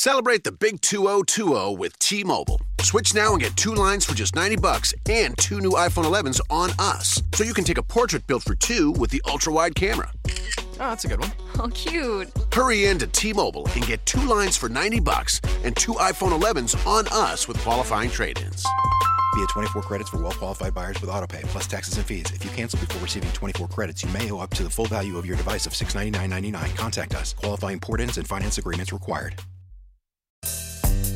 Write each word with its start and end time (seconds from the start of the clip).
Celebrate 0.00 0.44
the 0.44 0.52
big 0.52 0.80
2020 0.80 1.74
with 1.74 1.98
T-Mobile. 1.98 2.60
Switch 2.82 3.14
now 3.16 3.32
and 3.32 3.42
get 3.42 3.56
two 3.56 3.74
lines 3.74 4.04
for 4.04 4.14
just 4.14 4.32
90 4.36 4.54
bucks 4.54 4.94
and 5.10 5.36
two 5.38 5.60
new 5.60 5.72
iPhone 5.72 6.04
11s 6.04 6.40
on 6.50 6.70
us. 6.78 7.20
So 7.34 7.42
you 7.42 7.52
can 7.52 7.64
take 7.64 7.78
a 7.78 7.82
portrait 7.82 8.24
built 8.28 8.44
for 8.44 8.54
two 8.54 8.92
with 8.92 9.10
the 9.10 9.20
ultra-wide 9.26 9.74
camera. 9.74 10.12
Oh, 10.28 10.90
that's 10.90 11.04
a 11.04 11.08
good 11.08 11.18
one. 11.18 11.32
Oh, 11.58 11.68
cute. 11.74 12.30
Hurry 12.52 12.84
in 12.84 13.00
to 13.00 13.08
T-Mobile 13.08 13.66
and 13.74 13.84
get 13.88 14.06
two 14.06 14.20
lines 14.20 14.56
for 14.56 14.68
90 14.68 15.00
bucks 15.00 15.40
and 15.64 15.74
two 15.74 15.94
iPhone 15.94 16.30
11s 16.30 16.76
on 16.86 17.08
us 17.10 17.48
with 17.48 17.58
qualifying 17.58 18.08
trade-ins. 18.08 18.64
Via 19.34 19.46
24 19.48 19.82
credits 19.82 20.10
for 20.10 20.22
well-qualified 20.22 20.74
buyers 20.74 21.00
with 21.00 21.10
autopay 21.10 21.42
plus 21.48 21.66
taxes 21.66 21.96
and 21.96 22.06
fees. 22.06 22.26
If 22.32 22.44
you 22.44 22.52
cancel 22.52 22.78
before 22.78 23.02
receiving 23.02 23.32
24 23.32 23.66
credits, 23.66 24.04
you 24.04 24.10
may 24.10 24.30
owe 24.30 24.38
up 24.38 24.50
to 24.50 24.62
the 24.62 24.70
full 24.70 24.86
value 24.86 25.18
of 25.18 25.26
your 25.26 25.36
device 25.36 25.66
of 25.66 25.72
$699.99. 25.72 26.76
Contact 26.76 27.16
us. 27.16 27.32
Qualifying 27.32 27.80
port-ins 27.80 28.16
and 28.16 28.28
finance 28.28 28.58
agreements 28.58 28.92
required. 28.92 29.34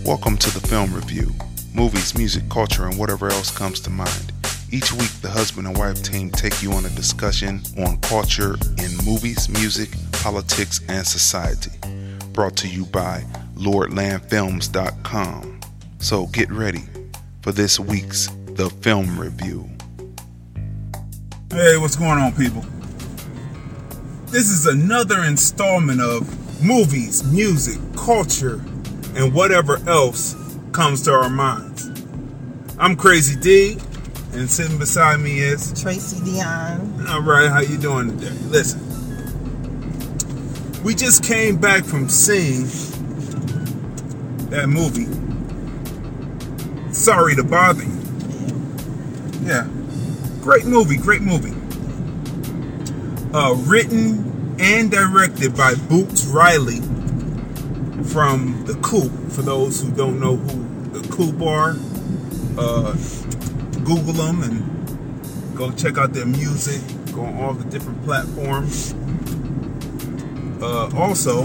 Welcome 0.05 0.37
to 0.39 0.59
the 0.59 0.67
film 0.67 0.93
review 0.93 1.33
movies, 1.73 2.19
music, 2.19 2.49
culture, 2.49 2.87
and 2.87 2.99
whatever 2.99 3.29
else 3.29 3.57
comes 3.57 3.79
to 3.83 3.89
mind. 3.89 4.33
Each 4.73 4.93
week, 4.93 5.13
the 5.23 5.31
husband 5.31 5.69
and 5.69 5.79
wife 5.79 6.03
team 6.03 6.29
take 6.29 6.61
you 6.61 6.73
on 6.73 6.85
a 6.85 6.89
discussion 6.91 7.63
on 7.79 7.99
culture 7.99 8.57
in 8.79 8.97
movies, 9.05 9.49
music, 9.49 9.91
politics, 10.11 10.81
and 10.89 11.07
society. 11.07 11.71
Brought 12.33 12.57
to 12.57 12.69
you 12.69 12.85
by 12.87 13.25
LordlandFilms.com. 13.55 15.61
So 16.01 16.27
get 16.27 16.51
ready 16.51 16.83
for 17.43 17.53
this 17.53 17.79
week's 17.79 18.27
The 18.47 18.71
Film 18.81 19.21
Review. 19.21 19.71
Hey, 21.53 21.79
what's 21.79 21.95
going 21.95 22.19
on, 22.19 22.33
people? 22.33 22.65
This 24.27 24.51
is 24.51 24.67
another 24.67 25.23
installment 25.23 26.01
of 26.01 26.27
movies, 26.61 27.23
music, 27.23 27.81
culture, 27.97 28.61
and 29.15 29.35
whatever 29.35 29.77
else 29.89 30.37
comes 30.73 31.03
to 31.03 31.13
our 31.13 31.29
minds. 31.29 31.91
I'm 32.79 32.97
Crazy 32.97 33.39
Dee, 33.39 33.79
and 34.33 34.51
sitting 34.51 34.79
beside 34.79 35.21
me 35.21 35.41
is 35.41 35.81
Tracey 35.81 36.17
Deeyon. 36.21 37.09
All 37.09 37.23
right, 37.23 37.51
how 37.51 37.61
you 37.61 37.77
doing 37.79 38.19
today? 38.19 38.37
Listen, 38.47 38.81
we 40.83 40.95
just 40.95 41.23
came 41.23 41.59
back 41.59 41.85
from 41.85 42.09
seeing 42.09 42.65
that 44.51 44.69
movie. 44.69 45.09
Sorry 46.93 47.35
to 47.37 47.45
bother 47.45 47.85
you. 47.85 48.01
Yeah, 49.43 49.69
great 50.41 50.65
movie, 50.65 50.97
great 50.97 51.23
movie. 51.23 51.55
Uh, 53.35 53.55
written 53.67 54.57
and 54.59 54.91
directed 54.91 55.57
by 55.57 55.75
Boots 55.75 56.27
Riley 56.27 56.81
from 58.05 58.65
The 58.65 58.75
Coup. 58.83 59.09
For 59.31 59.43
those 59.43 59.81
who 59.81 59.91
don't 59.91 60.19
know 60.21 60.37
who 60.37 60.99
The 60.99 61.09
Coup 61.09 61.45
are, 61.47 61.77
uh, 62.59 62.93
Google 63.85 64.13
them 64.13 64.43
and 64.43 65.57
go 65.57 65.71
check 65.73 65.99
out 65.99 66.13
their 66.13 66.27
music. 66.27 66.81
Go 67.13 67.23
on 67.23 67.37
all 67.37 67.55
the 67.55 67.65
different 67.65 68.03
platforms. 68.05 68.95
Uh, 70.63 70.91
also, 70.97 71.45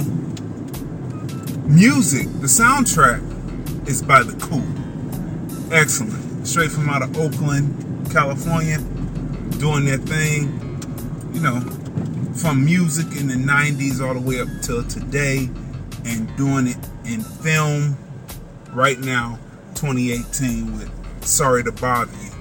music, 1.67 2.27
the 2.39 2.47
soundtrack 2.47 3.87
is 3.87 4.01
by 4.01 4.23
The 4.23 4.33
Coup. 4.33 4.63
Excellent. 5.73 6.47
Straight 6.47 6.71
from 6.71 6.89
out 6.89 7.01
of 7.01 7.17
Oakland, 7.17 8.11
California, 8.11 8.79
doing 9.59 9.85
their 9.85 9.97
thing. 9.97 10.63
You 11.33 11.41
know, 11.41 11.59
from 12.33 12.63
music 12.63 13.07
in 13.19 13.27
the 13.27 13.33
90s 13.33 14.05
all 14.05 14.13
the 14.13 14.21
way 14.21 14.39
up 14.39 14.47
till 14.61 14.83
today 14.83 15.49
and 16.07 16.35
doing 16.37 16.67
it 16.67 16.77
in 17.05 17.21
film 17.21 17.97
right 18.71 18.99
now, 18.99 19.37
2018, 19.75 20.77
with 20.77 21.25
Sorry 21.25 21.63
to 21.63 21.71
Bother 21.71 22.11
You. 22.13 22.31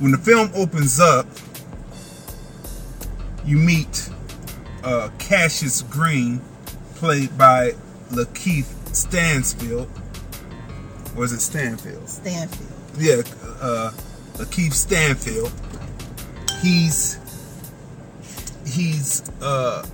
When 0.00 0.10
the 0.10 0.18
film 0.18 0.50
opens 0.54 0.98
up, 0.98 1.26
you 3.44 3.56
meet 3.56 4.10
uh, 4.82 5.10
Cassius 5.18 5.82
Green, 5.82 6.40
played 6.96 7.36
by 7.38 7.72
Lakeith 8.10 8.94
Stansfield. 8.94 9.88
Was 11.14 11.32
it 11.32 11.40
Stanfield? 11.40 12.08
Stanfield. 12.08 12.70
Yeah, 12.98 13.22
uh, 13.60 13.92
Lakeith 14.34 14.72
Stanfield. 14.72 15.52
He's 16.60 17.18
he's 18.66 19.22
uh, 19.40 19.86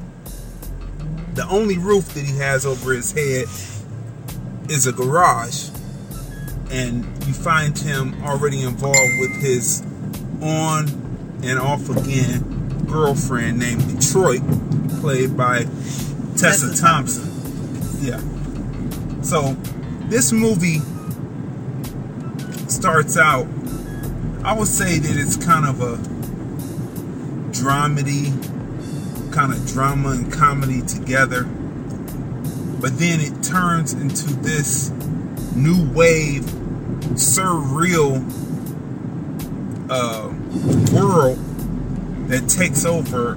the 1.41 1.49
only 1.49 1.78
roof 1.78 2.06
that 2.12 2.23
he 2.23 2.37
has 2.37 2.67
over 2.67 2.93
his 2.93 3.12
head 3.12 3.47
is 4.71 4.87
a 4.87 4.93
garage, 4.93 5.71
and 6.71 7.03
you 7.27 7.33
find 7.33 7.78
him 7.78 8.15
already 8.25 8.61
involved 8.61 9.15
with 9.21 9.41
his 9.41 9.81
on 10.43 10.87
and 11.43 11.59
off 11.59 11.89
again 11.89 12.84
girlfriend 12.87 13.59
named 13.59 13.89
Detroit, 13.89 14.43
played 15.00 15.34
by 15.34 15.61
Tessa, 16.37 16.69
Tessa 16.69 16.83
Thompson. 16.83 17.25
Yeah. 18.03 18.21
So 19.23 19.55
this 20.11 20.31
movie 20.31 20.81
starts 22.69 23.17
out. 23.17 23.47
I 24.45 24.53
would 24.53 24.69
say 24.69 24.99
that 24.99 25.17
it's 25.17 25.43
kind 25.43 25.65
of 25.65 25.81
a 25.81 25.97
dramedy, 27.50 28.29
kind 29.31 29.53
of 29.53 29.67
drama 29.67 30.11
and 30.11 30.33
comedy 30.33 30.83
together. 30.83 31.45
But 32.81 32.99
then 32.99 33.21
it 33.21 33.43
turns 33.43 33.93
into 33.93 34.33
this 34.35 34.91
new 35.55 35.91
wave, 35.93 36.43
surreal 37.15 38.25
uh, 39.91 40.33
world 40.95 41.39
that 42.29 42.49
takes 42.49 42.85
over 42.85 43.35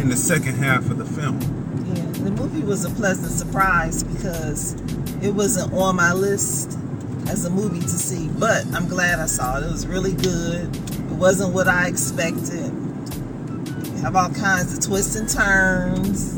in 0.00 0.08
the 0.08 0.16
second 0.16 0.54
half 0.54 0.90
of 0.90 0.98
the 0.98 1.04
film. 1.04 1.40
Yeah, 1.94 2.24
the 2.24 2.30
movie 2.30 2.62
was 2.62 2.84
a 2.84 2.90
pleasant 2.90 3.32
surprise 3.32 4.04
because 4.04 4.74
it 5.22 5.30
wasn't 5.34 5.72
on 5.72 5.96
my 5.96 6.12
list 6.12 6.78
as 7.28 7.44
a 7.44 7.50
movie 7.50 7.80
to 7.80 7.88
see, 7.88 8.28
but 8.38 8.64
I'm 8.72 8.88
glad 8.88 9.18
I 9.18 9.26
saw 9.26 9.58
it. 9.58 9.64
It 9.64 9.72
was 9.72 9.86
really 9.86 10.12
good. 10.12 10.74
It 10.76 11.16
wasn't 11.16 11.52
what 11.52 11.66
I 11.68 11.88
expected. 11.88 12.72
Have 14.06 14.14
all 14.14 14.30
kinds 14.30 14.72
of 14.72 14.84
twists 14.84 15.16
and 15.16 15.28
turns, 15.28 16.36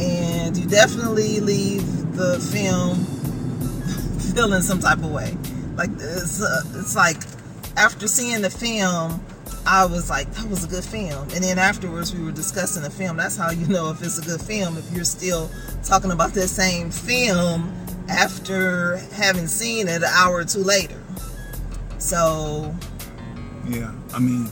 and 0.00 0.56
you 0.56 0.66
definitely 0.66 1.38
leave 1.38 1.84
the 2.16 2.40
film 2.50 3.04
feeling 4.34 4.62
some 4.62 4.80
type 4.80 4.96
of 4.96 5.10
way. 5.12 5.36
Like 5.76 5.90
it's, 6.00 6.40
uh, 6.42 6.62
it's 6.76 6.96
like 6.96 7.18
after 7.76 8.08
seeing 8.08 8.40
the 8.40 8.48
film, 8.48 9.22
I 9.66 9.84
was 9.84 10.08
like, 10.08 10.30
that 10.32 10.48
was 10.48 10.64
a 10.64 10.66
good 10.66 10.82
film. 10.82 11.28
And 11.34 11.44
then 11.44 11.58
afterwards, 11.58 12.14
we 12.14 12.24
were 12.24 12.32
discussing 12.32 12.82
the 12.82 12.88
film. 12.90 13.18
That's 13.18 13.36
how 13.36 13.50
you 13.50 13.66
know 13.66 13.90
if 13.90 14.02
it's 14.02 14.16
a 14.16 14.22
good 14.22 14.40
film, 14.40 14.78
if 14.78 14.90
you're 14.90 15.04
still 15.04 15.50
talking 15.84 16.10
about 16.10 16.32
that 16.32 16.48
same 16.48 16.90
film 16.90 17.70
after 18.08 18.96
having 19.12 19.46
seen 19.46 19.88
it 19.88 19.96
an 20.02 20.04
hour 20.04 20.36
or 20.36 20.44
two 20.46 20.60
later. 20.64 20.98
So, 21.98 22.74
Yeah, 23.68 23.92
I 24.14 24.20
mean, 24.20 24.48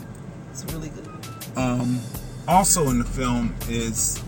it's 0.51 0.63
really 0.65 0.89
good. 0.89 1.09
um, 1.55 1.99
also 2.47 2.89
in 2.89 2.99
the 2.99 3.05
film 3.05 3.55
is 3.69 4.21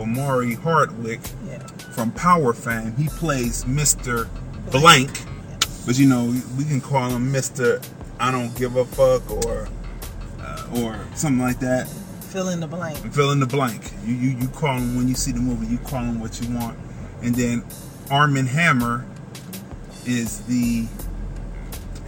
Omari 0.00 0.54
Hardwick 0.54 1.20
Yeah. 1.48 1.58
from 1.94 2.12
Power 2.12 2.52
fame. 2.52 2.94
He 2.96 3.08
plays 3.08 3.64
Mr. 3.64 4.28
Blank, 4.70 5.10
but 5.86 5.98
you 5.98 6.06
know 6.08 6.34
we 6.56 6.64
can 6.64 6.80
call 6.80 7.10
him 7.10 7.32
Mr. 7.32 7.84
I 8.20 8.30
don't 8.30 8.54
give 8.56 8.76
a 8.76 8.84
fuck 8.84 9.28
or 9.46 9.68
uh, 10.40 10.66
or 10.82 10.98
something 11.14 11.40
like 11.42 11.58
that. 11.60 11.88
Fill 12.30 12.50
in 12.50 12.60
the 12.60 12.66
blank. 12.66 12.98
Fill 13.12 13.30
in 13.32 13.40
the 13.40 13.46
blank. 13.46 13.90
You 14.04 14.14
you 14.14 14.30
you 14.38 14.48
call 14.48 14.76
him 14.76 14.96
when 14.96 15.08
you 15.08 15.14
see 15.14 15.32
the 15.32 15.40
movie. 15.40 15.66
You 15.66 15.78
call 15.78 16.02
him 16.02 16.20
what 16.20 16.40
you 16.40 16.54
want, 16.54 16.78
and 17.22 17.34
then 17.34 17.64
Armie 18.10 18.46
Hammer 18.46 19.06
is 20.06 20.40
the 20.42 20.86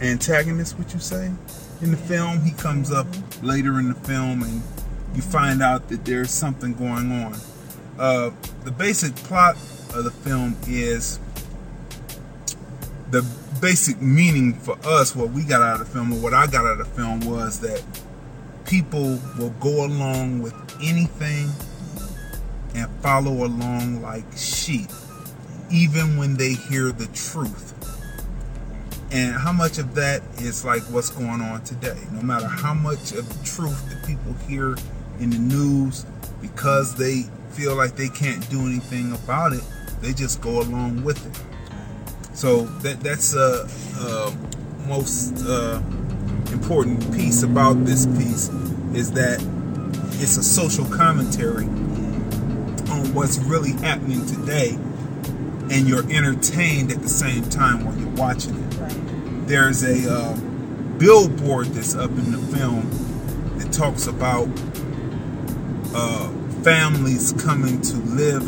antagonist. 0.01 0.77
Would 0.77 0.93
you 0.93 0.99
say 0.99 1.31
in 1.81 1.91
the 1.91 1.97
film? 1.97 2.41
He 2.43 2.51
comes 2.51 2.91
up 2.91 3.07
later 3.41 3.79
in 3.79 3.89
the 3.89 3.95
film, 3.95 4.43
and 4.43 4.61
you 5.15 5.21
find 5.21 5.61
out 5.61 5.89
that 5.89 6.05
there's 6.05 6.31
something 6.31 6.73
going 6.73 7.11
on. 7.11 7.35
Uh, 7.99 8.31
the 8.63 8.71
basic 8.71 9.15
plot 9.15 9.55
of 9.93 10.03
the 10.03 10.11
film 10.11 10.55
is 10.67 11.19
the 13.11 13.25
basic 13.61 14.01
meaning 14.01 14.53
for 14.53 14.77
us. 14.85 15.15
What 15.15 15.31
we 15.31 15.43
got 15.43 15.61
out 15.61 15.79
of 15.81 15.87
the 15.87 15.93
film, 15.93 16.13
or 16.13 16.19
what 16.19 16.33
I 16.33 16.47
got 16.47 16.65
out 16.65 16.79
of 16.79 16.87
the 16.87 16.93
film, 16.95 17.19
was 17.21 17.59
that 17.59 17.83
people 18.65 19.19
will 19.37 19.53
go 19.59 19.85
along 19.85 20.41
with 20.41 20.53
anything 20.81 21.49
and 22.73 22.89
follow 23.01 23.45
along 23.45 24.01
like 24.01 24.25
sheep, 24.35 24.89
even 25.69 26.17
when 26.17 26.35
they 26.35 26.53
hear 26.53 26.91
the 26.91 27.07
truth. 27.07 27.67
And 29.11 29.35
how 29.35 29.51
much 29.51 29.77
of 29.77 29.93
that 29.95 30.21
is 30.37 30.63
like 30.63 30.81
what's 30.83 31.09
going 31.09 31.41
on 31.41 31.63
today? 31.65 31.99
No 32.13 32.21
matter 32.21 32.47
how 32.47 32.73
much 32.73 33.11
of 33.11 33.27
the 33.27 33.45
truth 33.45 33.89
that 33.89 34.07
people 34.07 34.33
hear 34.47 34.77
in 35.21 35.29
the 35.29 35.37
news, 35.37 36.05
because 36.41 36.95
they 36.95 37.25
feel 37.51 37.75
like 37.75 37.95
they 37.95 38.09
can't 38.09 38.49
do 38.49 38.61
anything 38.61 39.13
about 39.13 39.53
it, 39.53 39.63
They 40.01 40.13
just 40.13 40.41
go 40.41 40.61
along 40.61 41.03
with 41.03 41.23
it. 41.25 42.35
So 42.35 42.63
that 42.81 43.01
that's 43.01 43.35
a 43.35 43.39
uh, 43.39 43.67
uh, 43.99 44.35
most 44.87 45.45
uh, 45.45 45.81
important 46.51 47.13
piece 47.13 47.43
about 47.43 47.85
this 47.85 48.07
piece 48.07 48.49
is 48.93 49.11
that 49.11 49.39
it's 50.13 50.37
a 50.37 50.43
social 50.43 50.85
commentary 50.85 51.65
on 51.65 53.13
what's 53.13 53.37
really 53.39 53.73
happening 53.73 54.25
today, 54.25 54.71
and 55.69 55.87
you're 55.87 56.09
entertained 56.11 56.91
at 56.91 57.01
the 57.01 57.09
same 57.09 57.43
time 57.49 57.85
while 57.85 57.95
you're 57.95 58.09
watching 58.15 58.55
it. 58.55 59.47
There's 59.47 59.83
a 59.83 60.11
uh, 60.11 60.35
billboard 60.97 61.67
that's 61.67 61.95
up 61.95 62.09
in 62.11 62.31
the 62.31 62.57
film 62.57 62.89
that 63.59 63.71
talks 63.71 64.07
about 64.07 64.47
uh, 65.93 66.29
families 66.63 67.33
coming 67.33 67.81
to 67.81 67.97
live 67.97 68.43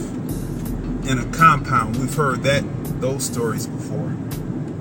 in 1.08 1.20
a 1.20 1.26
compound. 1.34 1.98
We've 1.98 2.14
heard 2.14 2.44
that 2.44 2.64
those 3.02 3.26
stories 3.26 3.68
before. 3.68 4.16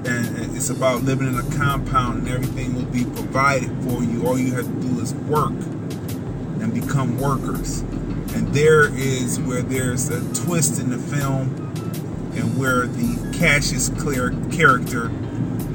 And 0.05 0.57
it's 0.57 0.71
about 0.71 1.03
living 1.03 1.29
in 1.29 1.39
a 1.39 1.57
compound 1.57 2.21
and 2.21 2.29
everything 2.29 2.75
will 2.75 2.85
be 2.85 3.05
provided 3.05 3.71
for 3.83 4.03
you. 4.03 4.27
All 4.27 4.39
you 4.39 4.55
have 4.55 4.67
to 4.67 4.81
do 4.81 5.01
is 5.01 5.15
work 5.15 5.53
and 5.53 6.73
become 6.73 7.19
workers. 7.19 7.81
And 8.35 8.49
there 8.49 8.95
is 8.97 9.41
where 9.41 9.63
there's 9.63 10.09
a 10.09 10.21
twist 10.35 10.81
in 10.81 10.91
the 10.91 10.99
film 10.99 11.51
and 12.35 12.59
where 12.59 12.87
the 12.87 13.37
Cassius 13.37 13.89
Clare 13.91 14.31
character 14.51 15.09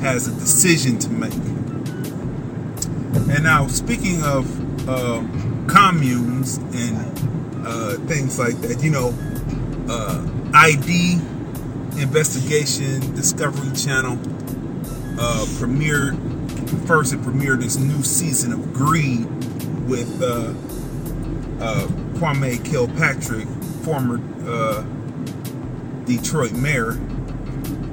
has 0.02 0.28
a 0.28 0.32
decision 0.32 0.98
to 1.00 1.10
make. 1.10 1.34
And 3.30 3.44
now, 3.44 3.68
speaking 3.68 4.24
of 4.24 4.88
uh, 4.88 5.22
communes 5.68 6.58
and 6.58 7.68
uh, 7.68 7.96
things 8.08 8.40
like 8.40 8.56
that, 8.62 8.82
you 8.84 8.90
know, 8.90 9.14
uh, 9.90 10.26
ID 10.54 11.20
Investigation 12.00 13.00
Discovery 13.16 13.76
Channel 13.76 14.14
uh, 15.20 15.46
premiered 15.58 16.16
first. 16.88 17.14
It 17.14 17.20
premiered 17.22 17.62
this 17.62 17.78
new 17.78 18.04
season 18.04 18.54
of 18.54 18.74
Greed 18.74 19.26
with 19.88 20.22
uh, 20.22 20.54
uh, 21.64 21.88
Kwame 22.18 22.64
Kilpatrick, 22.64 23.48
former 23.84 24.22
uh, 24.48 24.84
Detroit 26.06 26.54
mayor, 26.54 26.92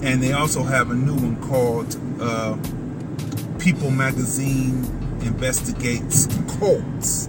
and 0.02 0.22
they 0.22 0.32
also 0.32 0.62
have 0.62 0.90
a 0.90 0.94
new 0.94 1.14
one 1.14 1.42
called 1.48 1.96
uh, 2.20 2.56
People 3.58 3.90
Magazine 3.90 4.84
Investigates 5.22 6.26
Cults. 6.58 7.28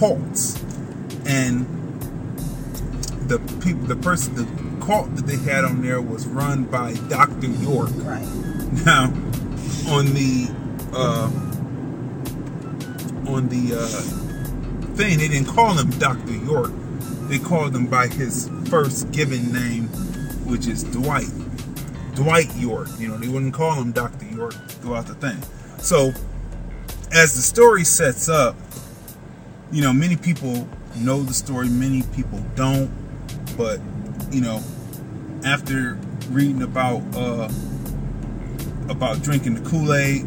Cults, 0.00 0.56
and 1.26 1.66
the 3.28 3.38
people, 3.62 3.86
the 3.86 3.96
person, 3.96 4.34
the 4.34 4.86
cult 4.86 5.14
that 5.14 5.26
they 5.26 5.36
had 5.36 5.64
on 5.64 5.82
there 5.82 6.00
was 6.00 6.26
run 6.26 6.64
by 6.64 6.94
Dr. 7.08 7.48
York. 7.48 7.90
Right. 7.96 8.26
Now, 8.86 9.12
on 9.88 10.06
the 10.14 10.48
uh, 10.94 11.30
on 13.30 13.48
the 13.48 13.76
uh, 13.76 14.94
thing, 14.96 15.18
they 15.18 15.28
didn't 15.28 15.48
call 15.48 15.74
him 15.74 15.90
Dr. 15.98 16.32
York. 16.32 16.72
They 17.28 17.38
called 17.38 17.76
him 17.76 17.86
by 17.86 18.08
his 18.08 18.50
first 18.70 19.12
given 19.12 19.52
name, 19.52 19.88
which 20.46 20.66
is 20.66 20.82
Dwight. 20.84 21.30
Dwight 22.14 22.54
York. 22.56 22.88
You 22.98 23.08
know, 23.08 23.16
they 23.18 23.28
wouldn't 23.28 23.54
call 23.54 23.74
him 23.74 23.92
Dr. 23.92 24.24
York 24.24 24.54
throughout 24.80 25.06
the 25.06 25.14
thing. 25.14 25.38
So, 25.78 26.12
as 27.12 27.34
the 27.34 27.42
story 27.42 27.84
sets 27.84 28.28
up, 28.28 28.56
you 29.72 29.82
know, 29.82 29.92
many 29.92 30.16
people 30.16 30.66
know 30.96 31.22
the 31.22 31.34
story, 31.34 31.68
many 31.68 32.02
people 32.14 32.40
don't. 32.56 32.90
But, 33.56 33.80
you 34.30 34.40
know, 34.40 34.62
after 35.44 35.98
reading 36.30 36.62
about 36.62 37.02
uh, 37.14 37.48
about 38.88 39.22
drinking 39.22 39.54
the 39.54 39.68
Kool-Aid 39.68 40.22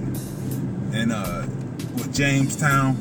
and 0.93 1.11
uh, 1.11 1.43
with 1.95 2.13
Jonestown, 2.15 2.95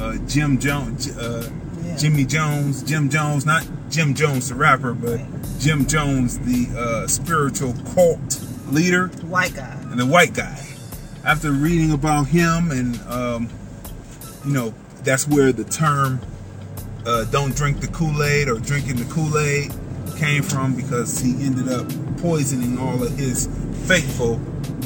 uh, 0.00 0.26
Jim 0.26 0.58
Jones, 0.58 1.16
uh, 1.16 1.48
Yeah. 1.84 1.96
Jimmy 1.96 2.24
Jones, 2.24 2.82
Jim 2.82 3.08
Jones, 3.10 3.44
not 3.46 3.66
Jim 3.90 4.14
Jones 4.14 4.48
the 4.48 4.54
rapper, 4.54 4.94
but 4.94 5.20
Jim 5.60 5.86
Jones 5.86 6.38
the 6.40 6.66
uh, 6.76 7.06
spiritual 7.06 7.74
cult 7.94 8.40
leader 8.70 9.08
The 9.08 9.26
white 9.26 9.54
guy. 9.54 9.76
and 9.90 10.00
the 10.00 10.06
white 10.06 10.34
guy. 10.34 10.58
After 11.24 11.52
reading 11.52 11.92
about 11.92 12.26
him, 12.28 12.70
and 12.70 13.00
um, 13.08 13.48
you 14.44 14.52
know, 14.52 14.74
that's 15.04 15.28
where 15.28 15.52
the 15.52 15.64
term 15.64 16.20
uh, 17.06 17.24
"don't 17.24 17.54
drink 17.54 17.80
the 17.80 17.88
Kool-Aid" 17.88 18.48
or 18.48 18.58
"drinking 18.58 18.96
the 18.96 19.04
Kool-Aid" 19.12 19.72
came 20.16 20.42
from, 20.42 20.74
because 20.74 21.18
he 21.18 21.44
ended 21.44 21.68
up 21.68 21.88
poisoning 22.18 22.78
all 22.78 23.02
of 23.02 23.16
his 23.18 23.48
faithful 23.86 24.36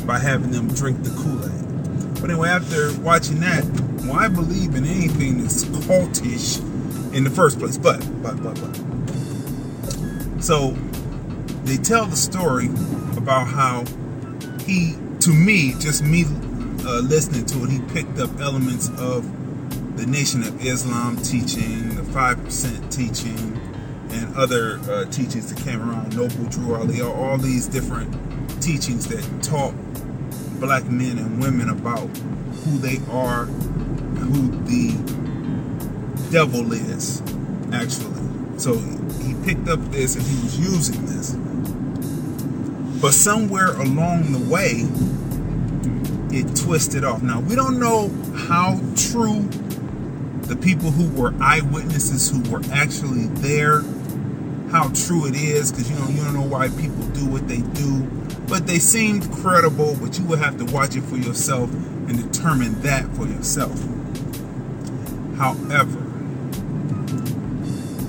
by 0.06 0.18
having 0.18 0.50
them 0.50 0.68
drink 0.68 1.02
the 1.04 1.10
Kool-Aid. 1.10 2.20
But 2.20 2.30
anyway, 2.30 2.48
after 2.48 2.92
watching 3.00 3.40
that, 3.40 3.64
well, 4.02 4.14
I 4.14 4.28
believe 4.28 4.74
in 4.74 4.84
anything 4.84 5.42
that's 5.42 5.64
cultish 5.64 6.58
in 7.14 7.24
the 7.24 7.30
first 7.30 7.58
place. 7.58 7.76
But, 7.78 8.00
but, 8.22 8.42
but, 8.42 8.58
but. 8.60 10.42
So 10.42 10.70
they 11.64 11.76
tell 11.76 12.06
the 12.06 12.16
story 12.16 12.68
about 13.16 13.46
how 13.46 13.84
he, 14.64 14.96
to 15.20 15.30
me, 15.32 15.74
just 15.78 16.02
me 16.02 16.24
uh, 16.84 17.00
listening 17.00 17.44
to 17.46 17.64
it, 17.64 17.70
he 17.70 17.80
picked 17.92 18.18
up 18.18 18.40
elements 18.40 18.88
of 18.98 19.24
the 19.98 20.06
Nation 20.06 20.44
of 20.44 20.64
Islam 20.64 21.16
teaching, 21.16 21.96
the 21.96 22.02
5% 22.02 22.94
teaching, 22.94 23.60
and 24.12 24.36
other 24.36 24.78
uh, 24.88 25.06
teachings 25.06 25.52
that 25.52 25.60
came 25.64 25.82
around, 25.82 26.16
Noble 26.16 26.44
Drew 26.44 26.76
Ali, 26.76 27.02
all, 27.02 27.36
these 27.36 27.66
different 27.66 28.12
teachings 28.62 29.08
that 29.08 29.42
taught 29.42 29.74
black 30.60 30.84
men 30.84 31.18
and 31.18 31.42
women 31.42 31.68
about 31.68 32.06
who 32.06 32.78
they 32.78 32.98
are, 33.10 33.42
and 33.42 34.18
who 34.18 34.50
the 34.66 36.30
devil 36.30 36.72
is, 36.72 37.20
actually. 37.72 38.22
So 38.56 38.78
he 38.78 39.34
picked 39.44 39.66
up 39.68 39.80
this 39.90 40.14
and 40.14 40.24
he 40.24 40.42
was 40.44 40.60
using 40.60 41.06
this. 41.06 41.32
But 43.02 43.14
somewhere 43.14 43.72
along 43.74 44.30
the 44.30 44.48
way, 44.48 44.86
it 46.30 46.54
twisted 46.54 47.02
off. 47.02 47.20
Now, 47.20 47.40
we 47.40 47.56
don't 47.56 47.80
know 47.80 48.10
how 48.46 48.80
true 48.94 49.48
the 50.48 50.56
people 50.56 50.90
who 50.90 51.08
were 51.20 51.34
eyewitnesses 51.40 52.30
who 52.30 52.40
were 52.50 52.62
actually 52.72 53.26
there, 53.42 53.82
how 54.70 54.90
true 54.94 55.26
it 55.26 55.34
is, 55.34 55.70
because 55.70 55.90
you 55.90 55.98
know, 55.98 56.08
you 56.08 56.24
don't 56.24 56.34
know 56.34 56.42
why 56.42 56.68
people 56.68 57.06
do 57.08 57.26
what 57.26 57.46
they 57.46 57.60
do. 57.60 58.02
But 58.48 58.66
they 58.66 58.78
seemed 58.78 59.30
credible, 59.30 59.96
but 60.00 60.18
you 60.18 60.24
would 60.24 60.38
have 60.38 60.56
to 60.58 60.64
watch 60.64 60.96
it 60.96 61.02
for 61.02 61.16
yourself 61.16 61.70
and 61.72 62.32
determine 62.32 62.80
that 62.80 63.06
for 63.14 63.26
yourself. 63.26 63.78
However, 65.36 65.98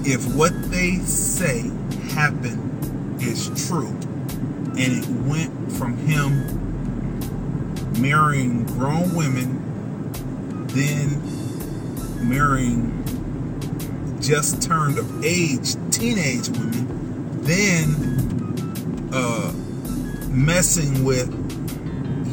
if 0.05 0.25
what 0.33 0.53
they 0.71 0.95
say 0.99 1.69
happened 2.13 3.21
is 3.21 3.49
true, 3.67 3.95
and 4.79 4.79
it 4.79 5.05
went 5.27 5.71
from 5.73 5.97
him 5.97 6.55
marrying 8.01 8.63
grown 8.63 9.13
women, 9.13 9.59
then 10.67 11.21
marrying 12.21 13.03
just 14.21 14.61
turned 14.61 14.97
of 14.97 15.23
age 15.23 15.75
teenage 15.91 16.49
women, 16.49 17.41
then 17.43 19.09
uh, 19.13 19.51
messing 20.29 21.03
with 21.03 21.29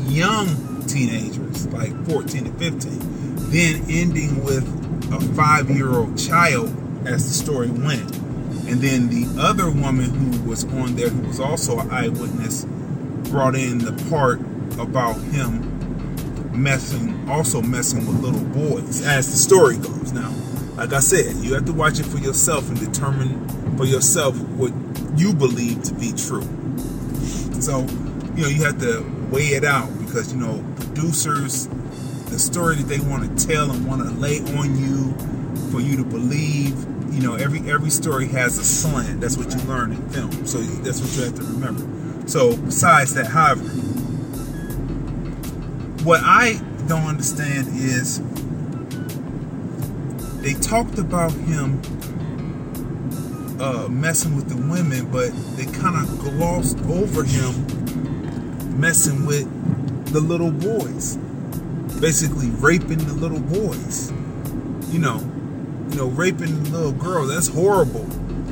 young 0.08 0.82
teenagers 0.86 1.66
like 1.68 1.92
14 2.06 2.44
to 2.44 2.50
15, 2.52 3.50
then 3.50 3.84
ending 3.88 4.44
with 4.44 4.64
a 5.12 5.20
five 5.34 5.70
year 5.70 5.92
old 5.92 6.18
child 6.18 6.68
as 7.06 7.26
the 7.26 7.34
story 7.34 7.70
went. 7.70 8.16
And 8.68 8.80
then 8.80 9.08
the 9.08 9.40
other 9.40 9.70
woman 9.70 10.10
who 10.10 10.48
was 10.48 10.64
on 10.64 10.96
there, 10.96 11.08
who 11.08 11.28
was 11.28 11.38
also 11.38 11.78
an 11.78 11.90
eyewitness, 11.90 12.64
brought 13.30 13.54
in 13.54 13.78
the 13.78 13.92
part 14.10 14.40
about 14.80 15.14
him 15.14 15.75
messing, 16.56 17.28
also 17.28 17.62
messing 17.62 18.06
with 18.06 18.20
little 18.20 18.44
boys, 18.44 19.04
as 19.04 19.30
the 19.30 19.36
story 19.36 19.76
goes. 19.76 20.12
Now, 20.12 20.32
like 20.76 20.92
I 20.92 21.00
said, 21.00 21.36
you 21.36 21.54
have 21.54 21.64
to 21.66 21.72
watch 21.72 21.98
it 21.98 22.06
for 22.06 22.18
yourself 22.18 22.68
and 22.68 22.78
determine 22.78 23.76
for 23.76 23.84
yourself 23.84 24.38
what 24.50 24.72
you 25.18 25.32
believe 25.32 25.82
to 25.84 25.94
be 25.94 26.12
true. 26.12 26.46
So, 27.60 27.80
you 28.34 28.42
know, 28.42 28.48
you 28.48 28.64
have 28.64 28.78
to 28.80 29.02
weigh 29.30 29.54
it 29.54 29.64
out 29.64 29.88
because, 29.98 30.32
you 30.32 30.38
know, 30.38 30.64
producers, 30.76 31.68
the 32.26 32.38
story 32.38 32.76
that 32.76 32.84
they 32.84 33.00
want 33.00 33.38
to 33.38 33.46
tell 33.46 33.70
and 33.70 33.86
want 33.86 34.02
to 34.02 34.10
lay 34.10 34.40
on 34.58 34.78
you 34.78 35.14
for 35.70 35.80
you 35.80 35.96
to 35.96 36.04
believe, 36.04 36.74
you 37.12 37.22
know, 37.22 37.34
every 37.34 37.60
every 37.70 37.90
story 37.90 38.28
has 38.28 38.58
a 38.58 38.64
slant. 38.64 39.20
That's 39.20 39.36
what 39.38 39.50
you 39.54 39.60
learn 39.62 39.92
in 39.92 40.08
film. 40.10 40.46
So 40.46 40.58
that's 40.58 41.00
what 41.00 41.16
you 41.16 41.24
have 41.24 41.34
to 41.36 41.42
remember. 41.42 42.28
So 42.28 42.56
besides 42.56 43.14
that, 43.14 43.26
however, 43.26 43.62
what 46.06 46.20
I 46.22 46.60
don't 46.86 47.02
understand 47.06 47.66
is 47.74 48.20
they 50.40 50.54
talked 50.54 51.00
about 51.00 51.32
him 51.32 51.82
uh, 53.60 53.88
messing 53.88 54.36
with 54.36 54.48
the 54.48 54.54
women, 54.70 55.10
but 55.10 55.32
they 55.56 55.64
kind 55.64 55.96
of 55.96 56.20
glossed 56.20 56.78
over 56.84 57.24
him 57.24 58.78
messing 58.78 59.26
with 59.26 59.50
the 60.12 60.20
little 60.20 60.52
boys, 60.52 61.16
basically 62.00 62.50
raping 62.50 62.98
the 62.98 63.14
little 63.14 63.40
boys. 63.40 64.12
You 64.92 65.00
know, 65.00 65.18
you 65.90 65.96
know, 65.96 66.06
raping 66.06 66.70
little 66.70 66.92
girls 66.92 67.30
that's 67.30 67.48
horrible, 67.48 68.04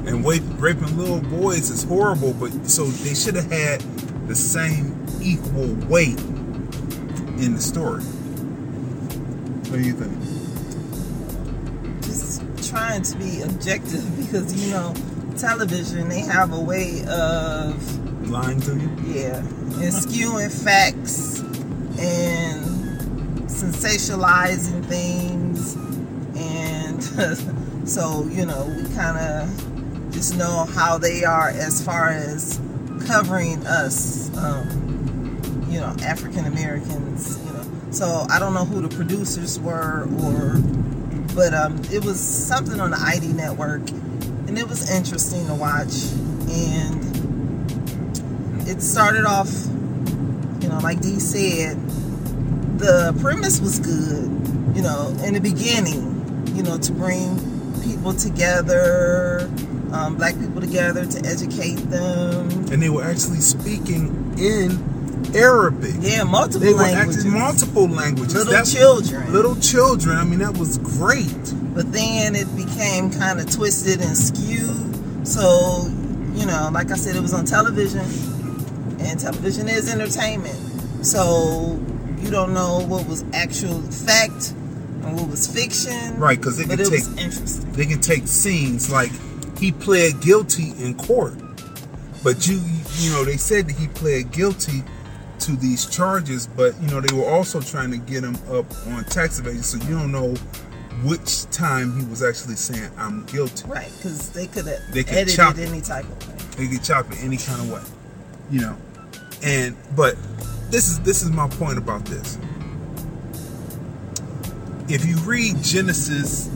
and 0.09 0.27
raping 0.27 0.99
little 0.99 1.21
boys 1.21 1.71
is 1.71 1.85
horrible. 1.85 2.33
But 2.33 2.69
so 2.69 2.87
they 2.87 3.15
should 3.15 3.37
have 3.37 3.53
had 3.53 3.81
the 4.27 4.35
same 4.35 5.07
equal 5.23 5.73
weight 5.87 6.19
in 7.45 7.55
the 7.55 7.61
story. 7.61 8.03
What 9.71 9.79
do 9.79 9.83
you 9.83 9.93
think? 9.93 10.15
Just 12.03 12.43
trying 12.71 13.03
to 13.03 13.17
be 13.19 13.43
objective 13.43 14.17
because 14.17 14.65
you 14.65 14.73
know, 14.73 14.95
television 15.37 16.09
they 16.09 16.21
have 16.21 16.55
a 16.55 16.61
way 16.61 17.05
of 17.07 18.31
lying 18.31 18.61
to 18.63 18.73
you. 18.75 18.91
Yeah, 19.07 19.37
and 19.37 19.93
skewing 19.93 20.51
facts 20.65 21.41
and 21.99 22.65
sensationalizing 23.49 24.87
things, 24.87 25.75
and 26.37 27.89
so 27.89 28.27
you 28.31 28.47
know 28.47 28.65
we 28.75 28.95
kind 28.95 29.19
of 29.19 30.13
just 30.13 30.37
know 30.39 30.65
how 30.65 30.97
they 30.97 31.25
are 31.25 31.51
as 31.51 31.85
far 31.85 32.09
as 32.09 32.59
covering 33.07 33.67
us. 33.67 34.35
Um, 34.39 34.84
you 35.75 35.81
know, 35.81 35.95
African 36.05 36.45
Americans, 36.45 37.37
you 37.45 37.53
know. 37.53 37.65
So 37.91 38.27
I 38.31 38.39
don't 38.39 38.55
know 38.55 38.65
who 38.65 38.81
the 38.81 38.95
producers 38.95 39.59
were 39.59 40.09
or 40.23 40.55
but 41.35 41.53
um, 41.53 41.83
it 41.93 42.05
was 42.05 42.21
something 42.21 42.79
on 42.79 42.93
the 42.93 42.97
ID 42.97 43.33
network 43.33 43.83
and 44.47 44.57
it 44.57 44.69
was 44.69 44.89
interesting 44.89 45.45
to 45.49 45.55
watch 45.55 46.13
and 46.49 47.03
it 48.69 48.81
started 48.81 49.25
off 49.25 49.51
you 50.63 50.69
know 50.69 50.79
like 50.81 51.01
Dee 51.01 51.19
said 51.19 51.77
the 52.79 53.17
premise 53.21 53.61
was 53.61 53.81
good 53.81 54.31
you 54.77 54.83
know 54.83 55.09
in 55.25 55.35
the 55.35 55.41
beginning 55.41 56.47
you 56.55 56.63
know 56.63 56.79
to 56.79 56.93
bring 56.93 57.37
people 57.83 58.15
together 58.15 59.51
um, 59.93 60.15
black 60.17 60.39
people 60.39 60.61
together 60.61 61.05
to 61.05 61.19
educate 61.27 61.77
them 61.91 62.49
and 62.71 62.81
they 62.81 62.91
were 62.91 63.03
actually 63.03 63.41
speaking 63.41 64.35
in 64.39 64.94
Arabic. 65.35 65.95
Yeah, 66.01 66.25
multiple 66.25 66.61
they 66.61 66.75
languages. 66.75 67.25
Were 67.25 67.31
multiple 67.31 67.89
languages. 67.89 68.35
Little 68.35 68.53
That's, 68.53 68.73
children. 68.73 69.33
Little 69.33 69.57
children. 69.57 70.17
I 70.17 70.25
mean, 70.25 70.39
that 70.39 70.57
was 70.57 70.79
great. 70.79 71.53
But 71.75 71.93
then 71.93 72.35
it 72.37 72.55
became 72.57 73.11
kind 73.11 73.41
of 73.41 73.51
twisted 73.51 74.01
and 74.01 74.17
skewed. 74.17 75.27
So, 75.27 75.89
you 76.35 76.47
know, 76.47 76.71
like 76.73 76.91
I 76.91 76.97
said, 76.97 77.17
it 77.17 77.23
was 77.23 77.35
on 77.35 77.45
television, 77.45 78.05
and 79.01 79.19
television 79.19 79.69
is 79.69 79.93
entertainment. 79.93 80.57
So 81.05 81.81
you 82.21 82.31
don't 82.31 82.55
know 82.55 82.81
what 82.87 83.07
was 83.07 83.25
actual 83.35 83.81
fact 83.83 84.53
and 85.03 85.17
what 85.17 85.29
was 85.29 85.47
fiction. 85.47 86.19
Right, 86.19 86.39
because 86.39 86.57
they 86.57 86.65
can 86.65 86.79
take 86.79 87.05
they 87.75 87.87
can 87.87 88.01
take 88.01 88.27
scenes 88.27 88.91
like 88.91 89.11
he 89.59 89.73
pled 89.73 90.21
guilty 90.21 90.73
in 90.79 90.95
court, 90.95 91.35
but 92.23 92.47
you 92.47 92.61
you 92.99 93.11
know 93.13 93.25
they 93.25 93.37
said 93.37 93.69
that 93.69 93.77
he 93.77 93.89
pled 93.89 94.31
guilty 94.33 94.83
to 95.47 95.57
these 95.57 95.87
charges, 95.87 96.47
but 96.47 96.81
you 96.81 96.89
know 96.89 97.01
they 97.01 97.15
were 97.15 97.29
also 97.29 97.61
trying 97.61 97.91
to 97.91 97.99
get 97.99 98.25
him 98.25 98.37
up 98.51 98.67
on 98.89 99.05
tax 99.05 99.39
evasion, 99.39 99.63
so 99.63 99.79
you 99.87 99.99
don't 99.99 100.13
know 100.13 100.35
which 101.03 101.45
time 101.51 101.99
he 101.99 102.05
was 102.07 102.23
actually 102.23 102.57
saying 102.57 102.91
I'm 102.97 103.25
guilty. 103.27 103.69
Right, 103.69 103.93
because 103.97 104.31
they 104.31 104.47
could 104.47 104.67
have 104.67 104.81
they 104.93 105.05
could 105.05 105.15
edited 105.15 105.37
chop 105.37 105.59
any 105.59 105.81
type 105.81 106.05
of 106.05 106.29
way. 106.29 106.67
They 106.67 106.75
could 106.75 106.85
chop 106.85 107.11
it 107.13 107.23
any 107.23 107.37
kind 107.37 107.61
of 107.61 107.71
way, 107.71 107.83
you 108.51 108.61
know. 108.61 108.77
And 109.43 109.77
but 109.95 110.17
this 110.71 110.89
is 110.89 111.01
this 111.01 111.23
is 111.23 111.31
my 111.31 111.49
point 111.49 111.79
about 111.79 112.05
this. 112.07 112.39
If 114.89 115.05
you 115.07 115.17
read 115.19 115.63
Genesis 115.63 116.49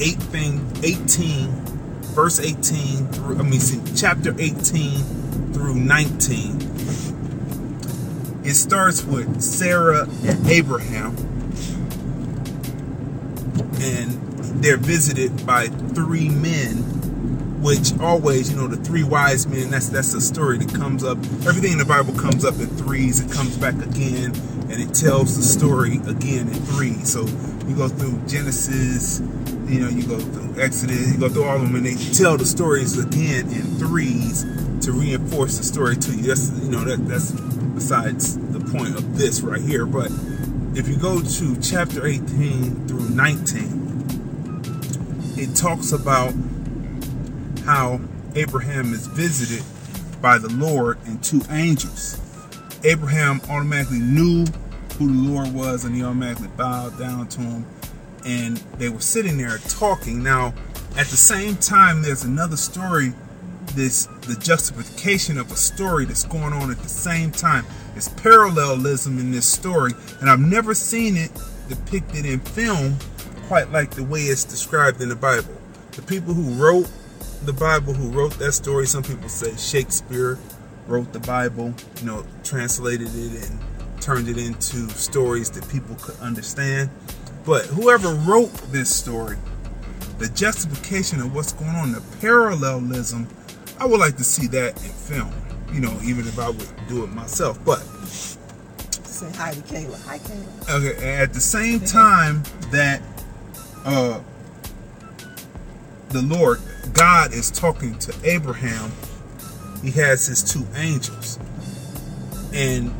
8 0.00 0.14
thing 0.14 0.72
18 0.82 1.50
verse 2.14 2.40
18 2.40 3.08
through 3.08 3.38
I 3.38 3.42
mean 3.42 3.60
see, 3.60 3.80
chapter 3.94 4.34
18 4.38 5.52
through 5.52 5.74
19 5.74 6.67
it 8.48 8.54
starts 8.54 9.04
with 9.04 9.42
Sarah 9.42 10.08
and 10.24 10.46
Abraham, 10.46 11.14
and 13.78 14.10
they're 14.62 14.78
visited 14.78 15.46
by 15.46 15.66
three 15.66 16.30
men, 16.30 16.76
which 17.60 17.92
always, 18.00 18.50
you 18.50 18.56
know, 18.56 18.66
the 18.66 18.78
three 18.78 19.04
wise 19.04 19.46
men. 19.46 19.68
That's 19.68 19.90
that's 19.90 20.14
a 20.14 20.20
story 20.22 20.56
that 20.56 20.74
comes 20.74 21.04
up. 21.04 21.18
Everything 21.46 21.72
in 21.72 21.78
the 21.78 21.84
Bible 21.84 22.14
comes 22.14 22.46
up 22.46 22.54
in 22.54 22.68
threes. 22.68 23.20
It 23.20 23.30
comes 23.30 23.54
back 23.58 23.74
again, 23.74 24.34
and 24.70 24.80
it 24.80 24.94
tells 24.94 25.36
the 25.36 25.42
story 25.42 25.96
again 26.08 26.48
in 26.48 26.54
threes. 26.72 27.12
So 27.12 27.26
you 27.68 27.76
go 27.76 27.88
through 27.88 28.18
Genesis, 28.26 29.20
you 29.66 29.80
know, 29.80 29.90
you 29.90 30.06
go 30.06 30.18
through 30.18 30.62
Exodus, 30.62 31.12
you 31.12 31.18
go 31.18 31.28
through 31.28 31.44
all 31.44 31.56
of 31.56 31.60
them, 31.60 31.74
and 31.74 31.84
they 31.84 31.96
tell 32.14 32.38
the 32.38 32.46
stories 32.46 32.96
again 32.98 33.50
in 33.50 33.76
threes 33.76 34.44
to 34.86 34.92
reinforce 34.92 35.58
the 35.58 35.64
story 35.64 35.96
to 35.96 36.12
you. 36.12 36.22
That's 36.22 36.50
you 36.62 36.70
know 36.70 36.84
that 36.84 37.06
that's 37.06 37.32
besides 37.78 38.36
the 38.50 38.58
point 38.72 38.96
of 38.96 39.16
this 39.16 39.40
right 39.40 39.60
here. 39.60 39.86
But 39.86 40.10
if 40.74 40.88
you 40.88 40.96
go 40.96 41.22
to 41.22 41.60
chapter 41.60 42.04
18 42.08 42.88
through 42.88 43.08
19, 43.10 44.04
it 45.36 45.54
talks 45.54 45.92
about 45.92 46.34
how 47.64 48.00
Abraham 48.34 48.92
is 48.92 49.06
visited 49.06 49.64
by 50.20 50.38
the 50.38 50.48
Lord 50.48 50.98
and 51.06 51.22
two 51.22 51.40
angels. 51.50 52.18
Abraham 52.82 53.40
automatically 53.48 54.00
knew 54.00 54.44
who 54.98 55.06
the 55.06 55.30
Lord 55.30 55.54
was 55.54 55.84
and 55.84 55.94
he 55.94 56.02
automatically 56.02 56.48
bowed 56.56 56.98
down 56.98 57.28
to 57.28 57.40
him. 57.40 57.64
And 58.24 58.56
they 58.78 58.88
were 58.88 59.00
sitting 59.00 59.38
there 59.38 59.58
talking. 59.68 60.20
Now, 60.20 60.52
at 60.96 61.06
the 61.06 61.16
same 61.16 61.56
time, 61.58 62.02
there's 62.02 62.24
another 62.24 62.56
story 62.56 63.12
this 63.78 64.06
the 64.22 64.34
justification 64.34 65.38
of 65.38 65.50
a 65.52 65.56
story 65.56 66.04
that's 66.04 66.24
going 66.24 66.52
on 66.52 66.70
at 66.70 66.78
the 66.78 66.88
same 66.88 67.30
time. 67.30 67.64
It's 67.94 68.08
parallelism 68.08 69.18
in 69.18 69.30
this 69.30 69.46
story, 69.46 69.92
and 70.20 70.28
I've 70.28 70.40
never 70.40 70.74
seen 70.74 71.16
it 71.16 71.30
depicted 71.68 72.26
in 72.26 72.40
film 72.40 72.96
quite 73.46 73.70
like 73.70 73.92
the 73.92 74.04
way 74.04 74.20
it's 74.20 74.44
described 74.44 75.00
in 75.00 75.08
the 75.08 75.16
Bible. 75.16 75.56
The 75.92 76.02
people 76.02 76.34
who 76.34 76.62
wrote 76.62 76.90
the 77.44 77.52
Bible, 77.52 77.94
who 77.94 78.10
wrote 78.10 78.32
that 78.38 78.52
story, 78.52 78.86
some 78.86 79.02
people 79.02 79.28
say 79.28 79.56
Shakespeare 79.56 80.38
wrote 80.86 81.12
the 81.12 81.20
Bible, 81.20 81.72
you 82.00 82.06
know, 82.06 82.26
translated 82.42 83.08
it 83.08 83.48
and 83.48 83.60
turned 84.00 84.28
it 84.28 84.38
into 84.38 84.88
stories 84.90 85.50
that 85.52 85.68
people 85.68 85.94
could 85.96 86.18
understand. 86.20 86.90
But 87.44 87.66
whoever 87.66 88.10
wrote 88.10 88.52
this 88.72 88.94
story, 88.94 89.36
the 90.18 90.28
justification 90.30 91.20
of 91.20 91.34
what's 91.34 91.52
going 91.52 91.70
on, 91.70 91.92
the 91.92 92.02
parallelism 92.20 93.28
I 93.80 93.86
would 93.86 94.00
like 94.00 94.16
to 94.16 94.24
see 94.24 94.46
that 94.48 94.76
in 94.84 94.90
film. 94.90 95.32
You 95.72 95.80
know, 95.80 95.98
even 96.02 96.26
if 96.26 96.38
I 96.38 96.48
would 96.48 96.88
do 96.88 97.04
it 97.04 97.08
myself. 97.08 97.62
But 97.64 97.80
say 99.18 99.30
hi 99.32 99.52
to 99.52 99.60
Kayla. 99.60 100.06
Hi, 100.06 100.18
Kayla. 100.18 100.70
Okay. 100.70 101.16
At 101.16 101.32
the 101.32 101.40
same 101.40 101.80
time 101.80 102.42
that 102.70 103.02
uh, 103.84 104.20
the 106.10 106.22
Lord 106.22 106.60
God 106.92 107.32
is 107.32 107.50
talking 107.50 107.98
to 108.00 108.14
Abraham, 108.24 108.92
He 109.82 109.90
has 109.92 110.26
His 110.26 110.42
two 110.42 110.66
angels, 110.74 111.38
and 112.54 112.92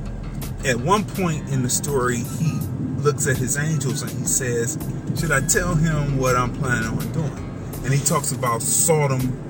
at 0.67 0.77
one 0.77 1.05
point 1.05 1.49
in 1.49 1.63
the 1.63 1.71
story, 1.71 2.19
He 2.19 2.59
looks 2.99 3.27
at 3.27 3.37
His 3.37 3.57
angels 3.57 4.03
and 4.03 4.11
He 4.11 4.27
says, 4.27 4.79
"Should 5.19 5.33
I 5.33 5.41
tell 5.47 5.75
him 5.75 6.19
what 6.19 6.37
I'm 6.37 6.53
planning 6.53 6.91
on 6.91 7.13
doing?" 7.13 7.45
And 7.85 7.95
He 7.95 8.05
talks 8.05 8.33
about 8.33 8.61
Sodom 8.61 9.48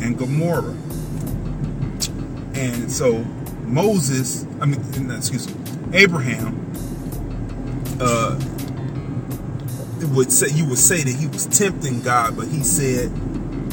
and 0.00 0.18
Gomorrah. 0.18 0.76
And 2.54 2.90
so 2.90 3.18
Moses, 3.64 4.46
I 4.60 4.66
mean, 4.66 5.10
excuse 5.10 5.48
me, 5.54 5.98
Abraham, 5.98 6.62
uh, 8.00 8.40
would 10.14 10.32
say 10.32 10.48
you 10.48 10.66
would 10.66 10.78
say 10.78 11.02
that 11.02 11.14
he 11.14 11.26
was 11.26 11.46
tempting 11.46 12.00
God, 12.00 12.36
but 12.36 12.48
he 12.48 12.62
said 12.62 13.10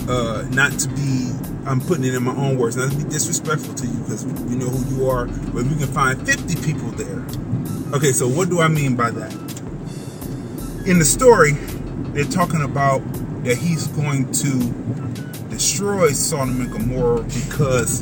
uh, 0.09 0.43
not 0.49 0.71
to 0.79 0.89
be. 0.89 1.31
I'm 1.65 1.79
putting 1.79 2.03
it 2.03 2.13
in 2.13 2.23
my 2.23 2.35
own 2.35 2.57
words, 2.57 2.75
not 2.75 2.91
to 2.91 2.97
be 2.97 3.05
disrespectful 3.05 3.73
to 3.75 3.87
you 3.87 3.97
because 3.99 4.25
you 4.25 4.57
know 4.57 4.67
who 4.67 4.95
you 4.95 5.09
are. 5.09 5.27
But 5.27 5.63
we 5.63 5.75
can 5.77 5.87
find 5.87 6.25
50 6.25 6.55
people 6.57 6.89
there, 6.91 7.23
okay. 7.95 8.11
So 8.11 8.27
what 8.27 8.49
do 8.49 8.59
I 8.59 8.67
mean 8.67 8.95
by 8.95 9.11
that? 9.11 9.33
In 10.85 10.99
the 10.99 11.05
story, 11.05 11.53
they're 12.11 12.25
talking 12.25 12.61
about 12.61 12.99
that 13.45 13.57
he's 13.57 13.87
going 13.87 14.29
to 14.33 14.49
destroy 15.63 16.11
Sodom 16.11 16.59
and 16.59 16.69
Gomorrah 16.73 17.23
because 17.23 18.01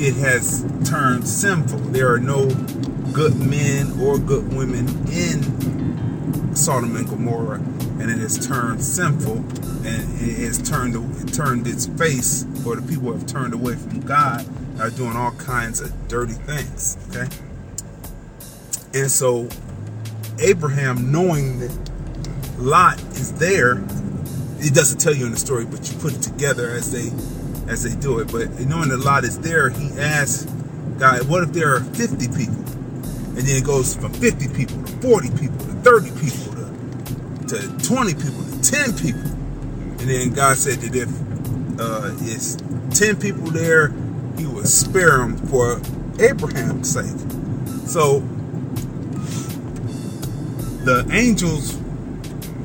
it 0.00 0.14
has 0.14 0.64
turned 0.88 1.28
sinful. 1.28 1.78
There 1.78 2.10
are 2.10 2.18
no 2.18 2.48
good 3.12 3.36
men 3.36 4.00
or 4.00 4.16
good 4.18 4.50
women 4.54 4.88
in 5.12 6.56
Sodom 6.56 6.96
and 6.96 7.06
Gomorrah. 7.06 7.60
and 8.00 8.10
it 8.10 8.16
has 8.16 8.46
turned 8.46 8.82
sinful, 8.82 9.36
and 9.36 10.22
it 10.22 10.38
has 10.38 10.62
turned 10.62 10.96
it 11.20 11.34
turned 11.34 11.66
its 11.66 11.86
face, 11.86 12.46
or 12.66 12.76
the 12.76 12.82
people 12.82 13.12
have 13.12 13.26
turned 13.26 13.52
away 13.52 13.74
from 13.76 14.00
God, 14.00 14.46
are 14.80 14.88
doing 14.88 15.14
all 15.14 15.32
kinds 15.32 15.82
of 15.82 16.08
dirty 16.08 16.32
things. 16.32 16.96
Okay, 17.10 17.28
and 18.94 19.10
so 19.10 19.50
Abraham, 20.38 21.12
knowing 21.12 21.60
that 21.60 21.90
Lot 22.58 22.98
is 23.12 23.34
there, 23.34 23.74
it 24.62 24.74
doesn't 24.74 24.98
tell 24.98 25.14
you 25.14 25.26
in 25.26 25.32
the 25.32 25.38
story, 25.38 25.64
but 25.64 25.90
you 25.90 25.98
put 25.98 26.14
it 26.14 26.22
together 26.22 26.70
as 26.70 26.92
they 26.92 27.10
as 27.70 27.82
they 27.82 27.98
do 28.00 28.20
it. 28.20 28.30
But 28.30 28.60
knowing 28.60 28.88
that 28.90 28.98
Lot 28.98 29.24
is 29.24 29.38
there, 29.40 29.70
he 29.70 29.90
asks 29.98 30.44
God, 30.98 31.28
"What 31.28 31.42
if 31.42 31.52
there 31.52 31.74
are 31.74 31.80
50 31.80 32.28
people?" 32.28 32.62
And 33.34 33.38
then 33.38 33.56
it 33.56 33.64
goes 33.64 33.94
from 33.96 34.12
50 34.12 34.48
people 34.48 34.82
to 34.82 34.92
40 35.00 35.30
people 35.30 35.58
to 35.58 35.72
30 35.82 36.10
people 36.20 36.54
to, 37.48 37.58
to 37.58 37.86
20 37.88 38.14
people 38.14 38.44
to 38.44 38.60
10 38.62 38.96
people. 38.98 39.22
And 39.22 40.10
then 40.10 40.30
God 40.32 40.56
said 40.58 40.80
that 40.80 40.94
if 40.94 41.08
uh, 41.80 42.14
it's 42.20 42.56
10 42.98 43.16
people 43.16 43.50
there, 43.50 43.88
he 44.36 44.46
would 44.46 44.68
spare 44.68 45.18
them 45.18 45.36
for 45.48 45.80
Abraham's 46.20 46.92
sake. 46.92 47.18
So 47.86 48.20
the 50.84 51.08
angels 51.10 51.76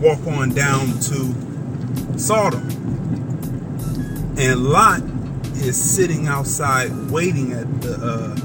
walk 0.01 0.25
on 0.27 0.49
down 0.49 0.99
to 0.99 1.46
Sodom. 2.17 2.67
And 4.37 4.63
Lot 4.65 5.01
is 5.55 5.75
sitting 5.75 6.27
outside 6.27 6.91
waiting 7.09 7.53
at 7.53 7.81
the 7.81 7.95
uh, 7.95 8.35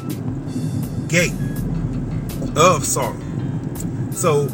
gate 1.08 1.32
of 2.56 2.84
Sodom. 2.84 4.12
So 4.12 4.48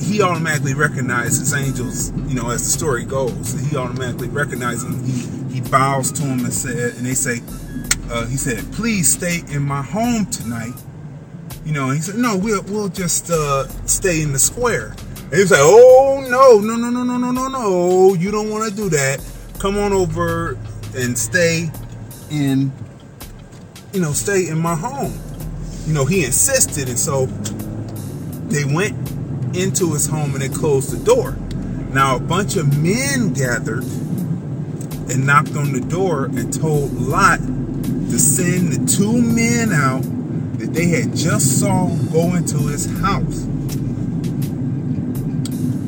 he 0.00 0.22
automatically 0.22 0.74
recognizes 0.74 1.54
angels, 1.54 2.10
you 2.28 2.34
know, 2.34 2.50
as 2.50 2.64
the 2.64 2.70
story 2.70 3.04
goes. 3.04 3.52
He 3.68 3.76
automatically 3.76 4.28
recognizes 4.28 4.84
them. 4.84 5.04
He, 5.04 5.60
he 5.60 5.60
bows 5.60 6.10
to 6.12 6.22
them 6.22 6.40
and 6.40 6.52
said, 6.52 6.94
and 6.94 7.06
they 7.06 7.14
say, 7.14 7.40
uh, 8.10 8.26
he 8.26 8.36
said, 8.36 8.72
please 8.72 9.10
stay 9.10 9.42
in 9.48 9.62
my 9.62 9.82
home 9.82 10.26
tonight. 10.26 10.74
You 11.64 11.72
know, 11.72 11.90
he 11.90 12.00
said, 12.00 12.16
no, 12.16 12.36
we'll, 12.36 12.62
we'll 12.64 12.88
just 12.88 13.30
uh, 13.30 13.68
stay 13.86 14.22
in 14.22 14.32
the 14.32 14.38
square. 14.38 14.94
He 15.32 15.38
was 15.38 15.52
like, 15.52 15.60
oh 15.62 16.26
no, 16.28 16.58
no, 16.58 16.74
no, 16.74 16.90
no, 16.90 17.04
no, 17.04 17.16
no, 17.16 17.30
no, 17.30 17.48
no. 17.48 18.14
You 18.14 18.32
don't 18.32 18.50
want 18.50 18.68
to 18.68 18.76
do 18.76 18.88
that. 18.88 19.24
Come 19.60 19.78
on 19.78 19.92
over 19.92 20.58
and 20.96 21.16
stay 21.16 21.70
in, 22.30 22.72
you 23.92 24.00
know, 24.00 24.12
stay 24.12 24.48
in 24.48 24.58
my 24.58 24.74
home. 24.74 25.16
You 25.86 25.94
know, 25.94 26.04
he 26.04 26.24
insisted, 26.24 26.88
and 26.88 26.98
so 26.98 27.26
they 28.48 28.64
went 28.64 28.96
into 29.56 29.92
his 29.92 30.06
home 30.06 30.32
and 30.34 30.42
they 30.42 30.48
closed 30.48 30.90
the 30.90 31.04
door. 31.04 31.36
Now 31.92 32.16
a 32.16 32.20
bunch 32.20 32.56
of 32.56 32.76
men 32.82 33.32
gathered 33.32 33.84
and 33.84 35.26
knocked 35.26 35.54
on 35.54 35.72
the 35.72 35.80
door 35.80 36.24
and 36.26 36.52
told 36.52 36.92
Lot 36.92 37.38
to 37.38 38.18
send 38.18 38.72
the 38.72 38.96
two 38.96 39.22
men 39.22 39.72
out 39.72 40.02
that 40.58 40.74
they 40.74 40.86
had 40.86 41.14
just 41.14 41.60
saw 41.60 41.88
go 42.12 42.34
into 42.34 42.58
his 42.66 42.86
house. 42.98 43.46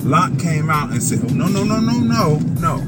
Lot 0.04 0.38
came 0.38 0.68
out 0.68 0.90
and 0.90 1.02
said, 1.02 1.20
oh, 1.22 1.32
no, 1.32 1.46
no, 1.46 1.62
no, 1.62 1.78
no, 1.78 1.98
no, 1.98 2.38
no. 2.38 2.82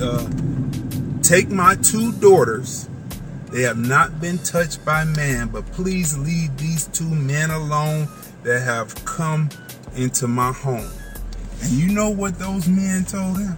Uh, 0.00 1.20
take 1.22 1.48
my 1.48 1.74
two 1.76 2.12
daughters. 2.12 2.88
They 3.50 3.62
have 3.62 3.78
not 3.78 4.20
been 4.20 4.38
touched 4.38 4.84
by 4.84 5.04
man, 5.04 5.48
but 5.48 5.66
please 5.72 6.16
leave 6.16 6.56
these 6.56 6.86
two 6.88 7.08
men 7.08 7.50
alone 7.50 8.08
that 8.44 8.60
have 8.62 9.04
come 9.04 9.48
into 9.96 10.28
my 10.28 10.52
home. 10.52 10.90
And 11.62 11.72
you 11.72 11.92
know 11.92 12.10
what 12.10 12.38
those 12.38 12.68
men 12.68 13.04
told 13.04 13.38
him? 13.38 13.56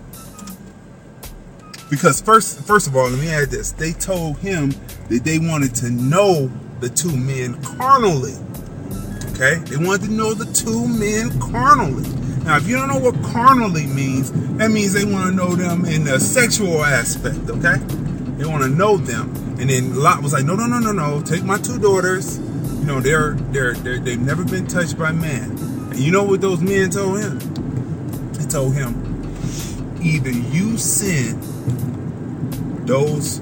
Because 1.91 2.21
first, 2.21 2.61
first 2.67 2.87
of 2.87 2.97
all, 2.97 3.09
let 3.09 3.21
me 3.21 3.29
add 3.29 3.51
this. 3.51 3.73
They 3.73 3.93
told 3.93 4.39
him 4.39 4.75
that 5.09 5.23
they 5.25 5.39
wanted 5.39 5.75
to 5.77 5.91
know 5.91 6.51
the 6.81 6.89
two 6.89 7.17
men 7.17 7.63
carnally. 7.63 8.35
Okay? 9.33 9.57
They 9.65 9.77
wanted 9.77 10.07
to 10.07 10.13
know 10.13 10.35
the 10.35 10.51
two 10.53 10.89
men 10.89 11.39
carnally. 11.41 12.09
Now, 12.47 12.59
if 12.59 12.69
you 12.69 12.77
don't 12.77 12.87
know 12.87 13.01
what 13.01 13.21
carnally 13.25 13.89
means, 13.89 14.31
that 14.59 14.71
means 14.71 14.93
they 14.93 15.05
want 15.05 15.29
to 15.29 15.35
know 15.35 15.57
them 15.57 15.85
in 15.85 16.05
the 16.05 16.21
sexual 16.21 16.85
aspect, 16.85 17.51
okay? 17.51 17.75
They 18.39 18.47
want 18.47 18.63
to 18.63 18.69
know 18.69 18.97
them. 18.97 19.35
And 19.59 19.69
then 19.69 19.97
Lot 19.97 20.23
was 20.23 20.33
like, 20.33 20.45
no, 20.45 20.55
no, 20.55 20.67
no, 20.67 20.79
no, 20.79 20.93
no. 20.93 21.21
Take 21.23 21.43
my 21.43 21.59
two 21.59 21.81
daughters. 21.81 22.39
You 22.39 22.85
know, 22.85 23.01
they're, 23.01 23.33
they're, 23.33 23.75
they're, 23.75 23.99
they've 23.99 24.21
never 24.21 24.45
been 24.45 24.69
touched 24.69 24.97
by 24.97 25.11
man. 25.11 25.51
And 25.91 25.99
you 25.99 26.13
know 26.13 26.23
what 26.23 26.41
those 26.41 26.61
men 26.61 26.91
told 26.91 27.19
him? 27.19 27.41
They 28.35 28.47
told 28.47 28.75
him, 28.75 28.95
either 30.01 30.31
you 30.31 30.79
send 30.79 31.43
those 32.87 33.41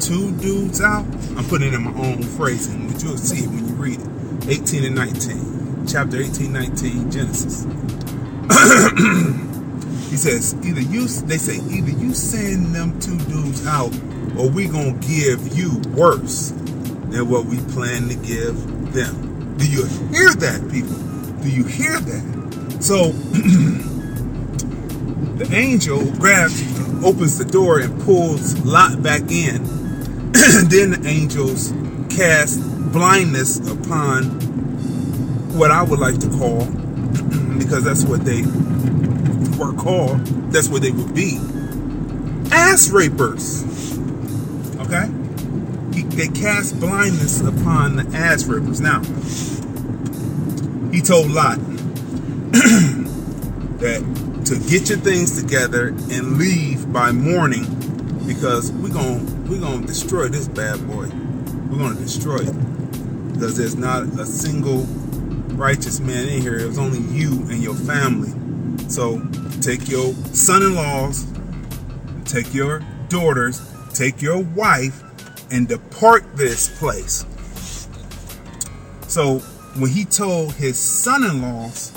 two 0.00 0.36
dudes 0.38 0.80
out, 0.80 1.04
I'm 1.36 1.44
putting 1.44 1.68
it 1.68 1.74
in 1.74 1.84
my 1.84 1.92
own 1.92 2.24
phrasing, 2.24 2.90
but 2.90 3.00
you'll 3.00 3.16
see 3.16 3.44
it 3.44 3.48
when 3.48 3.68
you 3.68 3.74
read 3.74 4.00
it. 4.00 4.48
18 4.48 4.86
and 4.86 4.96
19. 4.96 5.86
Chapter 5.86 6.20
18, 6.20 6.52
19, 6.52 7.10
Genesis. 7.12 7.64
he 10.10 10.16
says, 10.16 10.54
either 10.64 10.80
you, 10.80 11.06
they 11.06 11.38
say, 11.38 11.56
either 11.70 11.90
you 11.90 12.12
send 12.12 12.74
them 12.74 12.98
two 12.98 13.16
dudes 13.26 13.64
out, 13.64 13.94
or 14.36 14.50
we 14.50 14.66
gonna 14.66 14.92
give 14.94 15.56
you 15.56 15.80
worse 15.94 16.50
than 16.50 17.28
what 17.28 17.44
we 17.46 17.58
plan 17.72 18.08
to 18.08 18.16
give 18.16 18.92
them. 18.92 19.56
Do 19.56 19.70
you 19.70 19.84
hear 19.84 20.34
that, 20.34 20.68
people? 20.70 20.96
Do 21.42 21.50
you 21.50 21.64
hear 21.64 22.00
that? 22.00 22.82
So 22.82 23.12
the 25.36 25.48
angel 25.54 26.10
grabs, 26.16 26.60
opens 27.04 27.38
the 27.38 27.44
door 27.44 27.78
and 27.78 28.00
pulls 28.02 28.58
Lot 28.64 29.00
back 29.02 29.30
in. 29.30 29.62
then 30.32 30.90
the 30.90 31.02
angels 31.06 31.72
cast 32.10 32.60
blindness 32.92 33.58
upon 33.70 34.24
what 35.56 35.70
I 35.70 35.84
would 35.84 36.00
like 36.00 36.18
to 36.20 36.28
call 36.30 36.66
because 37.60 37.84
that's 37.84 38.04
what 38.04 38.24
they 38.24 38.42
were 39.58 39.72
called. 39.74 40.24
That's 40.50 40.68
what 40.68 40.82
they 40.82 40.90
would 40.90 41.14
be. 41.14 41.38
Ass 42.50 42.90
rapers. 42.90 43.62
Okay? 44.80 45.06
He, 45.94 46.02
they 46.02 46.28
cast 46.28 46.80
blindness 46.80 47.40
upon 47.40 47.96
the 47.96 48.16
ass 48.16 48.46
rapers. 48.46 48.80
Now, 48.80 49.02
he 50.90 51.00
told 51.00 51.30
Lot 51.30 51.58
that 53.80 54.42
to 54.46 54.58
get 54.68 54.88
your 54.88 54.98
things 54.98 55.40
together 55.40 55.88
and 55.88 56.38
leave 56.38 56.92
by 56.92 57.12
morning 57.12 57.64
because 58.26 58.72
we're 58.72 58.92
going 58.92 59.48
we're 59.48 59.60
going 59.60 59.82
to 59.82 59.86
destroy 59.86 60.28
this 60.28 60.48
bad 60.48 60.84
boy. 60.88 61.08
We're 61.68 61.78
going 61.78 61.96
to 61.96 62.02
destroy 62.02 62.38
it 62.38 63.32
because 63.32 63.56
there's 63.56 63.76
not 63.76 64.02
a 64.02 64.26
single 64.26 64.86
righteous 65.60 66.00
man 66.00 66.26
in 66.26 66.40
here. 66.40 66.58
It 66.58 66.66
was 66.66 66.78
only 66.78 67.00
you 67.14 67.32
and 67.50 67.62
your 67.62 67.74
family. 67.74 68.32
So 68.88 69.20
take 69.60 69.88
your 69.88 70.14
son-in-laws, 70.32 71.26
take 72.24 72.54
your 72.54 72.82
daughters, 73.08 73.60
take 73.92 74.22
your 74.22 74.42
wife, 74.42 75.02
and 75.52 75.68
depart 75.68 76.24
this 76.34 76.78
place. 76.78 77.26
So 79.06 79.40
when 79.76 79.90
he 79.90 80.06
told 80.06 80.54
his 80.54 80.78
son-in-laws 80.78 81.90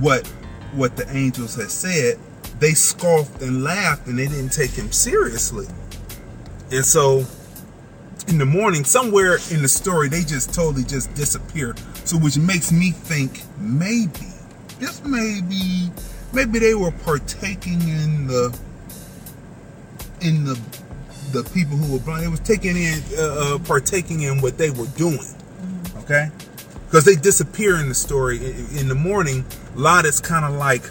what 0.00 0.26
what 0.74 0.96
the 0.96 1.08
angels 1.16 1.54
had 1.54 1.70
said, 1.70 2.18
they 2.58 2.74
scoffed 2.74 3.42
and 3.42 3.62
laughed 3.62 4.08
and 4.08 4.18
they 4.18 4.26
didn't 4.26 4.52
take 4.52 4.72
him 4.72 4.90
seriously. 4.90 5.66
And 6.72 6.84
so 6.84 7.24
in 8.30 8.38
the 8.38 8.46
morning, 8.46 8.84
somewhere 8.84 9.38
in 9.50 9.60
the 9.60 9.68
story, 9.68 10.08
they 10.08 10.22
just 10.22 10.54
totally 10.54 10.84
just 10.84 11.12
disappear. 11.14 11.74
So 12.04 12.16
which 12.16 12.38
makes 12.38 12.70
me 12.72 12.92
think 12.92 13.42
maybe, 13.58 14.28
just 14.80 15.04
maybe, 15.04 15.90
maybe 16.32 16.60
they 16.60 16.74
were 16.74 16.92
partaking 16.92 17.80
in 17.82 18.28
the 18.28 18.56
in 20.20 20.44
the 20.44 20.58
the 21.32 21.42
people 21.52 21.76
who 21.76 21.92
were 21.92 21.98
blind. 21.98 22.22
They 22.22 22.28
was 22.28 22.40
taking 22.40 22.76
in 22.76 23.02
uh, 23.18 23.22
uh, 23.22 23.58
partaking 23.58 24.22
in 24.22 24.40
what 24.40 24.56
they 24.56 24.70
were 24.70 24.86
doing. 24.96 25.34
Okay, 25.98 26.30
because 26.86 27.04
they 27.04 27.16
disappear 27.16 27.80
in 27.80 27.88
the 27.88 27.94
story. 27.94 28.38
In, 28.38 28.78
in 28.78 28.88
the 28.88 28.94
morning, 28.94 29.44
Lot 29.74 30.06
is 30.06 30.20
kind 30.20 30.44
of 30.44 30.52
like 30.52 30.84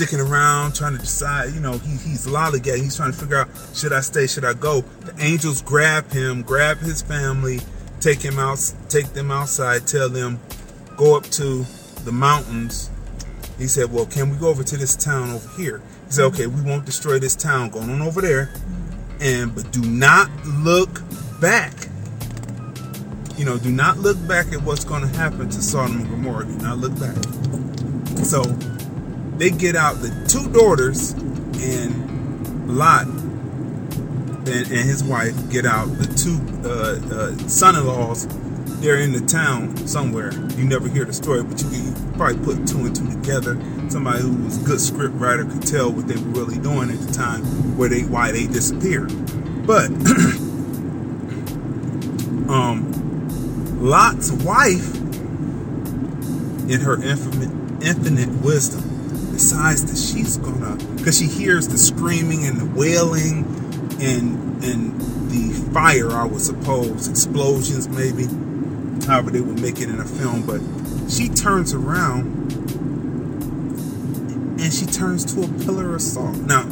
sticking 0.00 0.20
around, 0.20 0.74
trying 0.74 0.94
to 0.94 0.98
decide. 0.98 1.52
You 1.52 1.60
know, 1.60 1.72
he, 1.72 1.90
he's 1.90 2.26
lollygagging. 2.26 2.84
He's 2.84 2.96
trying 2.96 3.12
to 3.12 3.18
figure 3.18 3.36
out 3.36 3.48
should 3.74 3.92
I 3.92 4.00
stay, 4.00 4.26
should 4.26 4.46
I 4.46 4.54
go. 4.54 4.80
The 4.80 5.14
angels 5.22 5.60
grab 5.60 6.10
him, 6.10 6.40
grab 6.40 6.78
his 6.78 7.02
family, 7.02 7.60
take 8.00 8.22
him 8.22 8.38
out, 8.38 8.58
take 8.88 9.12
them 9.12 9.30
outside, 9.30 9.86
tell 9.86 10.08
them 10.08 10.40
go 10.96 11.18
up 11.18 11.24
to 11.24 11.66
the 12.04 12.12
mountains. 12.12 12.88
He 13.58 13.66
said, 13.66 13.92
"Well, 13.92 14.06
can 14.06 14.30
we 14.30 14.38
go 14.38 14.48
over 14.48 14.64
to 14.64 14.76
this 14.78 14.96
town 14.96 15.32
over 15.32 15.48
here?" 15.60 15.82
He 16.06 16.12
said, 16.12 16.24
"Okay, 16.26 16.46
we 16.46 16.62
won't 16.62 16.86
destroy 16.86 17.18
this 17.18 17.36
town. 17.36 17.68
Going 17.68 17.90
on 17.90 18.00
over 18.00 18.22
there, 18.22 18.48
and 19.20 19.54
but 19.54 19.70
do 19.70 19.82
not 19.82 20.30
look 20.46 21.02
back." 21.42 21.74
You 23.36 23.44
know, 23.44 23.58
do 23.58 23.70
not 23.70 23.98
look 23.98 24.16
back 24.26 24.54
at 24.54 24.62
what's 24.62 24.84
going 24.84 25.02
to 25.02 25.18
happen 25.18 25.50
to 25.50 25.62
Sodom 25.62 26.00
and 26.00 26.08
Gomorrah. 26.08 26.46
Do 26.46 26.56
not 26.56 26.78
look 26.78 26.98
back. 26.98 27.16
So 28.24 28.44
they 29.40 29.50
get 29.50 29.74
out 29.74 29.94
the 30.02 30.10
two 30.28 30.52
daughters 30.52 31.12
and 31.12 32.76
Lot 32.76 33.06
and, 33.06 34.48
and 34.48 34.68
his 34.68 35.02
wife 35.02 35.34
get 35.50 35.64
out 35.64 35.86
the 35.86 36.06
two 36.14 36.38
uh, 36.68 37.00
uh, 37.14 37.48
son-in-laws. 37.48 38.28
They're 38.80 39.00
in 39.00 39.12
the 39.12 39.20
town 39.20 39.76
somewhere. 39.86 40.32
You 40.56 40.64
never 40.64 40.88
hear 40.88 41.06
the 41.06 41.14
story, 41.14 41.42
but 41.42 41.62
you 41.62 41.70
can 41.70 42.12
probably 42.14 42.44
put 42.44 42.66
two 42.68 42.80
and 42.80 42.94
two 42.94 43.10
together. 43.10 43.58
Somebody 43.88 44.20
who 44.20 44.44
was 44.44 44.62
a 44.62 44.64
good 44.66 44.80
script 44.80 45.14
writer 45.14 45.44
could 45.44 45.66
tell 45.66 45.90
what 45.90 46.06
they 46.06 46.16
were 46.16 46.44
really 46.44 46.58
doing 46.58 46.90
at 46.90 46.98
the 47.00 47.12
time, 47.12 47.42
where 47.78 47.88
they 47.88 48.02
why 48.02 48.32
they 48.32 48.46
disappeared. 48.46 49.08
But 49.66 49.86
um, 52.50 52.92
Lot's 53.80 54.32
wife, 54.32 54.94
in 56.70 56.80
her 56.80 57.02
infinite, 57.02 57.82
infinite 57.82 58.42
wisdom, 58.42 58.89
decides 59.60 59.84
that 59.84 59.98
she's 59.98 60.36
gonna, 60.38 60.76
because 60.96 61.18
she 61.18 61.26
hears 61.26 61.68
the 61.68 61.76
screaming 61.76 62.46
and 62.46 62.58
the 62.58 62.78
wailing 62.78 63.44
and 64.00 64.64
and 64.64 65.00
the 65.30 65.52
fire, 65.72 66.10
I 66.10 66.24
would 66.24 66.40
suppose, 66.40 67.08
explosions 67.08 67.88
maybe, 67.88 68.24
however 69.06 69.30
they 69.30 69.40
would 69.40 69.60
make 69.60 69.80
it 69.80 69.88
in 69.88 70.00
a 70.00 70.04
film. 70.04 70.46
But 70.46 70.60
she 71.10 71.28
turns 71.28 71.74
around 71.74 72.52
and 74.60 74.72
she 74.72 74.86
turns 74.86 75.24
to 75.34 75.42
a 75.42 75.48
pillar 75.64 75.94
of 75.94 76.02
salt. 76.02 76.36
Now, 76.38 76.62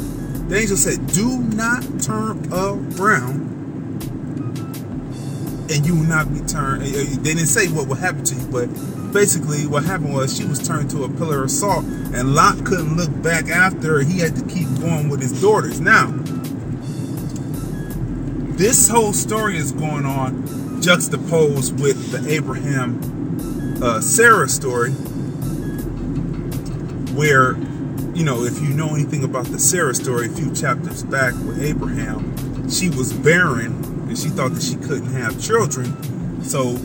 the 0.48 0.56
angel 0.58 0.76
said, 0.76 1.06
"Do 1.08 1.38
not 1.40 2.00
turn 2.00 2.48
around." 2.52 3.46
And 5.70 5.84
you 5.84 5.94
will 5.96 6.08
not 6.08 6.32
be 6.32 6.40
turned. 6.40 6.82
Uh, 6.82 6.86
they 6.86 7.34
didn't 7.34 7.46
say 7.48 7.68
what 7.68 7.86
would 7.88 7.98
happen 7.98 8.24
to 8.24 8.34
you, 8.34 8.46
but 8.50 8.70
basically 9.12 9.66
what 9.66 9.84
happened 9.84 10.14
was 10.14 10.36
she 10.36 10.44
was 10.44 10.66
turned 10.66 10.90
to 10.90 11.04
a 11.04 11.08
pillar 11.08 11.44
of 11.44 11.50
salt, 11.50 11.84
and 11.84 12.34
Lot 12.34 12.64
couldn't 12.64 12.96
look 12.96 13.22
back 13.22 13.48
after 13.48 13.98
her. 13.98 14.00
He 14.00 14.20
had 14.20 14.36
to 14.36 14.44
keep 14.46 14.68
going 14.80 15.08
with 15.08 15.20
his 15.20 15.40
daughters. 15.40 15.80
Now, 15.80 16.12
this 18.56 18.88
whole 18.88 19.12
story 19.12 19.56
is 19.56 19.72
going 19.72 20.04
on 20.04 20.80
juxtaposed 20.82 21.80
with 21.80 22.10
the 22.10 22.32
Abraham 22.32 23.80
uh, 23.82 24.00
Sarah 24.00 24.48
story, 24.48 24.90
where, 27.14 27.56
you 28.14 28.24
know, 28.24 28.44
if 28.44 28.60
you 28.60 28.70
know 28.70 28.94
anything 28.94 29.24
about 29.24 29.46
the 29.46 29.58
Sarah 29.58 29.94
story, 29.94 30.26
a 30.26 30.30
few 30.30 30.52
chapters 30.54 31.02
back 31.04 31.34
with 31.34 31.62
Abraham, 31.62 32.68
she 32.68 32.88
was 32.88 33.12
barren 33.12 33.84
and 34.08 34.18
she 34.18 34.28
thought 34.28 34.52
that 34.52 34.62
she 34.62 34.76
couldn't 34.76 35.12
have 35.12 35.40
children, 35.40 36.42
so 36.42 36.78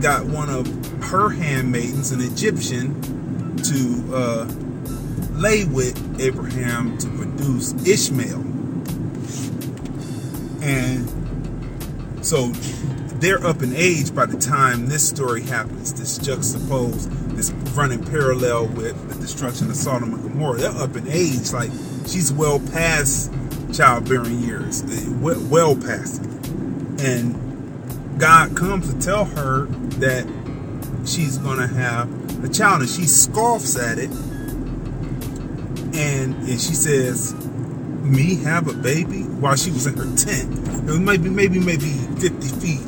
got 0.00 0.26
one 0.26 0.48
of 0.50 0.66
her 1.04 1.30
handmaidens, 1.30 2.12
an 2.12 2.20
Egyptian, 2.20 3.56
to 3.62 4.14
uh, 4.14 4.44
lay 5.32 5.64
with 5.64 6.20
Abraham 6.20 6.96
to 6.98 7.08
produce 7.08 7.72
Ishmael. 7.86 8.40
And 10.62 12.24
so 12.24 12.48
they're 13.20 13.44
up 13.44 13.62
in 13.62 13.74
age 13.74 14.14
by 14.14 14.26
the 14.26 14.38
time 14.38 14.86
this 14.86 15.08
story 15.08 15.42
happens. 15.42 15.94
This 15.94 16.18
juxtaposed, 16.18 17.10
this 17.36 17.50
running 17.74 18.04
parallel 18.04 18.66
with 18.68 19.08
the 19.08 19.14
destruction 19.20 19.70
of 19.70 19.76
Sodom 19.76 20.12
and 20.14 20.22
Gomorrah. 20.22 20.58
They're 20.58 20.70
up 20.72 20.96
in 20.96 21.06
age, 21.08 21.52
like 21.52 21.70
she's 22.06 22.32
well 22.32 22.60
past 22.72 23.32
childbearing 23.72 24.40
years, 24.40 24.82
well, 25.20 25.40
well 25.48 25.76
past. 25.76 26.22
And 26.98 27.45
God 28.18 28.56
comes 28.56 28.92
to 28.92 29.00
tell 29.00 29.24
her 29.24 29.66
that 30.00 30.26
she's 31.06 31.38
going 31.38 31.58
to 31.58 31.66
have 31.66 32.44
a 32.44 32.48
child, 32.48 32.82
and 32.82 32.90
she 32.90 33.06
scoffs 33.06 33.76
at 33.76 33.98
it. 33.98 34.10
And, 35.98 36.34
and 36.34 36.60
she 36.60 36.74
says, 36.74 37.34
me 38.06 38.36
have 38.36 38.68
a 38.68 38.72
baby 38.72 39.22
while 39.22 39.56
she 39.56 39.70
was 39.70 39.86
in 39.86 39.96
her 39.96 40.16
tent. 40.16 40.52
It 40.88 40.90
was 40.90 41.00
maybe 41.00 41.28
maybe 41.28 41.58
maybe 41.58 41.90
50 42.20 42.48
feet 42.60 42.80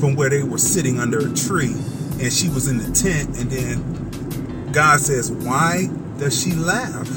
from 0.00 0.16
where 0.16 0.30
they 0.30 0.42
were 0.42 0.58
sitting 0.58 0.98
under 0.98 1.18
a 1.18 1.34
tree, 1.34 1.74
and 2.20 2.32
she 2.32 2.48
was 2.48 2.68
in 2.68 2.78
the 2.78 2.90
tent. 2.92 3.38
And 3.38 3.50
then 3.50 4.72
God 4.72 5.00
says, 5.00 5.30
"Why 5.30 5.88
does 6.18 6.40
she 6.40 6.52
laugh?" 6.54 7.08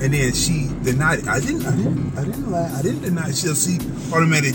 And 0.00 0.12
then 0.12 0.32
she 0.32 0.68
denied 0.82 1.20
it. 1.20 1.28
I 1.28 1.40
didn't. 1.40 1.66
I 1.66 1.76
didn't. 1.76 2.18
I 2.18 2.24
didn't 2.24 2.50
laugh. 2.50 2.74
I 2.74 2.82
didn't 2.82 3.02
deny 3.02 3.28
it. 3.28 3.36
She, 3.36 3.54
she 3.54 3.78
automatic, 4.12 4.54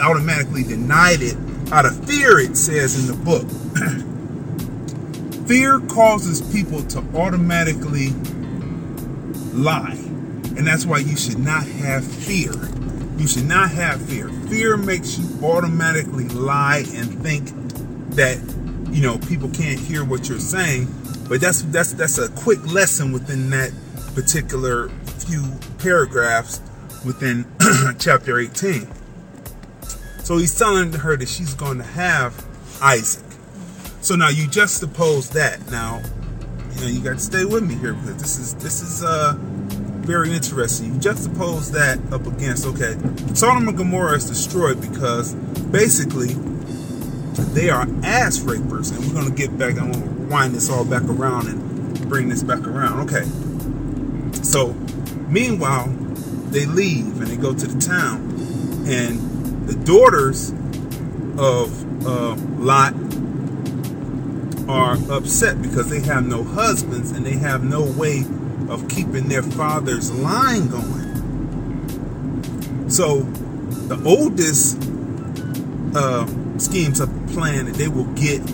automatically 0.00 0.62
denied 0.64 1.22
it 1.22 1.36
out 1.72 1.86
of 1.86 2.04
fear. 2.06 2.38
It 2.38 2.56
says 2.56 2.98
in 2.98 3.06
the 3.06 3.24
book. 3.24 3.46
fear 5.50 5.80
causes 5.80 6.40
people 6.52 6.80
to 6.84 6.98
automatically 7.16 8.10
lie. 9.52 9.98
And 10.56 10.64
that's 10.64 10.86
why 10.86 10.98
you 10.98 11.16
should 11.16 11.40
not 11.40 11.66
have 11.66 12.04
fear. 12.04 12.52
You 13.16 13.26
should 13.26 13.46
not 13.46 13.70
have 13.72 14.00
fear. 14.08 14.28
Fear 14.48 14.76
makes 14.76 15.18
you 15.18 15.44
automatically 15.44 16.28
lie 16.28 16.84
and 16.94 17.20
think 17.22 17.48
that 18.10 18.38
you 18.90 19.02
know 19.02 19.18
people 19.18 19.48
can't 19.50 19.80
hear 19.80 20.04
what 20.04 20.28
you're 20.28 20.38
saying. 20.38 20.86
But 21.28 21.40
that's 21.40 21.62
that's 21.62 21.94
that's 21.94 22.18
a 22.18 22.28
quick 22.28 22.64
lesson 22.72 23.10
within 23.10 23.50
that 23.50 23.72
particular 24.14 24.88
few 25.18 25.44
paragraphs 25.78 26.60
within 27.04 27.44
chapter 27.98 28.38
18. 28.38 28.86
So 30.30 30.38
he's 30.38 30.56
telling 30.56 30.92
her 30.92 31.16
that 31.16 31.28
she's 31.28 31.54
going 31.54 31.78
to 31.78 31.82
have 31.82 32.46
Isaac. 32.80 33.24
So 34.00 34.14
now 34.14 34.28
you 34.28 34.46
just 34.46 34.78
suppose 34.78 35.28
that. 35.30 35.68
Now, 35.72 36.00
you 36.74 36.80
know, 36.80 36.86
you 36.86 37.00
got 37.00 37.14
to 37.14 37.18
stay 37.18 37.44
with 37.44 37.64
me 37.64 37.74
here 37.74 37.94
because 37.94 38.16
this 38.18 38.38
is 38.38 38.54
this 38.54 38.80
is 38.80 39.02
uh 39.02 39.34
very 40.06 40.30
interesting. 40.32 40.94
You 40.94 41.00
juxtapose 41.00 41.72
that 41.72 41.98
up 42.12 42.28
against, 42.28 42.64
okay, 42.64 42.96
Sodom 43.34 43.66
and 43.66 43.76
Gomorrah 43.76 44.18
is 44.18 44.28
destroyed 44.28 44.80
because 44.80 45.34
basically 45.34 46.34
they 47.52 47.68
are 47.68 47.88
ass 48.04 48.38
rapers. 48.38 48.92
And 48.92 49.04
we're 49.04 49.14
going 49.14 49.28
to 49.28 49.36
get 49.36 49.58
back, 49.58 49.80
I'm 49.80 49.92
to 49.92 49.98
wind 50.32 50.54
this 50.54 50.70
all 50.70 50.84
back 50.84 51.02
around 51.02 51.48
and 51.48 52.08
bring 52.08 52.28
this 52.28 52.44
back 52.44 52.64
around. 52.68 53.10
Okay. 53.10 53.24
So, 54.44 54.74
meanwhile, 55.28 55.88
they 56.50 56.66
leave 56.66 57.20
and 57.20 57.26
they 57.26 57.36
go 57.36 57.52
to 57.52 57.66
the 57.66 57.80
town. 57.80 58.30
And 58.86 59.29
the 59.70 59.84
daughters 59.84 60.50
of 61.38 62.04
uh, 62.04 62.34
Lot 62.58 62.92
are 64.68 64.96
upset 65.12 65.62
because 65.62 65.88
they 65.88 66.00
have 66.00 66.26
no 66.26 66.42
husbands 66.42 67.12
and 67.12 67.24
they 67.24 67.36
have 67.36 67.62
no 67.62 67.84
way 67.84 68.24
of 68.68 68.88
keeping 68.88 69.28
their 69.28 69.44
father's 69.44 70.10
line 70.10 70.66
going. 70.68 71.00
So 72.90 73.20
the 73.20 74.02
oldest 74.04 74.76
uh, 75.94 76.26
schemes 76.58 76.98
a 76.98 77.06
plan 77.32 77.66
that 77.66 77.76
they 77.76 77.88
will 77.88 78.12
get 78.14 78.44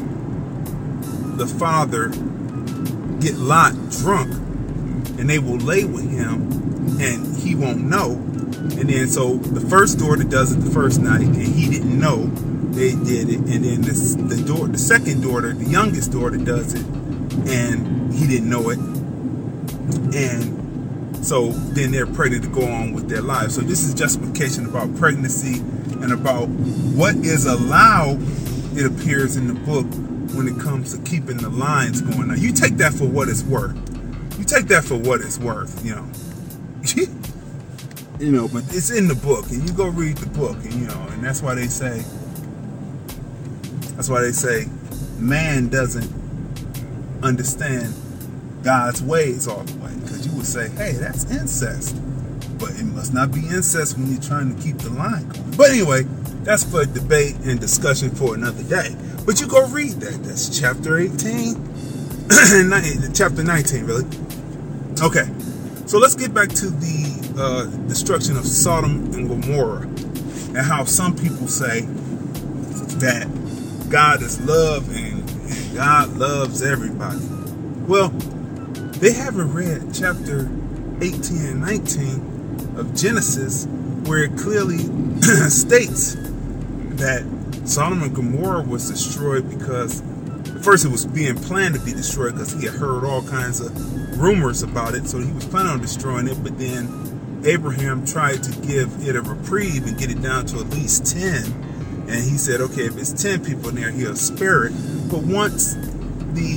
the 1.39 1.47
father, 1.47 2.09
get 3.21 3.37
Lot 3.37 3.73
drunk, 3.91 4.33
and 5.19 5.31
they 5.31 5.39
will 5.39 5.57
lay 5.57 5.85
with 5.85 6.11
him, 6.11 7.01
and 7.01 7.37
he 7.39 7.55
won't 7.55 7.85
know. 7.85 8.23
And 8.79 8.91
then 8.91 9.09
so 9.09 9.37
the 9.37 9.61
first 9.69 9.99
daughter 9.99 10.25
does 10.25 10.53
it 10.53 10.57
the 10.57 10.71
first 10.71 11.01
night, 11.01 11.23
and 11.23 11.37
he 11.37 11.71
didn't 11.71 11.99
know 11.99 12.27
they 12.73 12.93
did 12.93 13.31
it. 13.31 13.39
And 13.39 13.65
then 13.65 13.83
the 13.83 14.35
the, 14.35 14.43
daughter, 14.43 14.73
the 14.73 14.79
second 14.79 15.23
daughter, 15.23 15.53
the 15.53 15.65
youngest 15.65 16.13
daughter, 16.13 16.37
does 16.37 16.75
it, 16.75 16.87
and 17.49 18.13
he 18.13 18.27
didn't 18.27 18.51
know 18.51 18.71
it 18.71 18.79
and 20.15 21.25
so 21.25 21.51
then 21.51 21.91
they're 21.91 22.07
ready 22.07 22.41
to 22.41 22.49
go 22.49 22.63
on 22.63 22.93
with 22.93 23.09
their 23.09 23.23
lives. 23.23 23.55
So 23.55 23.61
this 23.61 23.83
is 23.83 23.95
justification 23.95 24.67
about 24.67 24.95
pregnancy 24.97 25.61
and 26.01 26.13
about 26.13 26.49
what 26.49 27.17
is 27.17 27.47
allowed, 27.47 28.19
it 28.77 28.87
appears 28.87 29.37
in 29.37 29.49
the 29.49 29.55
book, 29.55 29.87
when 30.35 30.49
it 30.49 30.61
comes 30.61 30.97
to 30.97 31.03
keeping 31.03 31.39
the 31.39 31.49
lines 31.49 32.01
going. 32.01 32.29
Now 32.29 32.35
you 32.35 32.53
take 32.53 32.77
that 32.77 32.93
for 32.93 33.07
what 33.07 33.29
it's 33.29 33.43
worth. 33.43 33.77
You 34.39 34.45
take 34.45 34.67
that 34.67 34.85
for 34.85 34.97
what 34.97 35.21
it's 35.21 35.39
worth, 35.39 35.85
you 35.85 35.95
know. 35.95 36.09
You 38.19 38.33
know, 38.33 38.49
but 38.49 38.65
it's 38.71 38.91
in 38.91 39.09
the 39.09 39.15
book, 39.15 39.49
and 39.51 39.69
you 39.69 39.75
go 39.75 39.89
read 39.89 40.17
the 40.19 40.29
book, 40.39 40.57
and 40.65 40.75
you 40.75 40.87
know, 40.87 41.07
and 41.11 41.23
that's 41.23 41.43
why 41.43 41.55
they 41.55 41.67
say 41.67 42.03
that's 43.97 44.11
why 44.11 44.21
they 44.21 44.33
say 44.33 44.67
man 45.19 45.69
doesn't 45.69 46.13
understand 47.23 47.95
God's 48.63 49.03
ways 49.03 49.49
all 49.49 49.63
the 49.63 49.79
way. 49.85 49.95
Because 50.03 50.27
you 50.27 50.33
would 50.37 50.47
say, 50.47 50.69
hey, 50.71 50.93
that's 50.93 51.31
incest. 51.31 51.97
But 52.59 52.71
it 52.71 52.85
must 52.85 53.15
not 53.15 53.33
be 53.33 53.41
incest 53.41 53.97
when 53.97 54.11
you're 54.11 54.21
trying 54.21 54.55
to 54.55 54.63
keep 54.63 54.79
the 54.79 54.91
line 54.91 55.29
going. 55.29 55.57
But 55.57 55.71
anyway, 55.71 56.03
that's 56.43 56.65
for 56.65 56.85
debate 56.85 57.37
and 57.45 57.61
discussion 57.61 58.11
for 58.11 58.35
another 58.35 58.63
day. 58.65 58.95
But 59.25 59.41
you 59.41 59.47
go 59.47 59.67
read 59.69 59.93
that. 60.01 60.23
That's 60.25 60.59
chapter 60.59 60.99
18. 60.99 61.55
chapter 63.15 63.43
19, 63.43 63.85
really. 63.85 64.05
Okay. 65.01 65.31
So 65.87 65.99
let's 65.99 66.17
get 66.17 66.35
back 66.35 66.49
to 66.49 66.67
the 66.67 67.35
uh, 67.39 67.65
destruction 67.87 68.37
of 68.37 68.45
Sodom 68.45 69.15
and 69.15 69.29
Gomorrah 69.29 69.83
and 69.83 70.59
how 70.59 70.83
some 70.83 71.15
people 71.15 71.47
say 71.47 71.83
that 72.99 73.29
God 73.89 74.21
is 74.21 74.41
love 74.41 74.89
and, 74.89 75.21
and 75.31 75.77
God 75.77 76.17
loves 76.17 76.65
everybody. 76.65 77.25
Well, 77.87 78.09
they 78.99 79.13
haven't 79.13 79.55
read 79.55 79.95
chapter 79.95 80.51
18 81.03 81.47
and 81.47 81.61
19 81.61 82.79
of 82.79 82.93
Genesis, 82.97 83.67
where 84.09 84.25
it 84.25 84.37
clearly 84.37 84.79
states 85.51 86.17
that 86.97 87.25
Sodom 87.65 88.03
and 88.03 88.13
Gomorrah 88.13 88.63
was 88.63 88.91
destroyed 88.91 89.49
because 89.49 90.03
first 90.67 90.85
it 90.85 90.89
was 90.89 91.07
being 91.07 91.37
planned 91.37 91.77
to 91.77 91.81
be 91.81 91.93
destroyed 91.93 92.33
because 92.33 92.53
he 92.53 92.67
had 92.67 92.75
heard 92.75 93.05
all 93.05 93.23
kinds 93.23 93.61
of 93.61 93.71
rumors 94.19 94.65
about 94.65 94.97
it, 94.97 95.07
so 95.07 95.21
he 95.21 95.31
was 95.31 95.45
planning 95.45 95.71
on 95.71 95.81
destroying 95.81 96.27
it. 96.27 96.43
But 96.43 96.59
then 96.59 97.41
Abraham 97.45 98.05
tried 98.05 98.43
to 98.43 98.51
give 98.67 98.93
it 99.07 99.15
a 99.15 99.23
reprieve 99.23 99.87
and 99.87 99.97
get 99.97 100.11
it 100.11 100.21
down 100.21 100.45
to 100.47 100.59
at 100.59 100.69
least 100.71 101.07
10. 101.07 101.45
And 102.09 102.15
he 102.15 102.37
said, 102.37 102.61
okay, 102.61 102.83
if 102.87 102.99
it's 102.99 103.13
10 103.13 103.45
people 103.45 103.69
in 103.69 103.77
there, 103.77 103.93
he'll 103.93 104.17
spare 104.17 104.65
it. 104.65 104.73
But 105.09 105.23
once 105.23 105.75
the 106.35 106.57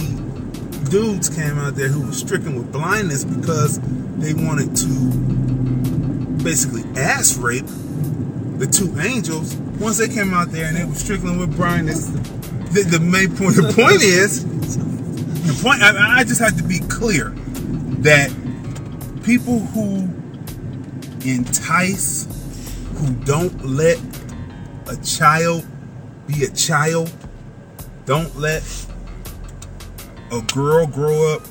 dudes 0.89 1.29
came 1.29 1.59
out 1.59 1.75
there 1.75 1.89
who 1.89 2.07
were 2.07 2.13
stricken 2.13 2.55
with 2.55 2.71
blindness 2.71 3.23
because 3.23 3.79
they 4.17 4.33
wanted 4.33 4.75
to 4.75 6.43
basically 6.43 6.81
ass 6.99 7.37
rape 7.37 7.67
the 8.57 8.65
two 8.65 8.99
angels. 8.99 9.55
Once 9.79 9.99
they 9.99 10.09
came 10.09 10.33
out 10.33 10.49
there 10.49 10.65
and 10.65 10.75
they 10.75 10.83
were 10.83 10.95
stricken 10.95 11.37
with 11.37 11.55
blindness, 11.55 12.09
the, 12.71 12.83
the 12.83 12.99
main 12.99 13.35
point. 13.35 13.55
The 13.55 13.73
point 13.75 14.01
is, 14.01 14.45
the 14.45 15.61
point. 15.63 15.81
I, 15.81 16.19
I 16.19 16.23
just 16.23 16.39
have 16.39 16.57
to 16.57 16.63
be 16.63 16.79
clear 16.79 17.29
that 17.99 18.29
people 19.23 19.59
who 19.59 20.07
entice, 21.25 22.27
who 22.95 23.13
don't 23.25 23.65
let 23.65 23.99
a 24.87 24.97
child 24.97 25.65
be 26.27 26.43
a 26.45 26.49
child, 26.51 27.11
don't 28.05 28.35
let 28.35 28.63
a 30.31 30.41
girl 30.53 30.85
grow 30.85 31.33
up 31.33 31.41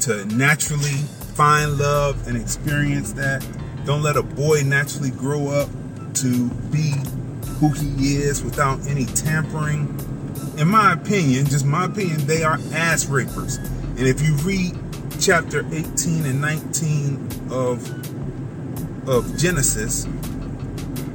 to 0.00 0.24
naturally 0.26 1.02
find 1.34 1.78
love 1.78 2.26
and 2.26 2.36
experience 2.36 3.12
that. 3.12 3.46
Don't 3.84 4.02
let 4.02 4.16
a 4.16 4.22
boy 4.22 4.62
naturally 4.62 5.10
grow 5.10 5.48
up 5.48 5.68
to 6.14 6.48
be 6.72 6.92
who 7.58 7.70
he 7.70 8.16
is 8.16 8.42
without 8.42 8.84
any 8.86 9.04
tampering. 9.06 9.86
In 10.56 10.68
my 10.68 10.94
opinion, 10.94 11.44
just 11.46 11.66
my 11.66 11.84
opinion, 11.84 12.26
they 12.26 12.42
are 12.42 12.58
ass 12.72 13.06
rapers. 13.06 13.56
And 13.56 14.00
if 14.00 14.22
you 14.22 14.34
read 14.36 14.74
chapter 15.20 15.66
18 15.70 16.24
and 16.24 16.40
19 16.40 17.48
of 17.50 19.08
of 19.08 19.36
Genesis, 19.36 20.06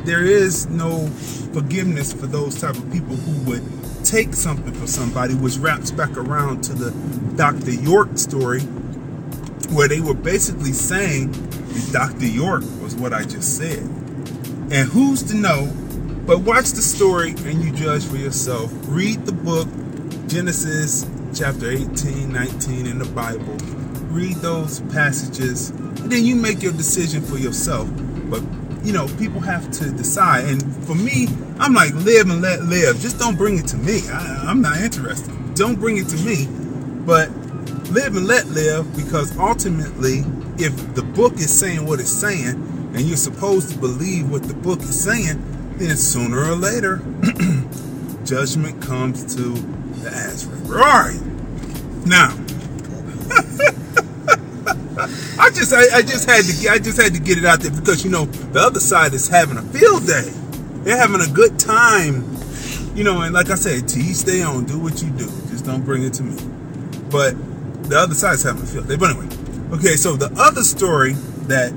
there 0.05 0.23
is 0.23 0.67
no 0.67 1.07
forgiveness 1.53 2.13
for 2.13 2.27
those 2.27 2.59
type 2.61 2.75
of 2.75 2.91
people 2.91 3.15
who 3.15 3.51
would 3.51 3.63
take 4.05 4.33
something 4.33 4.73
from 4.73 4.87
somebody, 4.87 5.33
which 5.33 5.57
wraps 5.57 5.91
back 5.91 6.15
around 6.17 6.63
to 6.65 6.73
the 6.73 6.91
Dr. 7.35 7.71
York 7.71 8.17
story, 8.17 8.61
where 9.71 9.87
they 9.87 9.99
were 9.99 10.13
basically 10.13 10.71
saying 10.71 11.31
Dr. 11.91 12.27
York 12.27 12.63
was 12.81 12.95
what 12.95 13.13
I 13.13 13.23
just 13.23 13.57
said. 13.57 13.79
And 14.71 14.87
who's 14.87 15.23
to 15.23 15.35
know? 15.35 15.65
But 16.25 16.41
watch 16.41 16.71
the 16.71 16.81
story 16.81 17.31
and 17.31 17.63
you 17.63 17.71
judge 17.71 18.05
for 18.05 18.17
yourself. 18.17 18.71
Read 18.87 19.25
the 19.25 19.31
book, 19.31 19.67
Genesis 20.27 21.05
chapter 21.33 21.69
18, 21.69 22.31
19 22.31 22.85
in 22.85 22.99
the 22.99 23.05
Bible. 23.05 23.57
Read 24.13 24.35
those 24.37 24.81
passages, 24.91 25.71
and 25.71 26.11
then 26.11 26.23
you 26.23 26.35
make 26.35 26.61
your 26.61 26.73
decision 26.73 27.21
for 27.21 27.37
yourself. 27.37 27.89
But 28.29 28.43
you 28.83 28.93
know, 28.93 29.07
people 29.17 29.39
have 29.41 29.71
to 29.71 29.91
decide. 29.91 30.45
And 30.45 30.85
for 30.85 30.95
me, 30.95 31.27
I'm 31.59 31.73
like, 31.73 31.93
live 31.95 32.29
and 32.29 32.41
let 32.41 32.63
live. 32.63 32.99
Just 32.99 33.19
don't 33.19 33.37
bring 33.37 33.57
it 33.57 33.67
to 33.67 33.77
me. 33.77 34.01
I, 34.09 34.45
I'm 34.47 34.61
not 34.61 34.77
interested. 34.77 35.33
Don't 35.55 35.79
bring 35.79 35.97
it 35.97 36.07
to 36.09 36.17
me. 36.17 36.47
But 37.05 37.29
live 37.91 38.15
and 38.15 38.27
let 38.27 38.45
live 38.47 38.95
because 38.95 39.35
ultimately, 39.37 40.19
if 40.57 40.95
the 40.95 41.03
book 41.03 41.33
is 41.33 41.51
saying 41.57 41.85
what 41.85 41.99
it's 41.99 42.11
saying, 42.11 42.67
and 42.93 43.01
you're 43.01 43.17
supposed 43.17 43.71
to 43.71 43.77
believe 43.77 44.29
what 44.29 44.43
the 44.43 44.53
book 44.53 44.81
is 44.81 44.99
saying, 44.99 45.39
then 45.81 45.97
sooner 45.97 46.43
or 46.43 46.55
later, 46.55 46.97
judgment 48.25 48.81
comes 48.81 49.35
to 49.35 49.49
the 50.01 50.09
ass 50.09 50.45
right. 50.45 51.19
Now, 52.05 52.27
I 55.39 55.49
just 55.49 55.73
I, 55.73 55.97
I, 55.97 56.01
just 56.01 56.29
had 56.29 56.45
to 56.45 56.69
I 56.69 56.77
just 56.77 57.01
had 57.01 57.13
to 57.13 57.19
get 57.19 57.37
it 57.37 57.45
out 57.45 57.61
there 57.61 57.71
because 57.71 58.03
you 58.03 58.11
know 58.11 58.25
the 58.25 58.59
other 58.59 58.79
side 58.79 59.13
is 59.13 59.27
having 59.27 59.57
a 59.57 59.63
field 59.63 60.05
day. 60.05 60.31
They're 60.83 60.97
having 60.97 61.21
a 61.21 61.27
good 61.27 61.59
time. 61.59 62.27
You 62.95 63.05
know, 63.05 63.21
and 63.21 63.33
like 63.33 63.49
I 63.49 63.55
said, 63.55 63.87
to 63.87 63.99
each 63.99 64.23
their 64.23 64.47
own. 64.47 64.65
Do 64.65 64.77
what 64.77 65.01
you 65.01 65.09
do. 65.11 65.25
Just 65.49 65.65
don't 65.65 65.83
bring 65.83 66.03
it 66.03 66.13
to 66.15 66.23
me. 66.23 66.35
But 67.09 67.35
the 67.89 67.97
other 67.97 68.13
side 68.13 68.35
is 68.35 68.43
having 68.43 68.63
a 68.63 68.65
field 68.65 68.87
day. 68.87 68.97
But 68.97 69.11
anyway, 69.11 69.29
okay. 69.73 69.95
So 69.95 70.15
the 70.15 70.31
other 70.39 70.63
story 70.63 71.13
that 71.47 71.73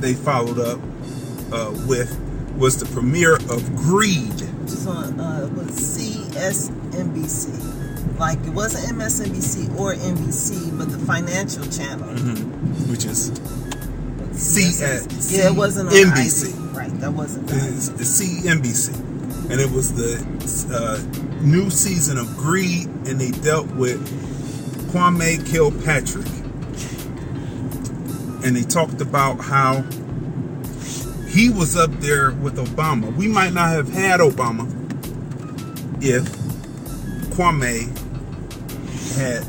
they 0.00 0.14
followed 0.14 0.58
up 0.58 0.78
uh, 1.52 1.72
with 1.86 2.16
was 2.60 2.78
the 2.78 2.86
premiere 2.94 3.36
of 3.36 3.74
Greed. 3.74 4.28
Which 4.28 4.72
is 4.72 4.86
on 4.86 5.18
uh, 5.18 5.48
was 5.56 5.70
CSNBC. 5.96 7.48
Like 8.18 8.38
it 8.44 8.50
wasn't 8.50 8.98
MSNBC 8.98 9.78
or 9.78 9.94
NBC, 9.94 10.78
but 10.78 10.90
the 10.92 10.98
financial 10.98 11.64
channel, 11.64 12.06
mm-hmm. 12.08 12.90
which 12.90 13.06
is 13.06 13.32
CS. 14.38 15.32
Yeah, 15.32 15.48
it 15.50 15.56
wasn't 15.56 15.88
on 15.88 15.94
NBC. 15.94 16.76
Right, 16.76 16.92
that 17.00 17.12
wasn't. 17.12 17.46
The, 17.48 17.54
the 17.96 18.04
CNBC, 18.04 18.94
and 19.50 19.58
it 19.58 19.70
was 19.70 19.94
the 19.94 20.20
uh, 20.70 20.98
new 21.42 21.70
season 21.70 22.18
of 22.18 22.36
Greed, 22.36 22.88
and 23.06 23.18
they 23.18 23.30
dealt 23.30 23.68
with 23.68 23.98
Kwame 24.92 25.50
Kilpatrick, 25.50 26.26
and 28.44 28.54
they 28.54 28.62
talked 28.62 29.00
about 29.00 29.40
how 29.40 29.82
he 31.30 31.48
was 31.48 31.76
up 31.76 31.92
there 32.00 32.32
with 32.32 32.56
Obama. 32.56 33.14
We 33.14 33.28
might 33.28 33.52
not 33.52 33.70
have 33.70 33.88
had 33.88 34.18
Obama 34.18 34.68
if 36.02 36.24
Kwame 37.36 37.86
had 39.16 39.42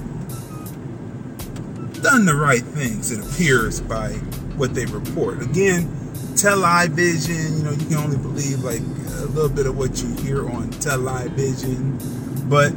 done 2.04 2.26
the 2.26 2.36
right 2.36 2.62
things, 2.62 3.12
it 3.12 3.26
appears, 3.26 3.82
by 3.82 4.10
what 4.58 4.76
they 4.76 4.86
report. 4.86 5.42
Again, 5.42 5.90
television, 6.36 7.58
you 7.58 7.64
know, 7.64 7.72
you 7.72 7.86
can 7.88 7.98
only 7.98 8.18
believe 8.18 8.60
like 8.64 8.82
a 8.82 9.26
little 9.26 9.50
bit 9.50 9.66
of 9.66 9.76
what 9.76 10.02
you 10.04 10.16
hear 10.18 10.48
on 10.50 10.70
television. 10.72 11.98
But 12.48 12.74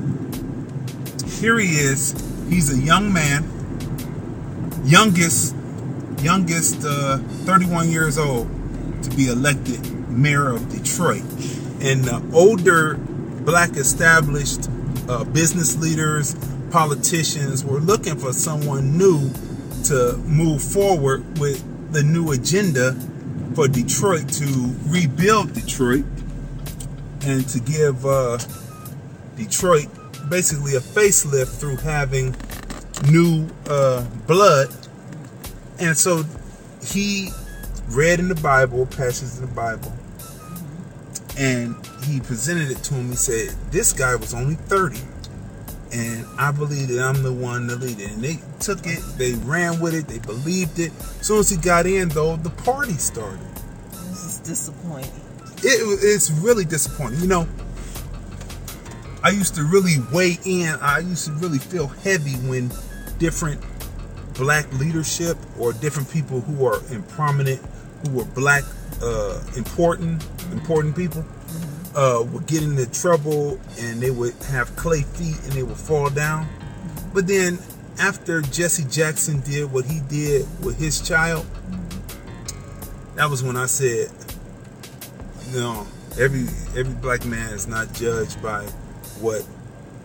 here 1.40 1.58
he 1.58 1.74
is. 1.74 2.12
He's 2.48 2.72
a 2.72 2.80
young 2.80 3.12
man, 3.12 3.44
youngest, 4.84 5.54
youngest, 6.22 6.84
uh, 6.86 7.18
31 7.18 7.90
years 7.90 8.16
old 8.16 8.48
to 9.04 9.16
be 9.16 9.28
elected 9.28 9.80
mayor 10.10 10.52
of 10.52 10.68
Detroit. 10.70 11.22
And 11.80 12.04
the 12.04 12.22
older 12.32 12.94
black 12.94 13.76
established 13.76 14.68
uh, 15.08 15.24
business 15.24 15.76
leaders, 15.76 16.34
politicians 16.70 17.64
were 17.64 17.80
looking 17.80 18.16
for 18.16 18.32
someone 18.32 18.96
new 18.96 19.30
to 19.84 20.16
move 20.24 20.62
forward 20.62 21.38
with 21.38 21.62
the 21.92 22.02
new 22.02 22.32
agenda 22.32 22.92
for 23.54 23.68
Detroit 23.68 24.28
to 24.28 24.74
rebuild 24.86 25.52
Detroit 25.52 26.04
and 27.22 27.46
to 27.48 27.60
give 27.60 28.04
uh, 28.04 28.38
Detroit 29.36 29.86
basically 30.28 30.74
a 30.74 30.80
facelift 30.80 31.58
through 31.60 31.76
having 31.76 32.34
new 33.10 33.48
uh, 33.68 34.04
blood. 34.26 34.68
And 35.78 35.96
so 35.96 36.24
he 36.82 37.30
read 37.88 38.18
in 38.18 38.28
the 38.28 38.34
Bible, 38.34 38.86
passages 38.86 39.38
in 39.38 39.46
the 39.46 39.52
Bible, 39.52 39.92
and 41.38 41.74
he 42.04 42.20
presented 42.20 42.70
it 42.70 42.82
to 42.84 42.94
him. 42.94 43.10
He 43.10 43.16
said, 43.16 43.54
This 43.70 43.92
guy 43.92 44.14
was 44.16 44.34
only 44.34 44.54
30 44.54 45.00
and 45.94 46.26
I 46.38 46.50
believe 46.50 46.88
that 46.88 47.00
I'm 47.00 47.22
the 47.22 47.32
one 47.32 47.68
to 47.68 47.76
lead 47.76 48.00
it. 48.00 48.10
And 48.10 48.22
they 48.22 48.38
took 48.58 48.80
it, 48.84 49.00
they 49.16 49.34
ran 49.34 49.78
with 49.78 49.94
it, 49.94 50.08
they 50.08 50.18
believed 50.18 50.80
it. 50.80 50.90
As 50.98 51.26
soon 51.26 51.38
as 51.38 51.48
he 51.48 51.56
got 51.56 51.86
in, 51.86 52.08
though, 52.08 52.36
the 52.36 52.50
party 52.50 52.94
started. 52.94 53.38
This 53.90 54.24
is 54.24 54.38
disappointing. 54.40 55.12
It, 55.58 56.00
it's 56.02 56.32
really 56.32 56.64
disappointing. 56.64 57.20
You 57.20 57.28
know, 57.28 57.48
I 59.22 59.30
used 59.30 59.54
to 59.54 59.62
really 59.62 59.96
weigh 60.12 60.38
in, 60.44 60.74
I 60.80 60.98
used 60.98 61.26
to 61.26 61.32
really 61.32 61.58
feel 61.58 61.86
heavy 61.86 62.34
when 62.48 62.72
different 63.18 63.62
black 64.34 64.70
leadership 64.72 65.38
or 65.60 65.72
different 65.72 66.10
people 66.10 66.40
who 66.40 66.66
are 66.66 66.84
in 66.92 67.04
prominent, 67.04 67.62
who 68.04 68.18
were 68.18 68.24
black, 68.24 68.64
uh, 69.02 69.40
important, 69.56 70.24
important 70.52 70.96
people 70.96 71.24
uh, 71.94 72.22
would 72.32 72.46
get 72.46 72.62
into 72.62 72.90
trouble 72.90 73.58
and 73.80 74.00
they 74.00 74.10
would 74.10 74.34
have 74.50 74.74
clay 74.76 75.02
feet 75.02 75.38
and 75.44 75.52
they 75.52 75.62
would 75.62 75.76
fall 75.76 76.10
down. 76.10 76.46
But 77.12 77.26
then 77.26 77.58
after 77.98 78.42
Jesse 78.42 78.84
Jackson 78.84 79.40
did 79.40 79.72
what 79.72 79.84
he 79.84 80.00
did 80.08 80.46
with 80.64 80.78
his 80.78 81.00
child, 81.00 81.46
that 83.14 83.30
was 83.30 83.42
when 83.42 83.56
I 83.56 83.66
said, 83.66 84.10
you 85.50 85.60
know, 85.60 85.86
every 86.18 86.46
every 86.76 86.94
black 86.94 87.24
man 87.24 87.52
is 87.52 87.66
not 87.68 87.92
judged 87.92 88.42
by 88.42 88.64
what 89.20 89.44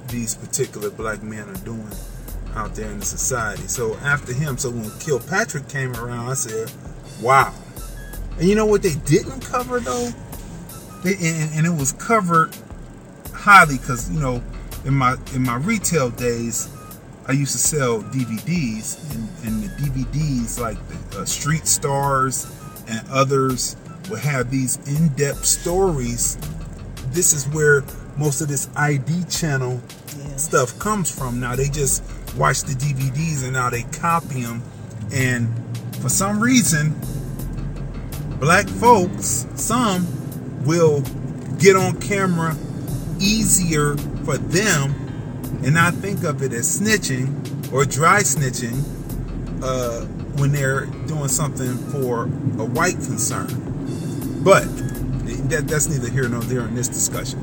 these 0.10 0.36
particular 0.36 0.90
black 0.90 1.24
men 1.24 1.50
are 1.50 1.66
doing. 1.66 1.92
out 2.56 2.76
there 2.76 2.90
in 2.90 3.00
the 3.00 3.06
society. 3.06 3.68
So 3.68 3.96
after 3.98 4.34
him, 4.34 4.58
so 4.58 4.72
when 4.72 4.90
Kilpatrick 5.00 5.70
came 5.70 5.96
around, 5.96 6.30
I 6.30 6.34
said, 6.34 6.72
"Wow." 7.22 7.54
And 8.40 8.48
you 8.48 8.56
know 8.56 8.66
what 8.66 8.82
they 8.82 8.96
didn't 9.06 9.42
cover 9.42 9.80
though, 9.80 10.10
they, 11.04 11.14
and, 11.16 11.54
and 11.56 11.66
it 11.68 11.78
was 11.78 11.92
covered 11.94 12.56
highly 13.34 13.78
because 13.78 14.10
you 14.12 14.20
know 14.20 14.42
in 14.86 14.94
my 14.94 15.18
in 15.36 15.44
my 15.44 15.56
retail 15.58 16.10
days, 16.10 16.70
I 17.28 17.34
used 17.34 17.52
to 17.52 17.58
sell 17.58 18.02
DVDs, 18.02 19.14
and, 19.14 19.30
and 19.46 19.64
the 19.64 19.68
DVDs 19.84 20.60
like 20.60 20.78
the 21.12 21.20
uh, 21.22 21.26
Street 21.26 21.68
Stars 21.68 22.48
and 22.88 23.06
others 23.10 23.76
would 24.10 24.20
have 24.20 24.50
these 24.50 24.78
in-depth 24.88 25.46
stories. 25.46 26.38
This 27.12 27.34
is 27.34 27.48
where 27.50 27.84
most 28.18 28.42
of 28.42 28.48
this 28.48 28.70
ID 28.76 29.26
channel 29.30 29.82
Yeah. 30.18 30.36
stuff 30.38 30.80
comes 30.80 31.12
from. 31.16 31.40
Now 31.40 31.56
they 31.56 31.68
just 31.70 32.04
watch 32.38 32.64
the 32.64 32.74
DVDs 32.74 33.44
and 33.44 33.54
now 33.54 33.70
they 33.70 33.84
copy 33.84 34.44
them, 34.44 34.64
and 35.12 35.50
for 36.02 36.10
some 36.10 36.40
reason, 36.42 36.96
black 38.40 38.68
folks, 38.68 39.46
some 39.56 40.08
will 40.66 41.02
get 41.58 41.76
on 41.76 42.00
camera 42.00 42.56
easier 43.20 43.98
for 44.24 44.38
them 44.38 44.94
and 45.64 45.74
not 45.74 45.94
think 45.96 46.24
of 46.24 46.42
it 46.42 46.54
as 46.54 46.80
snitching 46.80 47.72
or 47.74 47.84
dry 47.86 48.22
snitching 48.22 48.84
uh, 49.62 50.06
when 50.38 50.52
they're 50.52 50.86
doing 51.08 51.28
something 51.28 51.78
for 51.92 52.24
a 52.24 52.66
white 52.66 52.96
concern. 52.96 53.48
But 54.44 54.64
that, 55.50 55.66
that's 55.68 55.88
neither 55.90 56.10
here 56.10 56.30
nor 56.30 56.42
there 56.42 56.62
in 56.62 56.76
this 56.76 56.88
discussion. 56.88 57.40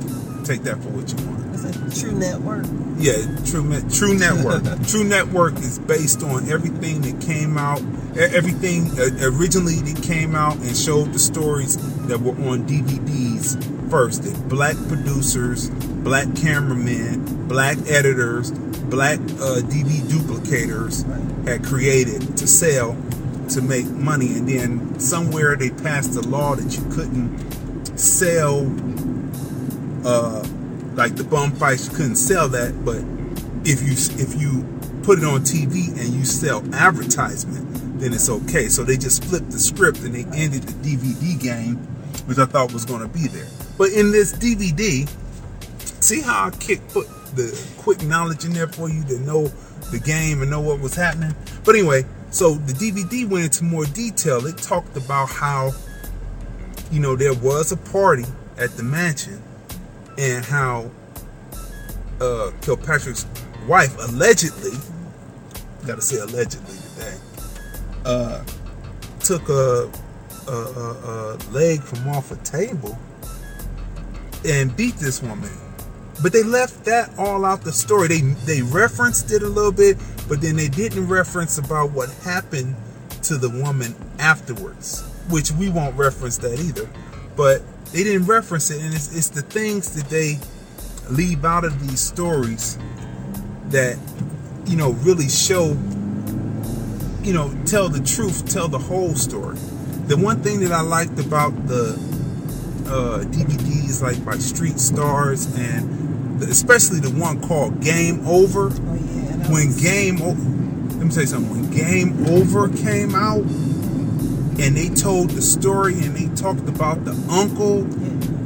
Take 0.46 0.62
that 0.62 0.80
for 0.80 0.90
what 0.90 1.11
you 1.11 1.26
want. 1.26 1.44
It's 1.56 1.98
a 1.98 2.00
True 2.00 2.16
Network? 2.16 2.66
Yeah, 2.98 3.14
True 3.44 3.66
True 3.90 4.16
Network. 4.16 4.62
True 4.87 5.02
Network 5.02 5.54
is 5.54 5.80
based 5.80 6.22
on 6.22 6.48
everything 6.48 7.00
that 7.00 7.20
came 7.20 7.59
out, 7.59 7.80
everything 8.16 8.88
uh, 8.92 9.26
originally 9.26 9.80
that 9.80 10.04
came 10.04 10.37
out 10.37 10.54
and 10.59 10.76
showed 10.76 11.12
the 11.12 11.18
stories 11.18 11.76
that 12.06 12.20
were 12.20 12.37
on 12.48 12.64
DVDs 12.64 13.59
first. 13.90 14.22
That 14.22 14.48
black 14.48 14.76
producers, 14.87 15.68
black 15.68 16.32
cameramen, 16.37 17.48
black 17.48 17.76
editors, 17.88 18.52
black 18.52 19.18
uh, 19.18 19.66
DVD 19.66 19.98
duplicators 20.06 21.02
had 21.44 21.64
created 21.64 22.37
to 22.37 22.46
sell 22.46 22.96
to 23.48 23.62
make 23.62 23.87
money, 23.87 24.38
and 24.38 24.48
then 24.48 25.00
somewhere 25.00 25.56
they 25.56 25.70
passed 25.70 26.14
a 26.14 26.20
law 26.20 26.54
that 26.54 26.78
you 26.78 26.85
couldn't 26.94 27.98
sell 27.98 28.64
uh, 30.07 30.47
like 30.95 31.16
the 31.16 31.25
bum 31.25 31.51
fights, 31.53 31.88
you 31.88 31.97
couldn't 31.97 32.16
sell 32.16 32.49
that. 32.51 32.85
But 32.85 33.03
if 33.69 33.83
you 33.83 33.92
if 34.23 34.40
you 34.40 34.62
put 35.03 35.19
it 35.19 35.25
on 35.25 35.40
TV 35.40 35.88
and 35.99 36.14
you 36.14 36.25
sell 36.25 36.62
advertisement, 36.75 38.01
then 38.01 38.12
it's 38.12 38.31
okay. 38.31 38.69
So 38.69 38.85
they 38.85 38.97
just 38.97 39.25
flipped 39.25 39.51
the 39.51 39.59
script 39.59 40.01
and 40.01 40.14
they 40.14 40.25
ended 40.38 40.62
the 40.62 40.97
DVD 40.97 41.40
game, 41.40 41.77
which 42.27 42.38
I 42.38 42.47
thought 42.47 42.73
was 42.73 42.85
going 42.85 43.03
to 43.03 43.09
be 43.09 43.27
there. 43.27 43.49
But 43.77 43.90
in 43.92 44.12
this 44.12 44.33
DVD, 44.33 45.11
see 46.01 46.21
how 46.21 46.47
I 46.47 46.51
kick 46.51 46.87
put 46.88 47.09
the 47.35 47.53
quick 47.79 48.03
knowledge 48.05 48.45
in 48.45 48.53
there 48.53 48.69
for 48.69 48.88
you 48.88 49.03
to 49.05 49.19
know 49.21 49.49
the 49.90 49.99
game 49.99 50.40
and 50.40 50.51
know 50.51 50.61
what 50.61 50.81
was 50.81 50.95
happening. 50.95 51.35
But 51.64 51.75
anyway, 51.75 52.05
so 52.31 52.55
the 52.55 52.73
DVD 52.73 53.29
went 53.29 53.45
into 53.45 53.64
more 53.64 53.87
detail. 53.87 54.47
It 54.47 54.59
talked 54.59 54.97
about 54.97 55.31
how 55.31 55.73
you 56.92 57.01
know 57.01 57.16
there 57.16 57.35
was 57.35 57.73
a 57.73 57.77
party 57.77 58.25
at 58.57 58.71
the 58.77 58.85
mansion 58.85 59.42
and 60.18 60.44
how 60.44 60.90
uh, 62.20 62.50
Kilpatrick's 62.62 63.26
wife 63.66 63.96
allegedly, 64.09 64.72
gotta 65.87 66.00
say 66.00 66.18
allegedly 66.18 66.76
today, 66.94 67.16
uh, 68.05 68.44
took 69.20 69.48
a, 69.48 69.90
a, 70.48 70.52
a, 70.52 71.37
a 71.37 71.38
leg 71.50 71.83
from 71.83 72.09
off 72.09 72.31
a 72.31 72.37
table 72.37 72.96
and 74.46 74.74
beat 74.76 74.94
this 74.96 75.22
woman. 75.22 75.50
But 76.22 76.33
they 76.33 76.42
left 76.42 76.85
that 76.87 77.11
all 77.18 77.44
out 77.44 77.62
the 77.62 77.72
story. 77.72 78.09
They 78.09 78.20
they 78.20 78.62
referenced 78.62 79.31
it 79.33 79.42
a 79.42 79.48
little 79.48 79.72
bit, 79.72 79.98
but 80.29 80.40
then 80.40 80.57
they 80.57 80.68
didn't 80.68 81.09
reference 81.09 81.59
about 81.59 81.90
what 81.90 82.11
happened 82.24 82.74
to 83.24 83.37
the 83.37 83.50
woman 83.50 83.94
afterwards, 84.18 85.02
which 85.29 85.50
we 85.52 85.68
won't 85.68 85.94
reference 85.96 86.38
that 86.38 86.59
either. 86.59 86.88
But 87.37 87.62
they 87.92 88.05
didn't 88.05 88.27
reference 88.27 88.70
it, 88.70 88.83
and 88.83 88.92
it's, 88.94 89.14
it's 89.16 89.29
the 89.29 89.42
things 89.42 89.94
that 89.94 90.09
they 90.11 90.38
leave 91.11 91.44
out 91.44 91.64
of 91.64 91.88
these 91.88 92.01
stories 92.01 92.79
that 93.68 93.96
you 94.66 94.77
know 94.77 94.90
really 95.03 95.29
show 95.29 95.77
you 97.22 97.33
know 97.33 97.53
tell 97.64 97.88
the 97.88 98.01
truth 98.05 98.49
tell 98.53 98.66
the 98.68 98.79
whole 98.79 99.14
story 99.14 99.57
the 100.07 100.16
one 100.16 100.40
thing 100.42 100.59
that 100.61 100.72
i 100.72 100.81
liked 100.81 101.18
about 101.20 101.51
the 101.68 101.90
uh, 102.88 103.22
dvds 103.31 104.03
like 104.03 104.25
by 104.25 104.37
street 104.38 104.79
stars 104.81 105.46
and 105.57 106.40
the, 106.40 106.46
especially 106.46 106.99
the 107.01 107.11
one 107.11 107.40
called 107.40 107.81
game 107.81 108.25
over 108.27 108.66
Oh 108.72 108.94
yeah. 108.94 109.51
when 109.53 109.77
game 109.77 110.20
o- 110.22 110.96
let 110.99 111.05
me 111.07 111.11
say 111.11 111.25
something 111.25 111.51
when 111.51 111.70
game 111.70 112.27
over 112.27 112.68
came 112.68 113.14
out 113.14 113.42
and 114.59 114.77
they 114.77 114.88
told 114.88 115.31
the 115.31 115.42
story 115.42 115.95
and 115.95 116.14
they 116.16 116.35
talked 116.35 116.69
about 116.69 117.05
the 117.05 117.12
uncle 117.31 117.81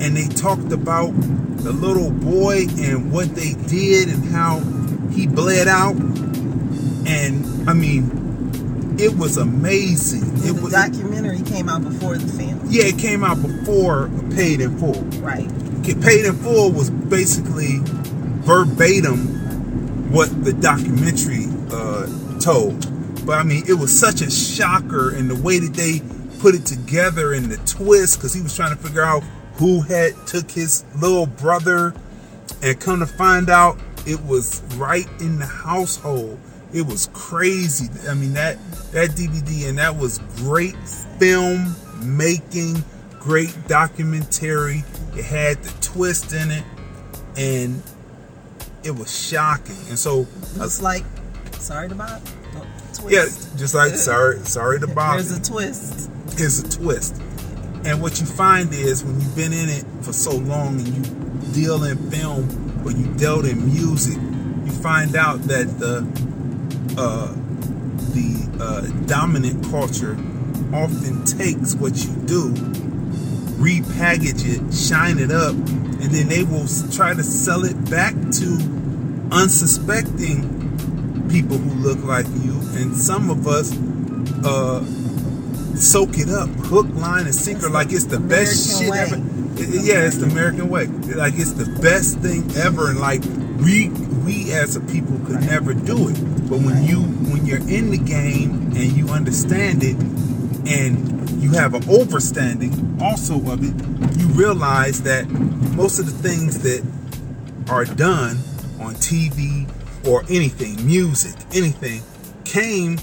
and 0.02 0.16
they 0.16 0.26
talked 0.28 0.72
about 0.72 1.10
the 1.62 1.72
little 1.72 2.10
boy 2.10 2.66
and 2.78 3.12
what 3.12 3.34
they 3.34 3.52
did 3.68 4.08
and 4.08 4.24
how 4.26 4.60
he 5.12 5.26
bled 5.26 5.68
out 5.68 5.94
and 7.06 7.68
i 7.68 7.72
mean 7.72 8.10
it 8.98 9.16
was 9.16 9.36
amazing 9.36 10.24
Yeah, 10.38 10.50
it 10.50 10.54
the 10.56 10.62
was 10.62 10.72
documentary 10.72 11.42
came 11.42 11.68
out 11.68 11.82
before 11.82 12.16
the 12.18 12.26
film. 12.26 12.60
yeah 12.68 12.84
it 12.84 12.98
came 12.98 13.22
out 13.24 13.40
before 13.42 14.08
paid 14.34 14.60
in 14.60 14.76
full 14.78 14.94
Right. 15.20 15.48
Paid 16.02 16.24
in 16.24 16.34
full 16.36 16.70
was 16.70 16.88
basically 16.90 17.78
verbatim 18.44 20.10
what 20.12 20.44
the 20.44 20.52
documentary 20.52 21.46
uh, 21.72 22.06
told. 22.38 22.84
But 23.30 23.38
I 23.38 23.42
mean, 23.44 23.62
it 23.68 23.74
was 23.74 23.96
such 23.96 24.22
a 24.22 24.28
shocker 24.28 25.14
in 25.14 25.28
the 25.28 25.36
way 25.36 25.60
that 25.60 25.74
they 25.74 26.00
put 26.40 26.56
it 26.56 26.66
together 26.66 27.32
and 27.32 27.44
the 27.44 27.58
twist 27.58 28.18
because 28.18 28.34
he 28.34 28.42
was 28.42 28.56
trying 28.56 28.76
to 28.76 28.82
figure 28.82 29.04
out 29.04 29.22
who 29.54 29.82
had 29.82 30.14
took 30.26 30.50
his 30.50 30.84
little 31.00 31.26
brother, 31.26 31.94
and 32.60 32.80
come 32.80 32.98
to 32.98 33.06
find 33.06 33.48
out 33.48 33.78
it 34.04 34.20
was 34.24 34.60
right 34.74 35.06
in 35.20 35.38
the 35.38 35.46
household. 35.46 36.40
It 36.74 36.82
was 36.82 37.08
crazy. 37.12 37.88
I 38.08 38.14
mean 38.14 38.32
that 38.32 38.58
that 38.90 39.10
DVD 39.10 39.68
and 39.68 39.78
that 39.78 39.94
was 39.94 40.18
great 40.38 40.74
film 41.20 41.76
making, 42.02 42.82
great 43.20 43.56
documentary. 43.68 44.82
It 45.16 45.24
had 45.24 45.62
the 45.62 45.70
twist 45.80 46.32
in 46.32 46.50
it, 46.50 46.64
and 47.36 47.80
it 48.82 48.90
was 48.90 49.16
shocking. 49.16 49.78
And 49.88 49.96
so, 49.96 50.26
Looks 50.56 50.82
like 50.82 51.04
sorry 51.60 51.88
to 51.90 51.94
Bob. 51.94 52.20
Twist. 52.94 53.48
yeah, 53.52 53.58
just 53.58 53.74
like 53.74 53.94
sorry, 53.94 54.38
sorry 54.40 54.80
to 54.80 54.86
Bob. 54.86 55.18
There's 55.18 55.36
a 55.36 55.42
twist. 55.42 56.10
is 56.38 56.62
a 56.62 56.68
twist. 56.78 57.16
And 57.84 58.02
what 58.02 58.20
you 58.20 58.26
find 58.26 58.72
is 58.72 59.02
when 59.02 59.20
you've 59.20 59.36
been 59.36 59.52
in 59.52 59.68
it 59.68 59.84
for 60.02 60.12
so 60.12 60.36
long 60.36 60.78
and 60.80 60.88
you 60.88 61.52
deal 61.52 61.84
in 61.84 61.96
film 62.10 62.82
or 62.84 62.92
you 62.92 63.06
dealt 63.14 63.46
in 63.46 63.64
music, 63.64 64.16
you 64.16 64.72
find 64.82 65.16
out 65.16 65.40
that 65.44 65.78
the 65.78 65.98
uh, 66.98 67.32
the 68.12 68.58
uh, 68.60 69.06
dominant 69.06 69.64
culture 69.70 70.12
often 70.74 71.24
takes 71.24 71.74
what 71.74 71.96
you 72.04 72.14
do, 72.26 72.52
repackage 73.58 74.44
it, 74.44 74.74
shine 74.74 75.18
it 75.18 75.30
up, 75.30 75.54
and 75.54 76.10
then 76.10 76.28
they 76.28 76.42
will 76.44 76.66
try 76.92 77.14
to 77.14 77.22
sell 77.22 77.64
it 77.64 77.90
back 77.90 78.14
to 78.14 78.58
unsuspecting 79.32 80.59
people 81.30 81.56
who 81.58 81.80
look 81.80 82.02
like 82.04 82.26
you. 82.42 82.52
And 82.74 82.96
some 82.96 83.30
of 83.30 83.46
us 83.46 83.72
uh, 84.44 84.84
soak 85.76 86.18
it 86.18 86.28
up, 86.28 86.48
hook, 86.66 86.86
line, 86.94 87.26
and 87.26 87.34
sinker, 87.34 87.66
It's 87.66 87.74
like 87.74 87.92
it's 87.92 88.04
the 88.06 88.20
best 88.20 88.80
shit 88.80 88.90
way. 88.90 88.98
ever. 88.98 89.16
It- 89.16 89.84
yeah, 89.84 90.06
it's 90.06 90.16
the 90.18 90.26
American 90.26 90.68
way. 90.68 90.86
Like 90.86 91.34
it's 91.36 91.52
the 91.52 91.66
best 91.80 92.18
thing 92.20 92.50
ever, 92.56 92.90
and 92.90 92.98
like 93.00 93.22
we 93.58 93.88
we 94.24 94.52
as 94.52 94.76
a 94.76 94.80
people 94.80 95.18
could 95.26 95.40
never 95.42 95.74
do 95.74 96.08
it. 96.08 96.14
But 96.48 96.60
when 96.60 96.84
you 96.84 97.00
when 97.02 97.44
you're 97.46 97.66
in 97.68 97.90
the 97.90 97.98
game 97.98 98.72
and 98.74 98.92
you 98.96 99.08
understand 99.10 99.82
it, 99.82 99.96
and 100.66 101.28
you 101.42 101.50
have 101.52 101.74
an 101.74 101.82
overstanding 101.82 103.00
also 103.02 103.34
of 103.50 103.62
it, 103.62 104.18
you 104.18 104.26
realize 104.28 105.02
that 105.02 105.28
most 105.28 105.98
of 105.98 106.06
the 106.06 106.28
things 106.28 106.60
that 106.60 106.82
are 107.68 107.84
done 107.84 108.38
on 108.80 108.94
TV 108.94 109.59
or 110.06 110.22
anything, 110.30 110.84
music, 110.84 111.34
anything, 111.54 112.02
came 112.44 112.98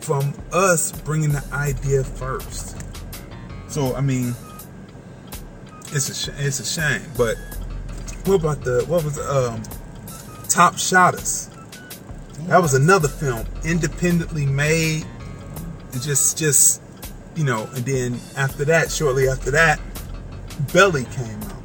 from 0.00 0.34
us 0.52 0.92
bringing 1.02 1.32
the 1.32 1.44
idea 1.52 2.02
first. 2.04 2.76
So 3.68 3.94
I 3.94 4.00
mean, 4.00 4.34
it's 5.92 6.08
a 6.08 6.14
sh- 6.14 6.34
it's 6.38 6.60
a 6.60 6.64
shame. 6.64 7.02
But 7.16 7.36
what 8.24 8.36
about 8.36 8.62
the 8.64 8.84
what 8.86 9.04
was 9.04 9.18
um, 9.18 9.62
Top 10.48 10.74
Shottaz? 10.74 11.50
That 12.46 12.60
was 12.60 12.74
another 12.74 13.08
film, 13.08 13.46
independently 13.64 14.46
made. 14.46 15.04
It 15.92 16.02
just, 16.02 16.38
just, 16.38 16.82
you 17.36 17.44
know, 17.44 17.68
and 17.74 17.84
then 17.84 18.18
after 18.36 18.64
that, 18.64 18.90
shortly 18.90 19.28
after 19.28 19.50
that, 19.52 19.80
Belly 20.72 21.04
came 21.04 21.42
out. 21.44 21.62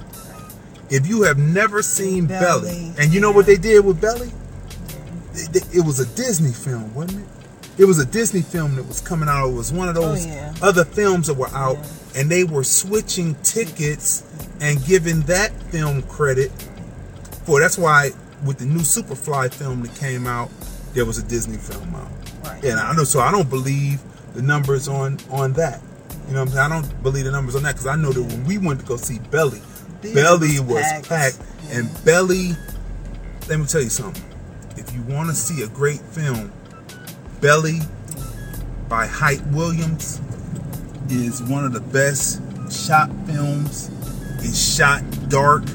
If 0.89 1.07
you 1.07 1.23
have 1.23 1.38
never 1.38 1.81
seen 1.81 2.27
Belly, 2.27 2.69
Belly, 2.69 2.93
and 2.99 3.13
you 3.13 3.19
know 3.19 3.31
what 3.31 3.45
they 3.45 3.55
did 3.55 3.83
with 3.83 3.99
Belly, 3.99 4.31
it, 5.38 5.86
was 5.86 5.99
a 5.99 6.05
Disney 6.15 6.51
film, 6.51 6.93
wasn't 6.93 7.21
it? 7.21 7.81
It 7.81 7.86
was 7.86 7.99
a 7.99 8.05
Disney 8.05 8.41
film 8.41 8.75
that 8.75 8.88
was 8.88 9.01
coming 9.01 9.27
out. 9.27 9.49
It 9.49 9.53
was 9.53 9.71
one 9.73 9.89
of 9.89 9.97
oh, 9.97 10.01
those 10.01 10.25
Oh, 10.25 10.29
yeah. 10.29 10.53
other 10.61 10.86
films 10.86 11.27
that 11.27 11.33
were 11.36 11.49
out, 11.49 11.77
and 12.15 12.29
they 12.29 12.43
were 12.43 12.63
switching 12.63 13.36
tickets 13.43 14.23
and 14.61 14.83
giving 14.86 15.21
that 15.23 15.51
film 15.71 16.01
credit 16.03 16.51
for. 17.45 17.59
That's 17.59 17.77
why 17.77 18.11
with 18.45 18.59
the 18.59 18.65
new 18.65 18.79
Superfly 18.79 19.53
film 19.53 19.81
that 19.81 19.95
came 19.95 20.25
out, 20.27 20.49
there 20.93 21.05
was 21.05 21.17
a 21.17 21.23
Disney 21.23 21.57
film 21.57 21.93
out. 21.95 22.09
Right. 22.43 22.63
And 22.63 22.79
I 22.79 22.93
know, 22.95 23.03
so 23.03 23.19
I 23.19 23.31
don't 23.31 23.49
believe 23.49 24.01
the 24.33 24.41
numbers 24.41 24.88
on 24.88 25.17
on 25.31 25.53
that. 25.53 25.81
You 26.27 26.33
know 26.33 26.39
what 26.39 26.49
I'm 26.49 26.55
saying? 26.55 26.71
I 26.71 26.81
don't 26.81 27.03
believe 27.03 27.25
the 27.25 27.31
numbers 27.31 27.55
on 27.55 27.63
that 27.63 27.73
because 27.73 27.88
I 27.88 27.95
know 27.95 28.11
that 28.11 28.21
when 28.21 28.45
we 28.45 28.57
went 28.57 28.79
to 28.79 28.86
go 28.86 28.95
see 28.95 29.19
Belly, 29.31 29.61
Belly 30.01 30.59
was 30.59 30.69
was 30.69 30.83
packed. 30.83 31.09
packed, 31.09 31.39
and 31.71 31.89
Belly. 32.05 32.51
Let 33.47 33.59
me 33.59 33.65
tell 33.65 33.81
you 33.81 33.89
something. 33.89 34.23
You 34.95 35.01
want 35.13 35.27
to 35.27 35.35
see 35.35 35.61
a 35.61 35.67
great 35.67 35.99
film, 35.99 36.53
Belly 37.41 37.79
by 38.87 39.05
Hype 39.05 39.45
Williams 39.47 40.21
is 41.09 41.43
one 41.43 41.65
of 41.65 41.73
the 41.73 41.81
best 41.81 42.41
shot 42.71 43.09
films. 43.27 43.91
It's 44.39 44.57
shot 44.57 45.03
dark, 45.27 45.65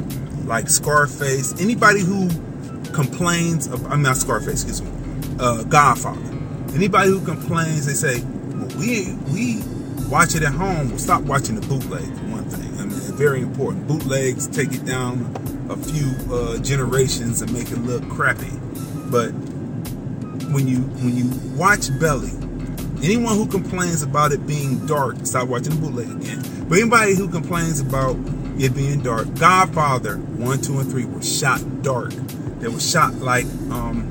like 0.46 0.70
Scarface. 0.70 1.60
Anybody 1.60 2.00
who 2.00 2.30
complains, 2.94 3.66
of, 3.66 3.84
I'm 3.92 4.00
not 4.00 4.16
Scarface, 4.16 4.64
excuse 4.64 4.80
me, 4.80 4.90
uh, 5.38 5.64
Godfather. 5.64 6.20
Anybody 6.74 7.10
who 7.10 7.22
complains, 7.22 7.84
they 7.84 7.92
say, 7.92 8.22
well, 8.22 8.78
we 8.78 9.12
we 9.34 9.62
watch 10.08 10.34
it 10.34 10.42
at 10.42 10.54
home. 10.54 10.88
We'll 10.88 10.98
stop 10.98 11.20
watching 11.24 11.56
the 11.56 11.66
bootleg. 11.66 12.08
One 12.30 12.44
thing, 12.44 12.72
I 12.80 12.84
mean, 12.84 12.98
very 13.18 13.42
important. 13.42 13.86
Bootlegs 13.86 14.46
take 14.46 14.72
it 14.72 14.86
down 14.86 15.68
a 15.68 15.76
few 15.76 16.34
uh, 16.34 16.56
generations 16.60 17.42
and 17.42 17.52
make 17.52 17.70
it 17.70 17.78
look 17.80 18.08
crappy. 18.08 18.50
But 19.10 19.30
when 20.52 20.66
you 20.68 20.78
when 20.78 21.16
you 21.16 21.30
watch 21.56 21.88
Belly, 21.98 22.30
anyone 23.02 23.36
who 23.36 23.46
complains 23.46 24.02
about 24.02 24.32
it 24.32 24.46
being 24.46 24.86
dark, 24.86 25.16
stop 25.24 25.48
watching 25.48 25.70
the 25.70 25.80
bootleg 25.80 26.10
again. 26.10 26.42
But 26.68 26.78
anybody 26.78 27.14
who 27.14 27.28
complains 27.28 27.80
about 27.80 28.16
it 28.58 28.74
being 28.74 29.02
dark, 29.02 29.34
Godfather 29.34 30.16
one, 30.16 30.60
two, 30.60 30.78
and 30.78 30.90
three 30.90 31.04
were 31.04 31.22
shot 31.22 31.82
dark. 31.82 32.12
They 32.60 32.68
were 32.68 32.80
shot 32.80 33.14
like 33.14 33.46
um, 33.70 34.10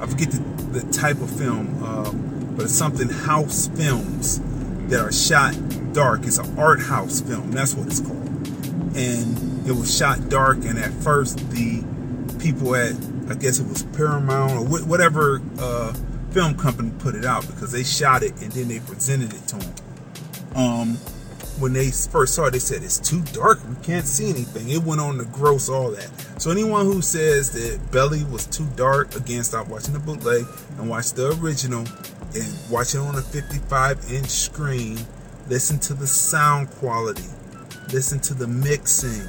I 0.00 0.06
forget 0.06 0.30
the, 0.30 0.80
the 0.80 0.92
type 0.92 1.20
of 1.20 1.30
film, 1.30 1.82
um, 1.82 2.54
but 2.56 2.64
it's 2.64 2.74
something 2.74 3.08
house 3.08 3.68
films 3.68 4.40
that 4.88 5.00
are 5.00 5.12
shot 5.12 5.54
dark. 5.92 6.24
It's 6.24 6.38
an 6.38 6.58
art 6.58 6.80
house 6.80 7.20
film. 7.20 7.52
That's 7.52 7.74
what 7.74 7.86
it's 7.86 8.00
called. 8.00 8.28
And 8.96 9.66
it 9.66 9.72
was 9.72 9.96
shot 9.96 10.28
dark. 10.28 10.58
And 10.58 10.78
at 10.78 10.92
first, 10.92 11.38
the 11.50 11.82
people 12.38 12.76
at 12.76 12.94
I 13.28 13.34
guess 13.34 13.58
it 13.58 13.66
was 13.66 13.82
Paramount 13.96 14.52
or 14.52 14.64
wh- 14.64 14.88
whatever 14.88 15.40
uh, 15.58 15.92
film 16.30 16.56
company 16.56 16.92
put 16.98 17.14
it 17.14 17.24
out 17.24 17.46
because 17.46 17.72
they 17.72 17.84
shot 17.84 18.22
it 18.22 18.32
and 18.42 18.52
then 18.52 18.68
they 18.68 18.80
presented 18.80 19.32
it 19.32 19.46
to 19.48 19.56
them. 19.56 19.74
Um, 20.56 20.98
when 21.58 21.72
they 21.72 21.90
first 21.90 22.34
saw 22.34 22.46
it, 22.46 22.50
they 22.50 22.58
said 22.58 22.82
it's 22.82 22.98
too 22.98 23.22
dark. 23.32 23.60
We 23.68 23.76
can't 23.84 24.06
see 24.06 24.28
anything. 24.28 24.68
It 24.70 24.82
went 24.82 25.00
on 25.00 25.18
to 25.18 25.24
gross 25.24 25.68
all 25.68 25.90
that. 25.92 26.10
So 26.38 26.50
anyone 26.50 26.86
who 26.86 27.00
says 27.00 27.52
that 27.52 27.92
Belly 27.92 28.24
was 28.24 28.46
too 28.46 28.66
dark, 28.74 29.14
again, 29.14 29.44
stop 29.44 29.68
watching 29.68 29.94
the 29.94 30.00
bootleg 30.00 30.44
and 30.78 30.88
watch 30.88 31.12
the 31.12 31.38
original 31.40 31.84
and 32.34 32.58
watch 32.70 32.94
it 32.94 32.98
on 32.98 33.14
a 33.16 33.22
55 33.22 34.12
inch 34.12 34.28
screen. 34.28 34.98
Listen 35.48 35.78
to 35.80 35.94
the 35.94 36.06
sound 36.06 36.70
quality. 36.70 37.28
Listen 37.92 38.18
to 38.20 38.34
the 38.34 38.48
mixing. 38.48 39.28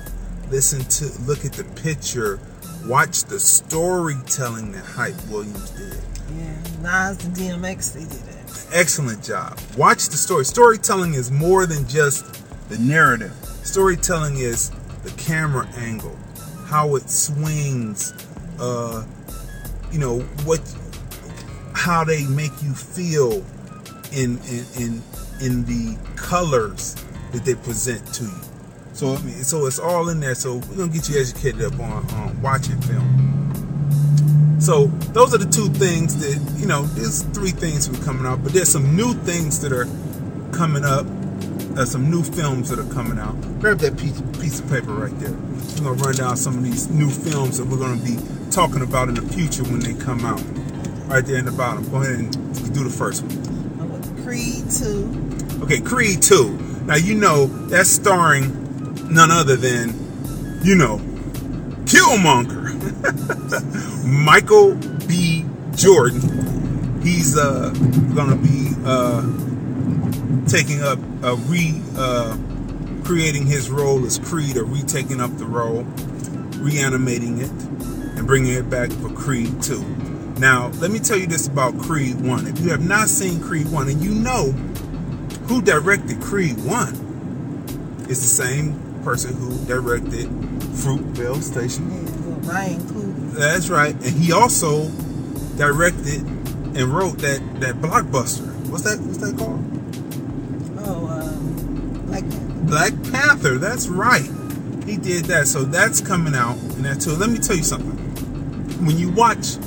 Listen 0.49 0.83
to 0.85 1.21
look 1.23 1.45
at 1.45 1.53
the 1.53 1.63
picture. 1.81 2.39
Watch 2.87 3.23
the 3.23 3.39
storytelling 3.39 4.71
that 4.73 4.85
Hype 4.85 5.15
Williams 5.29 5.71
did 5.71 5.99
Yeah, 6.37 6.53
Nas 6.81 7.23
and 7.25 7.35
DMX, 7.35 7.93
they 7.93 8.01
did 8.01 8.11
that. 8.11 8.67
excellent 8.73 9.23
job. 9.23 9.59
Watch 9.77 10.09
the 10.09 10.17
story. 10.17 10.45
Storytelling 10.45 11.13
is 11.15 11.31
more 11.31 11.65
than 11.65 11.87
just 11.87 12.25
the 12.69 12.77
narrative. 12.77 13.33
Storytelling 13.63 14.37
is 14.37 14.71
the 15.03 15.11
camera 15.17 15.67
angle, 15.77 16.15
how 16.67 16.95
it 16.95 17.09
swings, 17.09 18.13
uh, 18.59 19.03
you 19.91 19.99
know, 19.99 20.19
what 20.45 20.61
how 21.73 22.03
they 22.03 22.25
make 22.27 22.51
you 22.63 22.73
feel 22.73 23.43
in 24.11 24.37
in 24.47 24.65
in 24.77 25.01
in 25.41 25.65
the 25.65 25.97
colors 26.15 26.95
that 27.31 27.43
they 27.45 27.55
present 27.55 28.05
to 28.13 28.23
you. 28.23 28.41
So 28.95 29.17
so 29.43 29.65
it's 29.65 29.77
all 29.77 30.07
in 30.07 30.21
there. 30.21 30.35
So 30.35 30.55
we're 30.55 30.77
gonna 30.77 30.87
get 30.87 31.09
you 31.09 31.19
educated 31.19 31.61
up 31.61 31.77
on, 31.79 32.09
on 32.11 32.41
watching 32.41 32.79
film. 32.81 34.57
So 34.61 34.87
those 35.11 35.35
are 35.35 35.37
the 35.37 35.51
two 35.51 35.67
things 35.67 36.15
that 36.19 36.57
you 36.57 36.65
know. 36.65 36.83
There's 36.83 37.23
three 37.23 37.51
things 37.51 37.89
are 37.89 38.03
coming 38.05 38.25
out, 38.25 38.41
but 38.41 38.53
there's 38.53 38.69
some 38.69 38.95
new 38.95 39.13
things 39.13 39.59
that 39.59 39.73
are 39.73 39.85
coming 40.55 40.85
up. 40.85 41.05
There's 41.75 41.91
some 41.91 42.09
new 42.09 42.23
films 42.23 42.69
that 42.69 42.79
are 42.79 42.93
coming 42.93 43.19
out. 43.19 43.35
Grab 43.59 43.79
that 43.79 43.97
piece, 43.97 44.21
piece 44.39 44.61
of 44.61 44.69
paper 44.69 44.93
right 44.93 45.19
there. 45.19 45.33
We're 45.33 45.83
gonna 45.83 46.01
run 46.01 46.15
down 46.15 46.37
some 46.37 46.57
of 46.57 46.63
these 46.63 46.89
new 46.89 47.09
films 47.09 47.57
that 47.57 47.67
we're 47.67 47.77
gonna 47.77 48.01
be 48.01 48.17
talking 48.49 48.81
about 48.81 49.09
in 49.09 49.15
the 49.15 49.33
future 49.33 49.63
when 49.63 49.81
they 49.81 49.93
come 49.93 50.23
out. 50.23 50.41
Right 51.09 51.25
there 51.25 51.37
in 51.37 51.45
the 51.45 51.51
bottom. 51.51 51.87
Go 51.91 51.97
ahead 51.97 52.15
and 52.15 52.73
do 52.73 52.85
the 52.85 52.89
first 52.89 53.23
one. 53.23 54.23
Creed 54.23 54.71
2. 54.71 55.63
Okay, 55.63 55.81
Creed 55.81 56.21
2. 56.21 56.85
Now 56.85 56.95
you 56.95 57.15
know 57.15 57.47
that's 57.67 57.89
starring 57.89 58.64
none 59.09 59.31
other 59.31 59.55
than, 59.55 60.61
you 60.63 60.75
know, 60.75 60.97
Killmonger. 61.85 62.65
Michael 64.05 64.75
B. 65.07 65.45
Jordan. 65.75 67.01
He's 67.01 67.37
uh 67.37 67.69
gonna 68.15 68.35
be 68.35 68.73
uh 68.85 69.21
taking 70.47 70.81
up 70.81 70.97
uh 71.23 71.35
re 71.47 71.79
uh 71.95 72.37
creating 73.03 73.45
his 73.45 73.69
role 73.69 74.03
as 74.05 74.17
Creed 74.17 74.57
or 74.57 74.65
retaking 74.65 75.21
up 75.21 75.37
the 75.37 75.45
role, 75.45 75.83
reanimating 76.57 77.39
it, 77.39 77.51
and 78.17 78.25
bringing 78.25 78.53
it 78.53 78.69
back 78.69 78.91
for 78.91 79.09
Creed 79.09 79.61
2. 79.61 79.83
Now, 80.39 80.69
let 80.79 80.89
me 80.89 80.99
tell 80.99 81.17
you 81.17 81.27
this 81.27 81.47
about 81.47 81.77
Creed 81.79 82.19
1. 82.19 82.47
If 82.47 82.59
you 82.59 82.71
have 82.71 82.85
not 82.85 83.07
seen 83.07 83.39
Creed 83.41 83.71
1 83.71 83.89
and 83.89 84.03
you 84.03 84.11
know 84.11 84.51
who 85.47 85.61
directed 85.61 86.19
Creed 86.19 86.57
1, 86.65 88.05
it's 88.09 88.21
the 88.21 88.27
same 88.43 88.84
person 89.05 89.35
who 89.35 89.55
directed 89.65 90.25
Fruitvale 90.73 91.41
Station. 91.41 91.87
Ryan 92.41 92.79
Coogler. 92.81 93.31
That's 93.33 93.69
right. 93.69 93.93
And 93.93 94.03
he 94.03 94.31
also 94.31 94.89
directed 95.57 96.21
and 96.75 96.87
wrote 96.89 97.19
that 97.19 97.39
that 97.61 97.75
blockbuster. 97.75 98.47
What's 98.67 98.83
that 98.83 98.99
what's 98.99 99.19
that 99.19 99.37
called? 99.37 99.63
Oh, 100.79 101.07
um, 101.07 102.09
like 102.09 102.25
Black 102.65 102.93
Panther. 103.11 103.59
That's 103.59 103.87
right. 103.87 104.27
He 104.85 104.97
did 104.97 105.25
that. 105.25 105.47
So 105.47 105.63
that's 105.63 106.01
coming 106.01 106.33
out 106.33 106.57
and 106.57 106.83
that 106.85 106.99
too. 106.99 107.11
Let 107.11 107.29
me 107.29 107.37
tell 107.37 107.55
you 107.55 107.63
something. 107.63 107.95
When 108.85 108.97
you 108.97 109.11
watch 109.11 109.57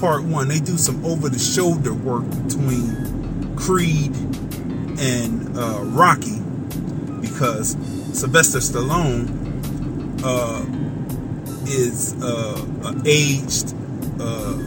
part 0.00 0.24
one, 0.24 0.48
they 0.48 0.58
do 0.58 0.76
some 0.76 1.04
over 1.04 1.28
the 1.28 1.38
shoulder 1.38 1.94
work 1.94 2.24
between 2.46 3.56
Creed 3.56 4.14
and 4.98 5.56
uh, 5.56 5.80
Rocky 5.84 6.40
because 7.20 7.76
Sylvester 8.12 8.58
Stallone 8.58 9.28
uh, 10.22 10.64
is 11.66 12.14
uh, 12.22 12.64
an 12.84 13.02
aged, 13.06 13.74
uh, 14.20 14.58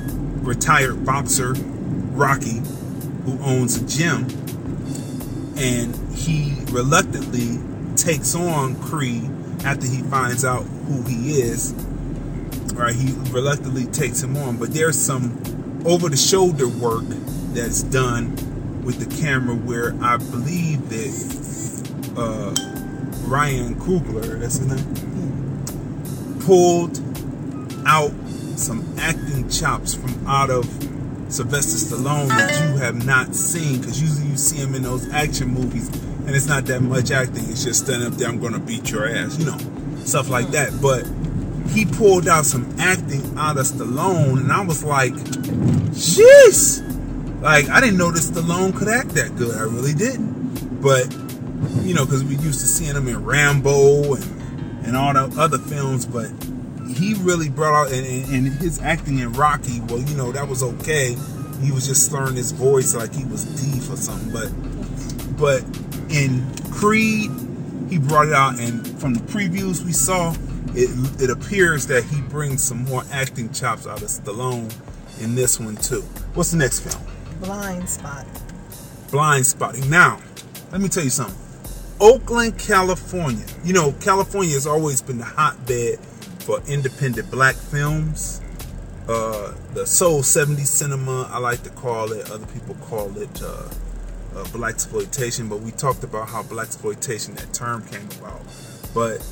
retired 0.41 1.05
boxer, 1.05 1.53
Rocky, 1.53 2.61
who 3.25 3.39
owns 3.41 3.77
a 3.77 3.85
gym, 3.85 4.27
and 5.57 5.95
he 6.15 6.55
reluctantly 6.71 7.59
takes 7.95 8.35
on 8.35 8.75
Creed 8.81 9.29
after 9.63 9.87
he 9.87 10.01
finds 10.03 10.43
out 10.43 10.63
who 10.63 11.03
he 11.03 11.39
is. 11.39 11.73
Right, 12.73 12.93
he 12.93 13.13
reluctantly 13.31 13.85
takes 13.85 14.21
him 14.21 14.35
on, 14.35 14.57
but 14.57 14.73
there's 14.73 14.99
some 14.99 15.41
over-the-shoulder 15.85 16.67
work 16.67 17.03
that's 17.53 17.83
done 17.83 18.35
with 18.83 18.99
the 18.99 19.21
camera 19.21 19.55
where 19.55 19.95
I 20.01 20.17
believe 20.17 20.89
that 20.89 22.13
uh, 22.17 22.74
Ryan 23.25 23.75
Coogler, 23.75 24.39
that's 24.39 24.57
his 24.57 24.67
name, 24.67 26.39
pulled 26.41 26.99
out 27.87 28.11
some 28.55 28.83
acting 28.99 29.49
chops 29.49 29.93
from 29.93 30.27
out 30.27 30.49
of 30.49 30.65
Sylvester 31.27 31.95
Stallone 31.95 32.29
that 32.29 32.69
you 32.69 32.77
have 32.77 33.05
not 33.05 33.35
seen 33.35 33.79
because 33.79 34.01
usually 34.01 34.27
you 34.29 34.37
see 34.37 34.57
him 34.57 34.75
in 34.75 34.83
those 34.83 35.09
action 35.11 35.49
movies 35.49 35.89
and 36.25 36.35
it's 36.35 36.47
not 36.47 36.65
that 36.65 36.81
much 36.81 37.11
acting. 37.11 37.43
It's 37.49 37.63
just 37.63 37.85
standing 37.85 38.07
up 38.07 38.13
there, 38.17 38.29
I'm 38.29 38.41
to 38.41 38.59
beat 38.59 38.89
your 38.89 39.07
ass, 39.07 39.37
you 39.37 39.45
know, 39.45 39.57
stuff 40.05 40.29
like 40.29 40.47
that. 40.51 40.81
But 40.81 41.05
he 41.69 41.85
pulled 41.85 42.27
out 42.27 42.45
some 42.45 42.73
acting 42.79 43.37
out 43.37 43.57
of 43.57 43.65
Stallone, 43.65 44.39
and 44.39 44.51
I 44.51 44.61
was 44.61 44.83
like, 44.83 45.13
jeez. 45.93 46.81
Like, 47.41 47.69
I 47.69 47.79
didn't 47.79 47.97
know 47.97 48.11
that 48.11 48.21
Stallone 48.21 48.75
could 48.75 48.87
act 48.87 49.09
that 49.09 49.35
good. 49.35 49.55
I 49.55 49.63
really 49.63 49.93
didn't. 49.93 50.81
But, 50.81 51.05
you 51.83 51.93
know, 51.93 52.05
because 52.05 52.23
we 52.23 52.35
used 52.37 52.59
to 52.61 52.67
seeing 52.67 52.95
him 52.95 53.07
in 53.07 53.23
Rambo 53.23 54.15
and, 54.15 54.85
and 54.85 54.95
all 54.95 55.13
the 55.13 55.33
other 55.39 55.57
films, 55.57 56.05
but 56.05 56.29
he 56.95 57.15
really 57.15 57.49
brought 57.49 57.87
out, 57.87 57.93
and, 57.93 58.05
and 58.33 58.47
his 58.59 58.81
acting 58.81 59.19
in 59.19 59.33
Rocky, 59.33 59.81
well, 59.81 59.99
you 59.99 60.15
know, 60.15 60.31
that 60.31 60.47
was 60.47 60.63
okay. 60.63 61.15
He 61.61 61.71
was 61.71 61.87
just 61.87 62.05
slurring 62.05 62.35
his 62.35 62.51
voice 62.51 62.95
like 62.95 63.13
he 63.13 63.25
was 63.25 63.45
deep 63.45 63.89
or 63.91 63.97
something. 63.97 64.31
But, 64.31 65.37
but 65.37 65.63
in 66.11 66.45
Creed, 66.71 67.31
he 67.89 67.97
brought 67.97 68.27
it 68.27 68.33
out, 68.33 68.59
and 68.59 68.87
from 68.99 69.13
the 69.13 69.21
previews 69.21 69.83
we 69.83 69.93
saw, 69.93 70.35
it, 70.75 71.21
it 71.21 71.29
appears 71.29 71.87
that 71.87 72.03
he 72.03 72.21
brings 72.21 72.63
some 72.63 72.83
more 72.85 73.03
acting 73.11 73.51
chops 73.51 73.87
out 73.87 74.01
of 74.01 74.09
Stallone 74.09 74.73
in 75.21 75.35
this 75.35 75.59
one 75.59 75.77
too. 75.77 76.01
What's 76.33 76.51
the 76.51 76.57
next 76.57 76.81
film? 76.81 77.03
Blind 77.41 77.89
Spot. 77.89 78.25
Blind 79.11 79.45
Spotting. 79.45 79.89
Now, 79.89 80.19
let 80.71 80.81
me 80.81 80.89
tell 80.89 81.03
you 81.03 81.09
something. 81.09 81.44
Oakland, 81.99 82.59
California. 82.59 83.45
You 83.63 83.73
know, 83.73 83.93
California 84.01 84.53
has 84.53 84.67
always 84.67 85.01
been 85.01 85.17
the 85.17 85.25
hotbed 85.25 85.99
for 86.39 86.61
independent 86.67 87.31
black 87.31 87.55
films. 87.55 88.41
Uh, 89.07 89.53
the 89.73 89.85
Soul 89.85 90.21
70s 90.21 90.67
cinema, 90.67 91.29
I 91.31 91.37
like 91.37 91.63
to 91.63 91.69
call 91.69 92.11
it. 92.11 92.29
Other 92.31 92.45
people 92.47 92.75
call 92.75 93.17
it 93.17 93.41
uh, 93.41 93.69
uh, 94.35 94.43
black 94.51 94.73
exploitation, 94.73 95.47
but 95.47 95.61
we 95.61 95.71
talked 95.71 96.03
about 96.03 96.27
how 96.27 96.43
black 96.43 96.67
exploitation 96.67 97.33
that 97.35 97.53
term 97.53 97.85
came 97.87 98.07
about. 98.19 98.41
But 98.93 99.25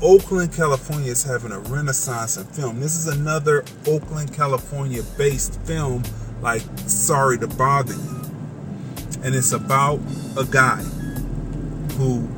Oakland, 0.00 0.54
California 0.54 1.10
is 1.10 1.22
having 1.22 1.52
a 1.52 1.58
renaissance 1.58 2.38
in 2.38 2.44
film. 2.46 2.80
This 2.80 2.96
is 2.96 3.08
another 3.08 3.62
Oakland, 3.86 4.32
California 4.32 5.02
based 5.18 5.60
film 5.62 6.02
like 6.40 6.62
Sorry 6.86 7.38
to 7.38 7.46
Bother 7.46 7.92
You. 7.92 8.20
And 9.22 9.34
it's 9.34 9.52
about 9.52 10.00
a 10.36 10.44
guy 10.44 10.82
who 11.96 12.28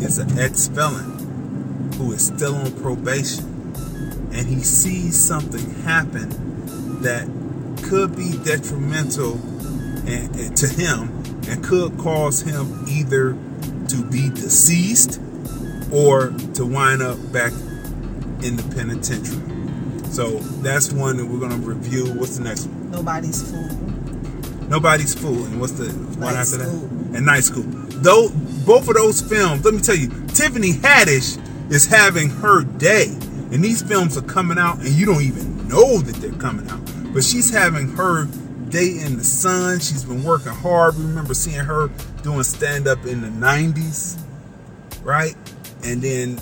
is 0.00 0.18
an 0.18 0.38
ex 0.38 0.68
felon 0.68 1.92
who 1.96 2.12
is 2.12 2.26
still 2.26 2.54
on 2.56 2.72
probation. 2.82 3.44
And 4.32 4.46
he 4.46 4.60
sees 4.62 5.16
something 5.16 5.82
happen 5.82 6.28
that 7.02 7.28
could 7.84 8.16
be 8.16 8.36
detrimental 8.44 9.34
and, 10.06 10.34
and 10.34 10.56
to 10.56 10.66
him 10.66 11.24
and 11.48 11.62
could 11.62 11.96
cause 11.98 12.40
him 12.42 12.84
either 12.88 13.36
to 13.88 14.04
be 14.10 14.30
deceased 14.30 15.20
or 15.92 16.30
to 16.54 16.66
wind 16.66 17.02
up 17.02 17.16
back 17.32 17.52
in 18.42 18.56
the 18.56 18.74
penitentiary. 18.74 19.40
So 20.10 20.38
that's 20.62 20.92
one 20.92 21.16
that 21.18 21.26
we're 21.26 21.38
going 21.38 21.50
to 21.50 21.66
review. 21.66 22.12
What's 22.14 22.38
the 22.38 22.44
next 22.44 22.66
one? 22.66 22.90
Nobody's 22.90 23.50
Fool. 23.50 23.68
Nobody's 24.68 25.14
Fool. 25.14 25.44
And 25.44 25.60
what's 25.60 25.72
the 25.72 25.86
one 25.86 26.20
Night 26.20 26.36
after 26.36 26.58
School. 26.58 26.80
that? 26.80 27.16
And 27.16 27.26
Night 27.26 27.44
School. 27.44 27.64
Though 27.66 28.28
both 28.64 28.88
of 28.88 28.94
those 28.94 29.20
films, 29.20 29.64
let 29.64 29.74
me 29.74 29.80
tell 29.80 29.96
you, 29.96 30.08
Tiffany 30.28 30.72
Haddish 30.72 31.38
is 31.70 31.86
having 31.86 32.28
her 32.28 32.64
day. 32.64 33.06
And 33.52 33.62
these 33.62 33.82
films 33.82 34.16
are 34.16 34.22
coming 34.22 34.58
out 34.58 34.78
and 34.78 34.88
you 34.88 35.06
don't 35.06 35.22
even 35.22 35.68
know 35.68 35.98
that 35.98 36.16
they're 36.16 36.32
coming 36.32 36.68
out. 36.68 36.80
But 37.12 37.22
she's 37.22 37.50
having 37.50 37.88
her 37.90 38.26
day 38.68 38.98
in 38.98 39.16
the 39.16 39.24
sun. 39.24 39.78
She's 39.78 40.04
been 40.04 40.24
working 40.24 40.52
hard. 40.52 40.96
Remember 40.96 41.34
seeing 41.34 41.64
her 41.64 41.88
doing 42.22 42.42
stand 42.42 42.88
up 42.88 43.04
in 43.06 43.20
the 43.20 43.28
90s, 43.28 44.18
right? 45.02 45.36
And 45.84 46.02
then 46.02 46.40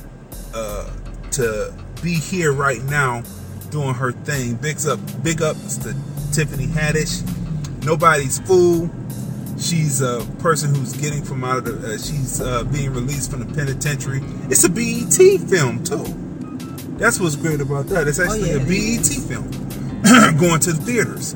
uh, 0.55 0.91
to 1.33 1.75
be 2.03 2.15
here 2.15 2.53
right 2.53 2.83
now 2.85 3.23
doing 3.71 3.95
her 3.95 4.13
thing. 4.13 4.55
Big 4.57 4.79
up, 4.87 5.01
big 5.23 5.43
ups 5.43 5.77
to 5.79 5.95
Tiffany 6.33 6.67
Haddish. 6.67 7.23
Nobody's 7.85 8.39
fool. 8.41 8.91
She's 9.63 10.01
a 10.01 10.27
person 10.41 10.75
who's 10.75 10.93
getting 10.97 11.23
from 11.23 11.45
out 11.45 11.59
of 11.59 11.65
the. 11.83 11.95
Uh, 11.95 11.99
she's 11.99 12.41
uh, 12.41 12.65
being 12.65 12.93
released 12.93 13.31
from 13.31 13.47
the 13.47 13.55
penitentiary. 13.55 14.21
It's 14.51 14.65
a 14.65 14.69
BET 14.69 15.15
film 15.49 15.85
too. 15.85 16.03
That's 16.99 17.21
what's 17.21 17.37
great 17.37 17.61
about 17.61 17.87
that. 17.87 18.09
It's 18.09 18.19
actually 18.19 18.51
yeah, 18.51 18.57
a 18.57 18.67
BET 18.67 19.07
film 19.07 19.49
going 20.39 20.59
to 20.61 20.73
the 20.73 20.83
theaters, 20.83 21.35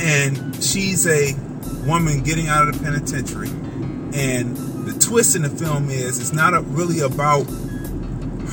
and 0.00 0.64
she's 0.64 1.06
a 1.06 1.34
woman 1.86 2.22
getting 2.22 2.48
out 2.48 2.68
of 2.68 2.78
the 2.78 2.84
penitentiary. 2.84 3.50
And 4.14 4.56
the 4.86 4.98
twist 4.98 5.36
in 5.36 5.42
the 5.42 5.50
film 5.50 5.90
is 5.90 6.20
it's 6.20 6.32
not 6.32 6.54
a, 6.54 6.62
really 6.62 7.00
about 7.00 7.44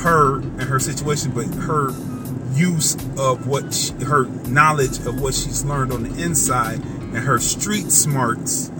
her 0.00 0.40
and 0.40 0.62
her 0.62 0.78
situation, 0.78 1.30
but 1.32 1.46
her 1.46 1.90
use 2.52 2.96
of 3.18 3.46
what 3.46 3.72
she, 3.72 3.92
her 4.04 4.26
knowledge 4.48 4.98
of 5.06 5.22
what 5.22 5.32
she's 5.32 5.64
learned 5.64 5.90
on 5.90 6.02
the 6.02 6.22
inside 6.22 6.82
and 7.12 7.18
her 7.18 7.38
street 7.38 7.90
smarts 7.90 8.70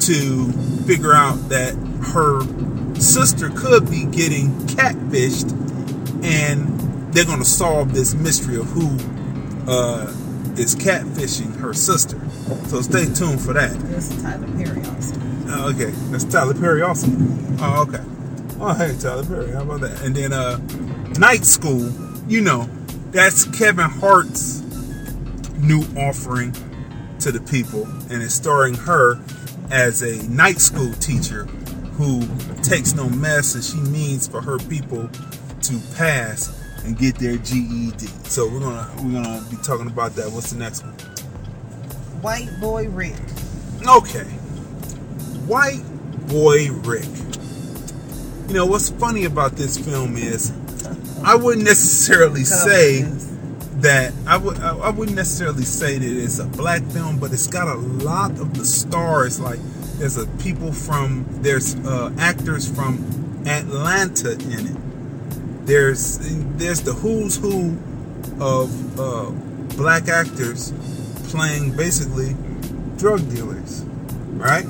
to 0.00 0.52
figure 0.86 1.14
out 1.14 1.34
that 1.48 1.74
her 2.12 2.42
sister 3.00 3.50
could 3.50 3.90
be 3.90 4.04
getting 4.04 4.50
catfished 4.66 5.50
and 6.24 6.80
they're 7.12 7.24
going 7.24 7.38
to 7.38 7.44
solve 7.44 7.92
this 7.92 8.14
mystery 8.14 8.56
of 8.56 8.66
who 8.66 8.88
uh, 9.70 10.06
is 10.56 10.74
catfishing 10.74 11.54
her 11.56 11.72
sister. 11.72 12.20
So 12.66 12.80
stay 12.82 13.04
tuned 13.06 13.40
for 13.40 13.52
that. 13.54 13.72
It's 13.90 14.22
Tyler 14.22 14.46
Perry 14.56 14.84
also. 14.86 15.14
Oh, 15.46 15.70
okay, 15.70 15.90
that's 16.10 16.24
Tyler 16.24 16.54
Perry 16.54 16.82
also. 16.82 17.08
Oh, 17.60 17.86
okay. 17.88 18.04
Oh, 18.60 18.74
hey, 18.74 18.96
Tyler 18.98 19.24
Perry, 19.24 19.52
how 19.52 19.62
about 19.62 19.80
that? 19.80 20.02
And 20.02 20.14
then 20.14 20.32
uh, 20.32 20.58
Night 21.18 21.44
School, 21.44 21.90
you 22.28 22.40
know, 22.40 22.68
that's 23.10 23.44
Kevin 23.56 23.88
Hart's 23.88 24.60
new 25.58 25.82
offering 25.96 26.54
to 27.24 27.32
the 27.32 27.40
people, 27.40 27.84
and 28.10 28.22
it's 28.22 28.34
starring 28.34 28.74
her 28.74 29.18
as 29.70 30.02
a 30.02 30.22
night 30.28 30.60
school 30.60 30.92
teacher 30.94 31.44
who 31.96 32.20
takes 32.62 32.94
no 32.94 33.08
mess, 33.08 33.54
and 33.54 33.64
she 33.64 33.78
means 33.90 34.28
for 34.28 34.42
her 34.42 34.58
people 34.58 35.08
to 35.62 35.80
pass 35.96 36.60
and 36.84 36.98
get 36.98 37.14
their 37.16 37.38
GED. 37.38 38.06
So 38.24 38.46
we're 38.46 38.60
gonna 38.60 38.90
we're 39.02 39.22
gonna 39.22 39.42
be 39.50 39.56
talking 39.62 39.86
about 39.86 40.14
that. 40.16 40.30
What's 40.30 40.50
the 40.50 40.58
next 40.58 40.82
one? 40.82 40.92
White 42.20 42.50
Boy 42.60 42.88
Rick. 42.90 43.16
Okay. 43.88 44.24
White 45.46 45.82
Boy 46.28 46.70
Rick. 46.82 47.08
You 48.48 48.54
know, 48.54 48.66
what's 48.66 48.90
funny 48.90 49.24
about 49.24 49.52
this 49.52 49.78
film 49.78 50.18
is 50.18 50.52
I 51.24 51.36
wouldn't 51.36 51.64
necessarily 51.64 52.44
say 52.44 53.04
that 53.84 54.14
I 54.26 54.38
would 54.38 54.58
I 54.60 54.88
wouldn't 54.90 55.16
necessarily 55.16 55.64
say 55.64 55.98
that 55.98 56.24
it's 56.24 56.38
a 56.38 56.46
black 56.46 56.82
film, 56.84 57.18
but 57.18 57.32
it's 57.32 57.46
got 57.46 57.68
a 57.68 57.78
lot 57.78 58.30
of 58.32 58.54
the 58.54 58.64
stars. 58.64 59.38
Like 59.38 59.58
there's 59.98 60.16
a 60.16 60.26
people 60.38 60.72
from 60.72 61.26
there's 61.42 61.74
uh, 61.76 62.10
actors 62.18 62.66
from 62.68 63.42
Atlanta 63.46 64.32
in 64.32 64.66
it. 64.68 65.66
There's 65.66 66.18
there's 66.56 66.80
the 66.80 66.94
who's 66.94 67.36
who 67.36 67.76
of 68.40 68.98
uh, 68.98 69.30
black 69.76 70.08
actors 70.08 70.72
playing 71.28 71.76
basically 71.76 72.34
drug 72.96 73.28
dealers, 73.30 73.82
right? 74.32 74.64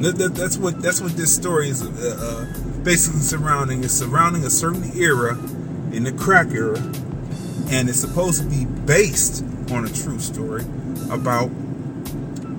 That- 0.00 0.34
that's 0.34 0.56
what 0.56 0.80
that's 0.80 1.02
what 1.02 1.16
this 1.18 1.34
story 1.34 1.68
is 1.68 1.82
uh, 1.82 2.16
uh, 2.18 2.80
basically 2.82 3.20
surrounding. 3.20 3.84
It's 3.84 3.92
surrounding 3.94 4.44
a 4.44 4.50
certain 4.50 4.90
era 4.96 5.36
in 5.92 6.04
the 6.04 6.12
crack 6.12 6.48
era, 6.50 6.78
and 7.70 7.88
it's 7.88 8.00
supposed 8.00 8.42
to 8.42 8.48
be 8.48 8.64
based 8.64 9.44
on 9.70 9.84
a 9.84 9.88
true 9.88 10.18
story 10.18 10.64
about 11.10 11.50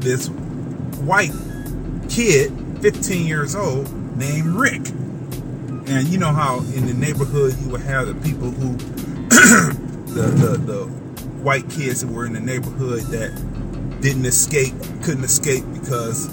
this 0.01 0.29
white 1.01 1.31
kid, 2.09 2.51
15 2.81 3.27
years 3.27 3.55
old, 3.55 3.91
named 4.17 4.47
Rick. 4.47 4.87
And 5.87 6.07
you 6.07 6.17
know 6.17 6.31
how 6.31 6.59
in 6.59 6.87
the 6.87 6.93
neighborhood 6.93 7.55
you 7.61 7.69
would 7.69 7.81
have 7.81 8.07
the 8.07 8.15
people 8.15 8.49
who, 8.49 8.73
the, 10.13 10.23
the 10.23 10.57
the 10.57 10.85
white 11.43 11.69
kids 11.69 12.01
that 12.01 12.07
were 12.07 12.25
in 12.25 12.33
the 12.33 12.39
neighborhood 12.39 13.01
that 13.11 14.01
didn't 14.01 14.25
escape, 14.25 14.73
couldn't 15.03 15.23
escape 15.23 15.63
because 15.73 16.27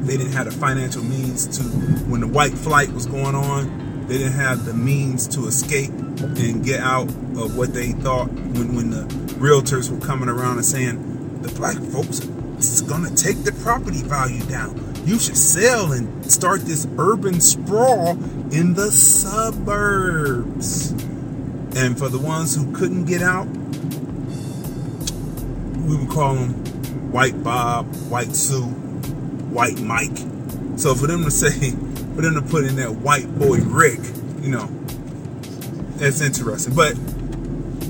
they 0.00 0.16
didn't 0.16 0.32
have 0.32 0.44
the 0.44 0.52
financial 0.52 1.02
means 1.02 1.46
to. 1.58 1.64
When 2.10 2.20
the 2.20 2.28
white 2.28 2.52
flight 2.52 2.90
was 2.92 3.06
going 3.06 3.34
on, 3.34 4.06
they 4.06 4.18
didn't 4.18 4.32
have 4.32 4.66
the 4.66 4.74
means 4.74 5.26
to 5.28 5.46
escape 5.46 5.92
and 6.20 6.64
get 6.64 6.80
out 6.80 7.08
of 7.08 7.56
what 7.56 7.72
they 7.74 7.92
thought. 7.92 8.30
When 8.30 8.74
when 8.74 8.90
the 8.90 9.04
realtors 9.40 9.90
were 9.90 10.04
coming 10.04 10.28
around 10.28 10.56
and 10.56 10.64
saying 10.64 11.42
the 11.42 11.48
black 11.48 11.76
folks 11.76 12.20
is 12.60 12.82
to 12.82 13.14
take 13.14 13.42
the 13.44 13.52
property 13.62 14.02
value 14.02 14.44
down. 14.44 14.76
You 15.06 15.18
should 15.18 15.36
sell 15.36 15.92
and 15.92 16.30
start 16.30 16.60
this 16.62 16.86
urban 16.98 17.40
sprawl 17.40 18.10
in 18.52 18.74
the 18.74 18.90
suburbs. 18.90 19.30
And 21.74 21.98
for 21.98 22.08
the 22.08 22.18
ones 22.18 22.54
who 22.56 22.70
couldn't 22.76 23.06
get 23.06 23.22
out, 23.22 23.46
we 25.86 25.96
would 25.96 26.10
call 26.10 26.34
them 26.34 26.52
White 27.10 27.42
Bob, 27.42 27.86
White 28.08 28.36
Sue, 28.36 28.62
White 28.62 29.80
Mike. 29.80 30.18
So 30.76 30.94
for 30.94 31.06
them 31.06 31.24
to 31.24 31.30
say, 31.30 31.70
for 32.14 32.22
them 32.22 32.34
to 32.34 32.42
put 32.42 32.64
in 32.64 32.76
that 32.76 32.96
white 32.96 33.38
boy 33.38 33.58
Rick, 33.58 34.00
you 34.42 34.50
know, 34.50 34.68
it's 36.00 36.20
interesting. 36.20 36.74
But 36.74 36.94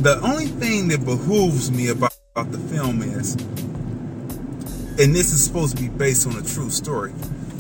the 0.03 0.21
only 0.23 0.47
thing 0.47 0.89
that 0.89 1.05
behooves 1.05 1.71
me 1.71 1.89
about, 1.89 2.17
about 2.35 2.53
the 2.53 2.59
film 2.59 3.03
is, 3.03 3.35
and 4.99 5.15
this 5.15 5.33
is 5.33 5.43
supposed 5.45 5.77
to 5.77 5.83
be 5.83 5.89
based 5.89 6.27
on 6.27 6.37
a 6.37 6.43
true 6.43 6.71
story, 6.71 7.13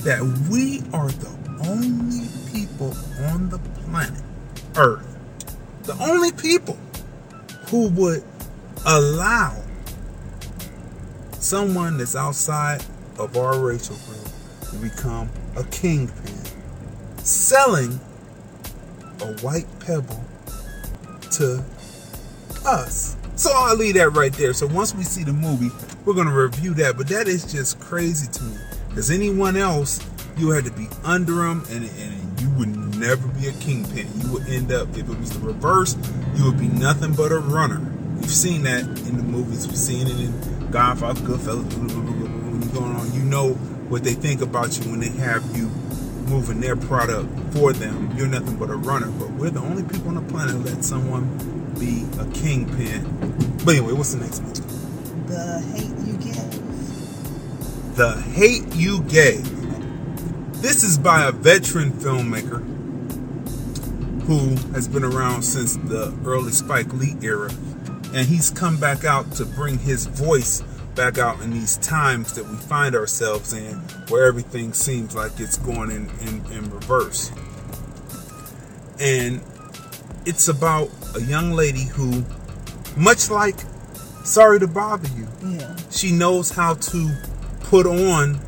that 0.05 0.22
we 0.51 0.82
are 0.92 1.09
the 1.09 1.68
only 1.68 2.26
people 2.53 2.94
on 3.30 3.48
the 3.51 3.59
planet 3.59 4.22
Earth, 4.76 5.07
the 5.84 5.94
only 6.03 6.32
people 6.32 6.78
who 7.68 7.88
would 7.90 8.24
allow 8.86 9.62
someone 11.32 11.98
that's 11.98 12.16
outside 12.16 12.84
of 13.18 13.36
our 13.36 13.59
racial 13.59 13.96
group 14.07 14.28
to 14.70 14.76
become 14.76 15.28
a 15.57 15.64
kingpin, 15.64 16.34
selling 17.18 18.01
a 19.20 19.26
white 19.42 19.66
pebble 19.80 20.24
to 21.33 21.64
us. 22.66 23.16
So 23.37 23.51
I'll 23.55 23.76
leave 23.76 23.95
that 23.95 24.11
right 24.11 24.33
there. 24.33 24.53
So 24.53 24.66
once 24.66 24.95
we 24.95 25.03
see 25.03 25.24
the 25.24 25.33
movie, 25.33 25.70
we're 26.05 26.14
gonna 26.14 26.35
review 26.35 26.74
that. 26.74 26.97
But 26.97 27.09
that 27.09 27.28
is 27.28 27.51
just 27.51 27.81
crazy 27.81 28.31
to 28.33 28.43
me. 28.43 28.57
Because 28.89 29.11
anyone 29.11 29.57
else, 29.57 30.01
you 30.37 30.51
had 30.51 30.64
to 30.64 30.72
be 30.72 30.89
under 31.05 31.35
them, 31.35 31.64
and, 31.70 31.85
and 31.85 32.41
you 32.41 32.51
would 32.59 32.97
never 32.97 33.26
be 33.28 33.49
a 33.49 33.53
kingpin. 33.53 34.09
You 34.20 34.33
would 34.33 34.49
end 34.49 34.72
up, 34.72 34.89
if 34.91 35.09
it 35.09 35.18
was 35.18 35.31
the 35.31 35.47
reverse, 35.47 35.97
you 36.35 36.45
would 36.45 36.59
be 36.59 36.68
nothing 36.68 37.14
but 37.14 37.33
a 37.33 37.39
runner. 37.39 37.81
We've 38.16 38.31
seen 38.31 38.62
that 38.64 38.83
in 38.83 39.16
the 39.16 39.22
movies. 39.22 39.66
We've 39.66 39.76
seen 39.76 40.07
it 40.07 40.20
in 40.20 40.70
Godfather, 40.70 41.20
Goodfellas. 41.22 41.72
When 41.78 42.61
you're 42.61 42.72
going 42.72 42.97
on, 42.97 43.12
you 43.14 43.22
know 43.22 43.55
what 43.89 44.05
they 44.05 44.12
think 44.14 44.43
about 44.43 44.78
you 44.78 44.91
when 44.91 45.01
they 45.01 45.09
have 45.09 45.45
you 45.57 45.70
moving 46.31 46.61
their 46.61 46.76
product 46.76 47.28
for 47.53 47.72
them. 47.72 48.16
You're 48.16 48.28
nothing 48.28 48.57
but 48.57 48.70
a 48.70 48.76
runner. 48.76 49.11
But 49.11 49.31
we're 49.33 49.51
the 49.51 49.61
only 49.61 49.83
people 49.83 50.09
on 50.09 50.14
the 50.14 50.33
planet 50.33 50.55
let 50.64 50.85
someone 50.85 51.26
be 51.78 52.07
a 52.20 52.26
kingpin. 52.33 53.05
But 53.64 53.76
anyway, 53.76 53.93
what's 53.93 54.14
the 54.14 54.20
next 54.20 54.41
movie? 54.41 54.61
The 55.26 55.61
hate 55.74 56.07
you 56.07 56.16
give. 56.16 57.97
The 57.97 58.20
Hate 58.33 58.74
You 58.74 59.03
Gave. 59.03 59.45
This 60.62 60.85
is 60.85 60.97
by 60.97 61.26
a 61.26 61.33
veteran 61.33 61.91
filmmaker 61.91 62.62
who 64.22 64.55
has 64.72 64.87
been 64.87 65.05
around 65.05 65.43
since 65.43 65.76
the 65.76 66.16
early 66.24 66.53
Spike 66.53 66.93
Lee 66.95 67.16
era. 67.20 67.51
And 68.14 68.26
he's 68.26 68.51
come 68.51 68.78
back 68.78 69.05
out 69.05 69.33
to 69.33 69.45
bring 69.45 69.78
his 69.78 70.07
voice 70.07 70.62
back 70.95 71.18
out 71.18 71.41
in 71.41 71.51
these 71.51 71.76
times 71.78 72.34
that 72.34 72.47
we 72.47 72.57
find 72.57 72.95
ourselves 72.95 73.53
in 73.53 73.74
where 74.09 74.26
everything 74.26 74.72
seems 74.72 75.14
like 75.14 75.32
it's 75.38 75.57
going 75.59 75.91
in, 75.91 76.11
in, 76.26 76.45
in 76.53 76.70
reverse. 76.70 77.30
And 79.01 79.41
it's 80.26 80.49
about 80.49 80.91
a 81.16 81.22
young 81.22 81.53
lady 81.53 81.84
who, 81.84 82.24
much 82.97 83.30
like 83.30 83.57
Sorry 84.24 84.61
to 84.61 84.66
Bother 84.66 85.09
You, 85.16 85.26
Yeah. 85.45 85.76
she 85.91 86.12
knows 86.12 86.51
how 86.51 86.74
to 86.74 87.16
put 87.61 87.86
on 87.86 88.38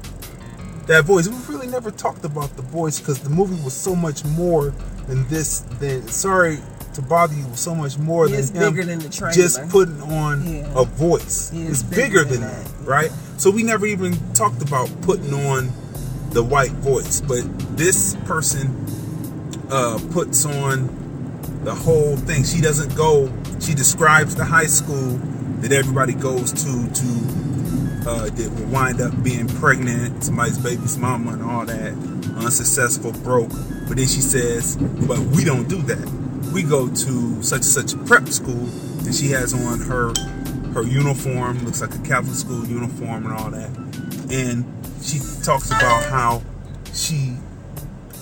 that 0.86 1.04
voice. 1.04 1.28
We've 1.28 1.48
really 1.48 1.68
never 1.68 1.90
talked 1.90 2.24
about 2.24 2.54
the 2.56 2.62
voice 2.62 2.98
because 2.98 3.20
the 3.20 3.30
movie 3.30 3.62
was 3.64 3.72
so 3.72 3.94
much 3.94 4.24
more 4.24 4.74
than 5.06 5.26
this. 5.28 5.60
Than 5.80 6.06
Sorry 6.08 6.58
to 6.94 7.02
Bother 7.02 7.34
You 7.34 7.46
was 7.48 7.60
so 7.60 7.74
much 7.74 7.98
more 7.98 8.28
than 8.28 8.38
him 8.54 8.74
than 8.76 8.98
the 8.98 9.30
just 9.34 9.68
putting 9.68 10.00
on 10.02 10.46
Yeah. 10.46 10.72
a 10.74 10.84
voice. 10.84 11.50
It's, 11.52 11.70
it's 11.70 11.82
bigger, 11.82 12.24
bigger 12.24 12.24
than 12.24 12.40
than 12.40 12.50
that, 12.50 12.64
that. 12.64 12.86
right? 12.88 13.10
So 13.36 13.50
we 13.50 13.62
never 13.62 13.86
even 13.86 14.16
talked 14.34 14.62
about 14.62 14.88
putting 15.02 15.32
on 15.34 15.70
the 16.30 16.42
white 16.42 16.70
voice, 16.72 17.20
but 17.20 17.42
this 17.76 18.14
person 18.24 18.86
uh, 19.70 19.98
puts 20.12 20.44
on 20.44 20.88
the 21.64 21.74
whole 21.74 22.16
thing. 22.16 22.44
She 22.44 22.60
doesn't 22.60 22.94
go. 22.94 23.30
She 23.60 23.74
describes 23.74 24.34
the 24.34 24.44
high 24.44 24.66
school 24.66 25.18
that 25.60 25.72
everybody 25.72 26.14
goes 26.14 26.52
to 26.52 26.90
to 26.92 28.08
uh, 28.08 28.24
that 28.30 28.50
will 28.58 28.66
wind 28.66 29.00
up 29.00 29.22
being 29.22 29.46
pregnant, 29.46 30.24
somebody's 30.24 30.58
baby's 30.58 30.98
mama, 30.98 31.32
and 31.32 31.42
all 31.42 31.64
that. 31.64 31.92
Unsuccessful, 32.44 33.12
broke. 33.12 33.50
But 33.86 33.96
then 33.96 34.06
she 34.08 34.20
says, 34.20 34.76
"But 34.76 35.18
we 35.20 35.44
don't 35.44 35.68
do 35.68 35.80
that. 35.82 36.21
We 36.52 36.62
go 36.62 36.88
to 36.88 37.42
such 37.42 37.56
and 37.56 37.64
such 37.64 38.06
prep 38.06 38.28
school, 38.28 38.68
and 39.04 39.14
she 39.14 39.28
has 39.30 39.54
on 39.54 39.80
her 39.80 40.12
her 40.74 40.82
uniform. 40.82 41.64
Looks 41.64 41.80
like 41.80 41.94
a 41.94 41.98
Catholic 41.98 42.34
school 42.34 42.66
uniform 42.66 43.26
and 43.26 43.32
all 43.34 43.50
that. 43.50 43.70
And 44.30 44.64
she 45.02 45.18
talks 45.42 45.70
about 45.70 46.04
how 46.04 46.42
she 46.94 47.36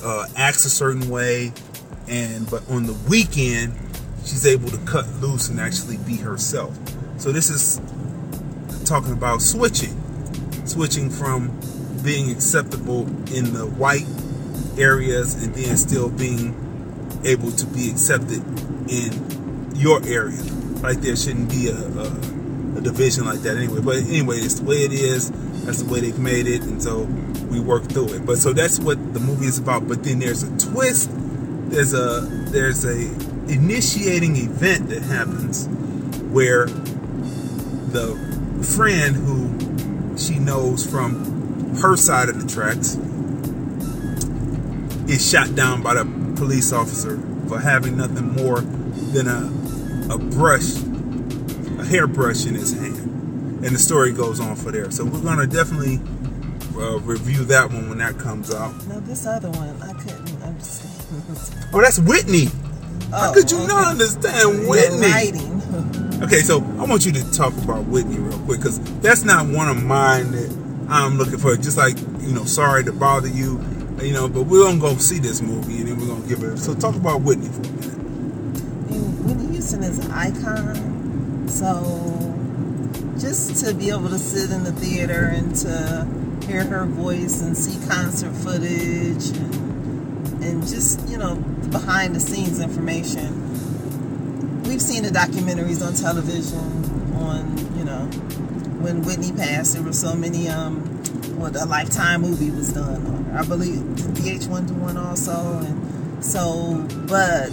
uh, 0.05 0.27
acts 0.37 0.65
a 0.65 0.71
certain 0.71 1.09
way, 1.11 1.53
and 2.09 2.49
but 2.51 2.69
on 2.71 2.87
the 2.87 2.95
weekend 3.09 3.75
she's 4.25 4.47
able 4.47 4.69
to 4.69 4.79
cut 4.79 5.09
loose 5.21 5.49
and 5.49 5.61
actually 5.61 5.97
be 5.99 6.17
herself. 6.17 6.79
So 7.19 7.33
this 7.33 7.51
is 7.51 7.81
talking 8.85 9.13
about 9.13 9.43
switching, 9.43 9.97
switching 10.67 11.11
from 11.11 11.59
being 12.03 12.31
acceptable 12.31 13.07
in 13.35 13.53
the 13.53 13.67
white 13.77 14.07
areas 14.79 15.43
and 15.43 15.55
then 15.55 15.77
still 15.77 16.09
being 16.09 16.55
able 17.25 17.51
to 17.53 17.67
be 17.67 17.91
accepted 17.91 18.43
in 18.91 19.75
your 19.75 20.05
area. 20.07 20.43
Like 20.83 21.01
there 21.01 21.17
shouldn't 21.17 21.51
be 21.51 21.69
a, 21.69 21.77
a, 21.77 22.79
a 22.79 22.81
division 22.81 23.25
like 23.25 23.41
that 23.41 23.57
anyway. 23.57 23.81
But 23.83 23.97
anyway, 23.99 24.37
it's 24.37 24.61
the 24.61 24.65
way 24.65 24.77
it 24.77 24.93
is. 24.93 25.31
That's 25.65 25.83
the 25.83 25.93
way 25.93 26.01
they've 26.01 26.19
made 26.19 26.47
it, 26.47 26.63
and 26.63 26.83
so 26.83 27.03
we 27.51 27.61
work 27.61 27.85
through 27.85 28.15
it. 28.15 28.27
But 28.27 28.39
so 28.39 28.53
that's 28.53 28.81
what 28.81 29.13
the 29.13 29.21
movie 29.21 29.47
is 29.47 29.59
about. 29.59 29.87
But 29.87 30.03
then 30.05 30.19
there's 30.19 30.43
a 30.43 30.57
twist. 30.59 31.11
There's 31.71 31.93
a 31.93 32.21
there's 32.51 32.85
a 32.85 32.97
initiating 33.53 34.37
event 34.37 34.89
that 34.89 35.03
happens 35.03 35.69
where 36.33 36.67
the 36.67 38.17
friend 38.63 39.17
who 39.17 40.17
she 40.17 40.39
knows 40.39 40.87
from 40.87 41.77
her 41.77 41.97
side 41.97 42.29
of 42.29 42.41
the 42.41 42.49
tracks 42.49 42.97
is 45.11 45.29
shot 45.29 45.55
down 45.55 45.83
by 45.83 45.95
the 45.95 46.20
police 46.41 46.73
officer 46.73 47.19
for 47.49 47.61
having 47.61 47.97
nothing 47.99 48.33
more 48.35 48.61
than 49.13 49.29
a 49.29 49.53
a 50.13 50.19
brush, 50.19 50.75
a 51.79 51.85
hairbrush 51.85 52.47
in 52.47 52.55
his 52.55 52.73
hand. 52.73 52.97
And 53.65 53.75
the 53.75 53.79
story 53.79 54.11
goes 54.13 54.41
on 54.41 54.57
for 54.57 54.73
there. 54.73 54.91
So 54.91 55.05
we're 55.05 55.21
gonna 55.23 55.47
definitely 55.47 56.01
uh, 56.81 56.99
review 57.01 57.45
that 57.45 57.71
one 57.71 57.89
when 57.91 57.99
that 57.99 58.19
comes 58.19 58.53
out. 58.53 58.73
No, 58.89 58.99
this 59.01 59.27
other 59.27 59.51
one 59.51 59.81
I 59.83 59.93
couldn't 59.93 60.43
understand. 60.43 61.69
Oh, 61.75 61.81
that's 61.83 61.99
Whitney. 61.99 62.47
How 63.11 63.31
Oh, 63.31 63.35
could 63.35 63.51
you 63.51 63.59
okay. 63.59 63.67
not 63.67 63.87
understand 63.89 64.67
Whitney? 64.69 65.47
Okay, 66.21 66.41
so 66.41 66.59
I 66.79 66.85
want 66.85 67.07
you 67.07 67.13
to 67.13 67.31
talk 67.33 67.55
about 67.65 67.87
Whitney 67.87 68.19
real 68.19 68.39
quick 68.41 68.59
because 68.61 68.79
that's 69.01 69.25
not 69.25 69.47
one 69.47 69.69
of 69.71 69.83
mine 69.83 70.33
that 70.33 70.87
I'm 70.91 71.17
looking 71.17 71.39
for. 71.39 71.57
Just 71.57 71.79
like 71.79 71.99
you 72.21 72.33
know, 72.35 72.45
sorry 72.45 72.85
to 72.85 72.93
bother 72.93 73.29
you, 73.29 73.57
you 74.03 74.13
know, 74.13 74.29
but 74.29 74.43
we're 74.43 74.65
gonna 74.65 74.79
go 74.79 74.97
see 74.97 75.19
this 75.19 75.41
movie 75.41 75.79
and 75.79 75.89
then 75.89 75.99
we're 75.99 76.07
gonna 76.07 76.27
give 76.27 76.43
it. 76.43 76.59
So 76.59 76.75
talk 76.75 76.95
about 76.95 77.23
Whitney 77.23 77.49
for 77.49 77.61
a 77.61 77.73
minute. 77.73 77.99
Whitney 79.25 79.53
Houston 79.53 79.83
is 79.83 79.99
an 79.99 80.11
icon. 80.11 81.49
So 81.49 82.37
just 83.19 83.65
to 83.65 83.75
be 83.75 83.91
able 83.91 84.09
to 84.09 84.19
sit 84.19 84.51
in 84.51 84.65
the 84.65 84.73
theater 84.73 85.31
and 85.33 85.55
to 85.57 86.07
hear 86.47 86.65
her 86.65 86.87
voice 86.87 87.43
and 87.43 87.57
see 87.57 87.79
concert 87.89 88.33
footage 88.33 89.29
and, 89.37 90.43
and 90.43 90.67
just, 90.67 91.07
you 91.09 91.19
know, 91.19 91.37
behind 91.71 92.17
the 92.17 92.21
scenes 92.21 92.61
information. 92.61 94.63
We've 94.63 94.83
seen 94.83 95.03
the 95.03 95.11
documentaries 95.11 95.87
on 95.87 95.95
television 95.95 97.15
on, 97.17 97.77
you 97.77 97.85
know, 97.85 98.07
when 98.81 99.03
Whitney 99.03 99.33
passed, 99.33 99.75
there 99.75 99.83
were 99.83 99.93
so 99.93 100.15
many 100.15 100.49
um 100.49 100.90
what 101.41 101.57
a 101.57 101.65
lifetime 101.65 102.21
movie 102.21 102.51
was 102.51 102.73
done. 102.73 103.33
I 103.35 103.43
believe 103.45 103.79
VH1 103.79 104.69
do 104.69 104.75
one 104.75 104.99
also 104.99 105.33
and 105.65 106.25
so 106.25 106.87
but 107.07 107.49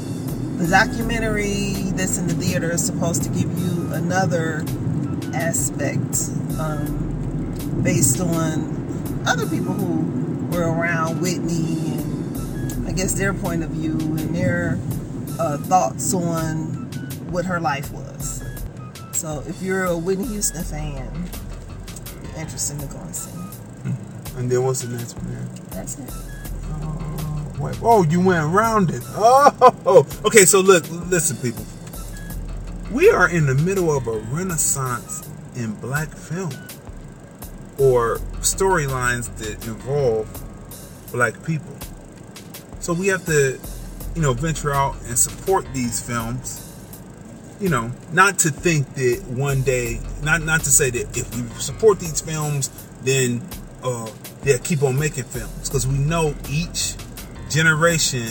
the 0.57 0.67
documentary 0.69 1.91
that's 1.95 2.17
in 2.17 2.27
the 2.27 2.33
theater 2.33 2.71
is 2.71 2.85
supposed 2.85 3.23
to 3.23 3.29
give 3.29 3.57
you 3.57 3.93
another 3.93 4.65
aspect 5.33 6.29
um, 6.59 7.81
based 7.81 8.19
on 8.19 9.23
other 9.25 9.47
people 9.47 9.73
who 9.73 10.47
were 10.47 10.69
around 10.69 11.21
Whitney 11.21 11.93
and 11.93 12.87
I 12.89 12.91
guess 12.91 13.13
their 13.13 13.33
point 13.33 13.63
of 13.63 13.69
view 13.69 13.93
and 13.93 14.35
their 14.35 14.79
uh, 15.39 15.57
thoughts 15.59 16.13
on 16.13 16.67
what 17.31 17.45
her 17.45 17.61
life 17.61 17.91
was. 17.91 18.43
So 19.13 19.43
if 19.47 19.61
you're 19.61 19.85
a 19.85 19.97
Whitney 19.97 20.27
Houston 20.27 20.63
fan, 20.63 21.29
interested 22.37 22.79
to 22.79 22.87
go 22.87 22.99
and 22.99 23.15
see. 23.15 23.36
And 24.37 24.49
then 24.49 24.63
what's 24.63 24.81
the 24.81 24.95
next 24.95 25.15
one? 25.17 25.31
There? 25.31 25.47
That's 25.71 25.99
it. 25.99 26.09
Oh, 26.81 27.55
wait. 27.59 27.79
oh, 27.81 28.03
you 28.03 28.21
went 28.21 28.43
around 28.43 28.91
it. 28.91 29.01
Oh, 29.09 30.07
okay. 30.25 30.45
So 30.45 30.61
look, 30.61 30.85
listen, 31.09 31.37
people. 31.37 31.65
We 32.91 33.09
are 33.09 33.29
in 33.29 33.45
the 33.45 33.55
middle 33.55 33.95
of 33.95 34.07
a 34.07 34.19
renaissance 34.31 35.27
in 35.55 35.73
black 35.75 36.09
film, 36.09 36.53
or 37.77 38.17
storylines 38.39 39.35
that 39.37 39.67
involve 39.67 40.27
black 41.11 41.43
people. 41.43 41.75
So 42.79 42.93
we 42.93 43.07
have 43.07 43.25
to 43.25 43.59
you 44.17 44.23
know, 44.23 44.33
venture 44.33 44.73
out 44.73 44.95
and 45.05 45.17
support 45.17 45.71
these 45.75 46.01
films. 46.01 46.63
You 47.59 47.69
know, 47.69 47.91
not 48.11 48.39
to 48.39 48.49
think 48.49 48.91
that 48.95 49.23
one 49.27 49.61
day, 49.61 49.99
not 50.23 50.41
not 50.41 50.61
to 50.61 50.71
say 50.71 50.89
that 50.89 51.15
if 51.15 51.35
we 51.35 51.47
support 51.59 51.99
these 51.99 52.19
films, 52.19 52.71
then 53.03 53.41
uh, 53.83 54.09
they'll 54.43 54.59
keep 54.59 54.83
on 54.83 54.97
making 54.97 55.23
films 55.25 55.69
because 55.69 55.87
we 55.87 55.97
know 55.97 56.33
each 56.49 56.95
generation 57.49 58.27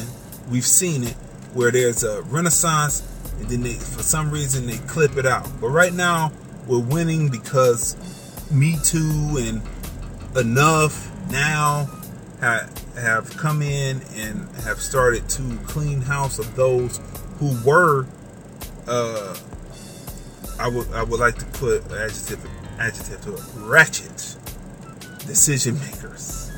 we've 0.50 0.66
seen 0.66 1.02
it 1.04 1.14
where 1.54 1.70
there's 1.70 2.04
a 2.04 2.22
renaissance 2.22 3.02
and 3.38 3.48
then 3.48 3.62
they, 3.62 3.74
for 3.74 4.02
some 4.02 4.30
reason 4.30 4.66
they 4.66 4.78
clip 4.78 5.16
it 5.16 5.26
out. 5.26 5.48
But 5.60 5.68
right 5.68 5.92
now 5.92 6.32
we're 6.66 6.80
winning 6.80 7.28
because 7.28 7.96
Me 8.50 8.76
Too 8.82 9.36
and 9.38 9.62
Enough 10.36 11.30
now 11.30 11.88
have, 12.40 12.94
have 12.98 13.36
come 13.36 13.62
in 13.62 14.02
and 14.14 14.48
have 14.64 14.80
started 14.80 15.28
to 15.30 15.58
clean 15.66 16.02
house 16.02 16.38
of 16.38 16.54
those 16.56 17.00
who 17.38 17.56
were 17.64 18.06
uh, 18.86 19.36
I 20.58 20.68
would 20.68 20.90
I 20.92 21.02
would 21.02 21.20
like 21.20 21.36
to 21.36 21.44
put 21.58 21.84
adjective 21.92 22.46
adjective 22.78 23.20
to 23.22 23.34
it 23.34 23.42
ratchet 23.66 24.36
decision 25.26 25.78
makers 25.80 26.50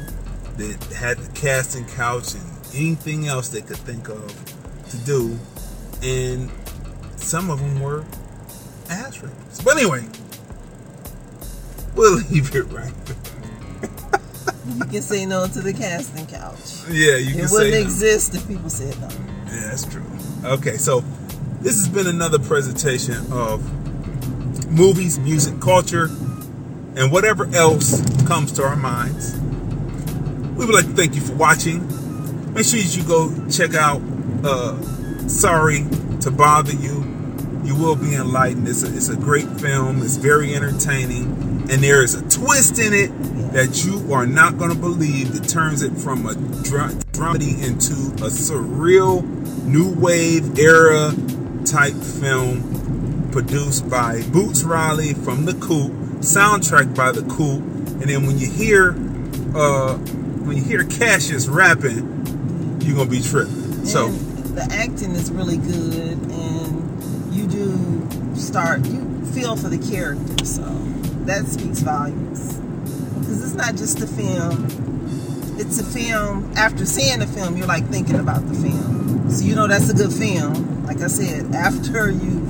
that 0.57 0.83
had 0.97 1.19
the 1.19 1.33
casting 1.41 1.87
couch 1.87 2.35
and 2.35 2.43
anything 2.75 3.27
else 3.27 3.49
they 3.49 3.63
could 3.63 3.77
think 3.79 4.09
of 4.09 4.27
to 4.91 4.97
do, 4.99 5.39
and 6.03 6.51
some 7.17 7.51
of 7.51 7.59
them 7.61 7.81
were 7.81 8.05
ass 8.91 9.21
rapers. 9.23 9.61
But 9.65 9.77
anyway, 9.79 10.05
we'll 11.95 12.17
leave 12.31 12.55
it 12.55 12.63
right 12.65 12.93
there. 13.07 13.17
You 14.77 14.85
can 14.85 15.03
say 15.03 15.25
no 15.25 15.47
to 15.47 15.61
the 15.63 15.73
casting 15.73 16.27
couch. 16.27 16.59
Yeah, 16.91 17.17
you 17.17 17.33
can 17.33 17.41
It 17.45 17.51
wouldn't 17.51 17.73
no. 17.75 17.81
exist 17.81 18.35
if 18.35 18.47
people 18.47 18.69
said 18.69 18.99
no. 19.01 19.09
Yeah, 19.47 19.69
that's 19.71 19.85
true. 19.87 20.05
Okay, 20.45 20.77
so 20.77 21.01
this 21.61 21.77
has 21.77 21.89
been 21.89 22.07
another 22.07 22.39
presentation 22.39 23.17
of 23.33 23.63
movies, 24.71 25.19
music, 25.19 25.59
culture, 25.61 26.05
and 26.97 27.11
whatever 27.11 27.47
else 27.55 28.01
comes 28.29 28.53
to 28.53 28.63
our 28.63 28.77
minds. 28.77 29.39
We 30.59 30.67
would 30.67 30.75
like 30.75 30.85
to 30.85 30.93
thank 30.93 31.15
you 31.15 31.23
for 31.23 31.35
watching. 31.35 31.81
Make 32.53 32.67
sure 32.67 32.79
you 32.79 33.03
go 33.05 33.33
check 33.49 33.73
out 33.75 34.03
uh, 34.45 34.79
Sorry 35.27 35.87
to 36.21 36.31
Bother 36.31 36.75
You. 36.75 37.07
You 37.65 37.75
will 37.75 37.97
be 37.97 38.15
enlightened. 38.15 38.69
It's 38.69 38.83
a, 38.83 38.95
it's 38.95 39.09
a 39.09 39.17
great 39.17 39.49
film. 39.59 40.03
It's 40.03 40.17
very 40.17 40.55
entertaining. 40.55 41.25
And 41.71 41.83
there 41.83 42.03
is 42.03 42.15
a 42.15 42.29
twist 42.29 42.79
in 42.79 42.93
it 42.93 43.09
that 43.55 43.83
you 43.87 44.13
are 44.13 44.27
not 44.27 44.59
going 44.59 44.73
to 44.73 44.79
believe 44.79 45.33
that 45.33 45.49
turns 45.49 45.81
it 45.81 45.97
from 45.97 46.27
a 46.27 46.35
dra- 46.65 46.93
dramedy 47.13 47.65
into 47.67 47.95
a 48.23 48.29
surreal 48.29 49.25
new 49.65 49.91
wave 49.95 50.59
era 50.59 51.15
type 51.65 51.95
film 51.95 53.31
produced 53.33 53.89
by 53.89 54.23
Boots 54.33 54.65
Riley 54.65 55.15
from 55.15 55.47
The 55.47 55.55
Coup, 55.55 55.89
soundtrack 56.21 56.95
by 56.95 57.11
The 57.11 57.23
Coup. 57.23 57.78
And 58.01 58.09
then 58.09 58.27
when 58.27 58.39
you 58.39 58.49
hear 58.49 58.91
uh, 59.55 59.97
when 59.97 60.57
you 60.57 60.63
hear 60.63 60.85
Cassius 60.85 61.49
rapping, 61.49 62.79
you're 62.81 62.97
gonna 62.97 63.11
be 63.11 63.21
tripping. 63.21 63.85
So 63.85 64.09
the 64.09 64.63
acting 64.71 65.13
is 65.13 65.31
really 65.33 65.57
good, 65.57 66.19
and 66.31 67.35
you 67.35 67.47
do 67.47 68.37
start 68.37 68.87
you 68.87 69.25
feel 69.27 69.57
for 69.57 69.69
the 69.69 69.79
character, 69.79 70.45
so 70.45 70.63
that 71.27 71.47
speaks 71.47 71.81
volumes. 71.81 72.57
Because 73.19 73.45
it's 73.45 73.55
not 73.55 73.75
just 73.75 74.01
a 74.01 74.07
film; 74.07 74.67
it's 75.59 75.81
a 75.81 75.85
film. 75.85 76.53
After 76.57 76.87
seeing 76.87 77.19
the 77.19 77.27
film, 77.27 77.57
you're 77.57 77.67
like 77.67 77.87
thinking 77.89 78.21
about 78.21 78.47
the 78.49 78.55
film, 78.55 79.31
so 79.31 79.45
you 79.45 79.55
know 79.57 79.67
that's 79.67 79.91
a 79.91 79.95
good 79.95 80.13
film. 80.13 80.87
Like 80.87 81.01
I 81.01 81.09
said, 81.09 81.55
after 81.55 82.11
you 82.11 82.41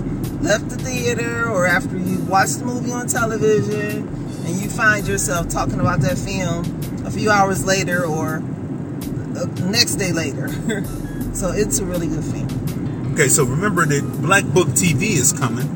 left 0.41 0.69
the 0.69 0.77
theater 0.77 1.49
or 1.49 1.67
after 1.67 1.97
you 1.97 2.21
watched 2.25 2.61
the 2.61 2.65
movie 2.65 2.93
on 2.93 3.09
television, 3.09 4.28
and 4.49 4.61
you 4.63 4.71
find 4.71 5.07
yourself 5.07 5.49
talking 5.49 5.79
about 5.79 6.01
that 6.01 6.17
film 6.17 6.65
a 7.05 7.11
few 7.11 7.31
hours 7.31 7.67
later 7.67 8.05
or 8.05 8.39
the 8.41 9.69
next 9.71 9.97
day 9.97 10.11
later. 10.11 10.49
so 11.35 11.51
it's 11.53 11.79
a 11.79 11.85
really 11.85 12.07
good 12.07 12.25
film. 12.25 13.13
Okay, 13.13 13.29
so 13.29 13.45
remember 13.45 13.85
that 13.85 14.03
Black 14.23 14.45
Book 14.45 14.69
TV 14.69 15.03
is 15.11 15.33
coming. 15.33 15.67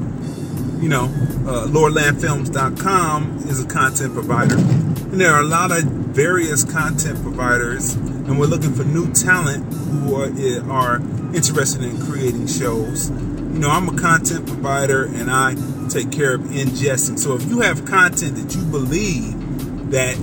You 0.81 0.89
know, 0.89 1.05
uh, 1.47 1.67
LordlandFilms.com 1.69 3.45
is 3.49 3.63
a 3.63 3.67
content 3.69 4.15
provider. 4.15 4.57
And 4.57 5.21
there 5.21 5.33
are 5.33 5.43
a 5.43 5.47
lot 5.47 5.71
of 5.71 5.85
various 5.85 6.65
content 6.65 7.23
providers, 7.23 7.95
and 7.95 8.39
we're 8.39 8.47
looking 8.47 8.73
for 8.73 8.85
new 8.85 9.13
talent 9.13 9.73
who 9.75 10.17
are, 10.17 10.29
eh, 10.39 10.61
are 10.71 10.97
interested 11.35 11.83
in 11.83 12.01
creating 12.07 12.47
shows. 12.47 13.11
You 13.53 13.59
know, 13.59 13.69
I'm 13.69 13.87
a 13.87 14.01
content 14.01 14.47
provider 14.47 15.05
and 15.05 15.31
I 15.31 15.55
take 15.91 16.11
care 16.11 16.37
of 16.37 16.41
ingesting. 16.41 17.19
So 17.19 17.35
if 17.35 17.45
you 17.45 17.61
have 17.61 17.85
content 17.85 18.37
that 18.37 18.57
you 18.57 18.65
believe 18.65 19.91
that 19.91 20.17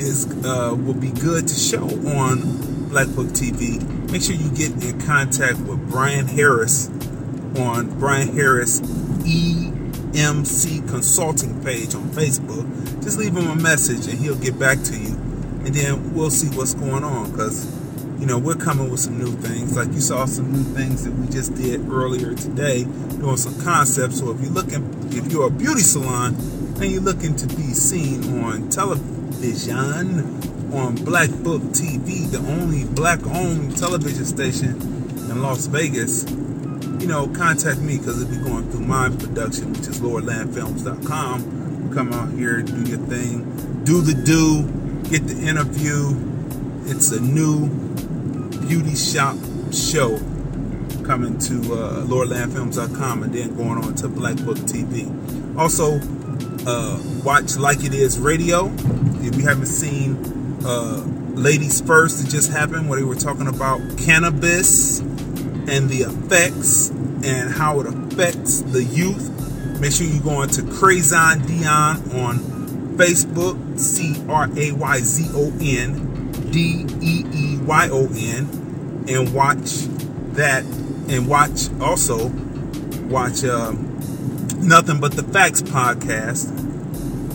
is 0.00 0.26
uh, 0.42 0.74
will 0.74 0.94
be 0.94 1.10
good 1.10 1.46
to 1.46 1.54
show 1.54 1.84
on 1.84 2.88
Black 2.88 3.08
Book 3.08 3.26
TV, 3.28 3.86
make 4.10 4.22
sure 4.22 4.34
you 4.34 4.50
get 4.50 4.82
in 4.82 4.98
contact 5.02 5.58
with 5.58 5.90
Brian 5.90 6.26
Harris 6.26 6.88
on 7.58 7.94
Brian 7.98 8.28
Harris 8.28 8.80
EMC 8.80 10.88
Consulting 10.88 11.62
page 11.62 11.94
on 11.94 12.08
Facebook. 12.12 13.04
Just 13.04 13.18
leave 13.18 13.36
him 13.36 13.50
a 13.50 13.56
message 13.56 14.08
and 14.08 14.18
he'll 14.18 14.38
get 14.38 14.58
back 14.58 14.82
to 14.84 14.98
you, 14.98 15.12
and 15.66 15.74
then 15.74 16.14
we'll 16.14 16.30
see 16.30 16.48
what's 16.56 16.72
going 16.72 17.04
on 17.04 17.30
because. 17.30 17.75
You 18.18 18.26
know, 18.26 18.38
we're 18.38 18.54
coming 18.54 18.90
with 18.90 19.00
some 19.00 19.18
new 19.18 19.32
things. 19.32 19.76
Like 19.76 19.92
you 19.92 20.00
saw 20.00 20.24
some 20.24 20.50
new 20.50 20.64
things 20.74 21.04
that 21.04 21.12
we 21.12 21.28
just 21.28 21.54
did 21.54 21.86
earlier 21.90 22.34
today, 22.34 22.84
doing 22.84 23.36
some 23.36 23.60
concepts. 23.62 24.20
So 24.20 24.30
if 24.30 24.40
you're 24.40 24.50
looking, 24.50 25.12
if 25.12 25.30
you're 25.30 25.48
a 25.48 25.50
beauty 25.50 25.82
salon 25.82 26.34
and 26.34 26.84
you're 26.84 27.02
looking 27.02 27.36
to 27.36 27.46
be 27.46 27.74
seen 27.74 28.42
on 28.42 28.70
television, 28.70 30.46
on 30.72 30.94
Black 30.96 31.30
Book 31.30 31.62
TV, 31.62 32.30
the 32.30 32.38
only 32.38 32.84
black-owned 32.84 33.76
television 33.76 34.24
station 34.24 34.80
in 35.30 35.42
Las 35.42 35.66
Vegas, 35.66 36.24
you 37.00 37.06
know, 37.06 37.28
contact 37.28 37.80
me 37.80 37.98
because 37.98 38.22
it'll 38.22 38.34
be 38.34 38.48
going 38.48 38.70
through 38.70 38.80
my 38.80 39.08
production, 39.08 39.72
which 39.72 39.88
is 39.88 40.00
LordlandFilms.com. 40.00 41.92
Come 41.94 42.12
out 42.12 42.32
here, 42.32 42.62
do 42.62 42.82
your 42.82 42.98
thing, 42.98 43.84
do 43.84 44.00
the 44.00 44.14
do, 44.14 44.64
get 45.08 45.26
the 45.26 45.46
interview. 45.46 46.14
It's 46.88 47.12
a 47.12 47.20
new 47.20 47.68
beauty 48.68 48.96
shop 48.96 49.36
show 49.72 50.18
coming 51.04 51.38
to 51.38 51.54
uh, 51.72 52.04
LordlandFilms.com 52.06 53.22
and 53.22 53.32
then 53.32 53.56
going 53.56 53.78
on 53.78 53.94
to 53.94 54.08
Black 54.08 54.36
Book 54.44 54.56
TV. 54.58 55.06
Also, 55.56 56.00
uh, 56.66 57.00
watch 57.24 57.56
Like 57.56 57.84
It 57.84 57.94
Is 57.94 58.18
Radio. 58.18 58.72
If 59.22 59.36
you 59.36 59.46
haven't 59.46 59.66
seen 59.66 60.16
uh, 60.64 61.04
Ladies 61.34 61.80
First, 61.80 62.26
it 62.26 62.30
just 62.30 62.50
happened 62.50 62.88
where 62.88 62.98
they 62.98 63.04
were 63.04 63.14
talking 63.14 63.46
about 63.46 63.80
cannabis 63.98 64.98
and 64.98 65.88
the 65.88 66.02
effects 66.02 66.90
and 66.90 67.50
how 67.50 67.80
it 67.80 67.86
affects 67.86 68.62
the 68.62 68.82
youth. 68.82 69.30
Make 69.80 69.92
sure 69.92 70.06
you 70.06 70.20
go 70.20 70.30
on 70.30 70.48
to 70.48 70.62
Crayzon 70.62 71.42
Deeyon 71.42 72.24
on 72.24 72.38
Facebook, 72.96 73.78
C 73.78 74.16
R 74.28 74.48
A 74.56 74.72
Y 74.72 74.98
Z 74.98 75.30
O 75.34 75.52
N 75.60 76.05
D 76.56 76.86
E 77.02 77.24
E 77.34 77.58
Y 77.58 77.88
O 77.92 78.08
N, 78.14 79.04
and 79.08 79.34
watch 79.34 79.82
that. 80.32 80.64
And 81.08 81.28
watch 81.28 81.70
also 81.82 82.28
watch 83.08 83.44
uh, 83.44 83.72
Nothing 84.56 84.98
But 84.98 85.12
the 85.12 85.22
Facts 85.22 85.60
podcast 85.60 86.48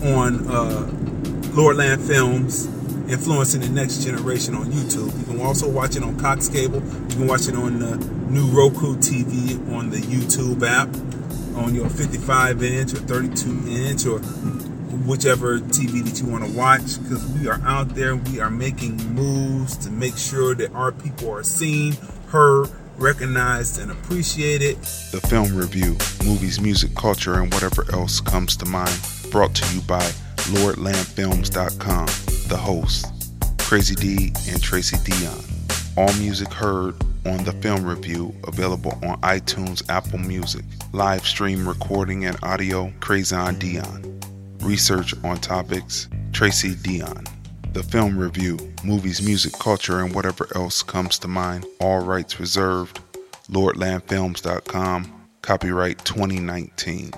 on 0.04 0.48
uh, 0.48 0.90
Lordland 1.54 2.04
Films, 2.04 2.66
influencing 3.08 3.60
the 3.60 3.68
next 3.68 4.04
generation 4.04 4.56
on 4.56 4.72
YouTube. 4.72 5.16
You 5.16 5.24
can 5.24 5.40
also 5.40 5.70
watch 5.70 5.94
it 5.94 6.02
on 6.02 6.18
Cox 6.18 6.48
Cable. 6.48 6.82
You 6.82 7.08
can 7.16 7.28
watch 7.28 7.46
it 7.46 7.54
on 7.54 7.78
the 7.78 7.96
new 8.28 8.48
Roku 8.48 8.96
TV 8.96 9.72
on 9.72 9.90
the 9.90 9.98
YouTube 9.98 10.64
app, 10.66 10.88
on 11.56 11.76
your 11.76 11.88
55 11.88 12.60
inch 12.60 12.92
or 12.92 12.96
32 12.96 13.68
inch 13.68 14.04
or 14.04 14.18
whichever 14.92 15.58
TV 15.58 16.04
that 16.04 16.20
you 16.20 16.30
want 16.30 16.44
to 16.44 16.50
watch. 16.56 17.02
Because 17.02 17.26
we 17.32 17.48
are 17.48 17.60
out 17.64 17.90
there, 17.94 18.16
we 18.16 18.40
are 18.40 18.50
making 18.50 18.96
moves 19.14 19.76
to 19.78 19.90
make 19.90 20.16
sure 20.16 20.54
that 20.54 20.72
our 20.72 20.92
people 20.92 21.30
are 21.30 21.42
seen, 21.42 21.96
heard, 22.28 22.68
recognized, 22.98 23.80
and 23.80 23.90
appreciated. 23.90 24.76
The 25.12 25.20
film 25.28 25.56
review, 25.56 25.96
movies, 26.24 26.60
music, 26.60 26.94
culture, 26.94 27.40
and 27.40 27.52
whatever 27.52 27.84
else 27.92 28.20
comes 28.20 28.56
to 28.56 28.66
mind. 28.66 28.98
Brought 29.30 29.54
to 29.56 29.74
you 29.74 29.80
by 29.82 30.02
LordlandFilms.com. 30.52 32.06
The 32.48 32.56
hosts, 32.56 33.32
Crazy 33.58 33.94
Dee 33.94 34.32
and 34.50 34.62
Tracey 34.62 34.96
Deeyon. 34.96 35.48
All 35.96 36.12
music 36.20 36.52
heard 36.52 36.94
on 37.24 37.44
the 37.44 37.52
film 37.60 37.84
review 37.84 38.34
available 38.46 38.92
on 39.02 39.20
iTunes, 39.20 39.88
Apple 39.88 40.18
Music. 40.18 40.64
Live 40.92 41.26
stream 41.26 41.68
recording 41.68 42.24
and 42.24 42.36
audio, 42.42 42.92
Crayzon 43.00 43.54
Deeyon. 43.54 44.11
Research 44.62 45.14
on 45.24 45.38
topics, 45.38 46.08
Tracey 46.32 46.74
Deeyon. 46.74 47.28
The 47.72 47.82
film 47.82 48.16
review, 48.16 48.58
movies, 48.84 49.20
music, 49.20 49.54
culture, 49.54 50.00
and 50.00 50.14
whatever 50.14 50.46
else 50.54 50.82
comes 50.82 51.18
to 51.20 51.28
mind. 51.28 51.66
All 51.80 52.00
rights 52.00 52.38
reserved. 52.38 53.00
LordlandFilms.com. 53.50 55.28
Copyright 55.42 56.04
2019. 56.04 57.12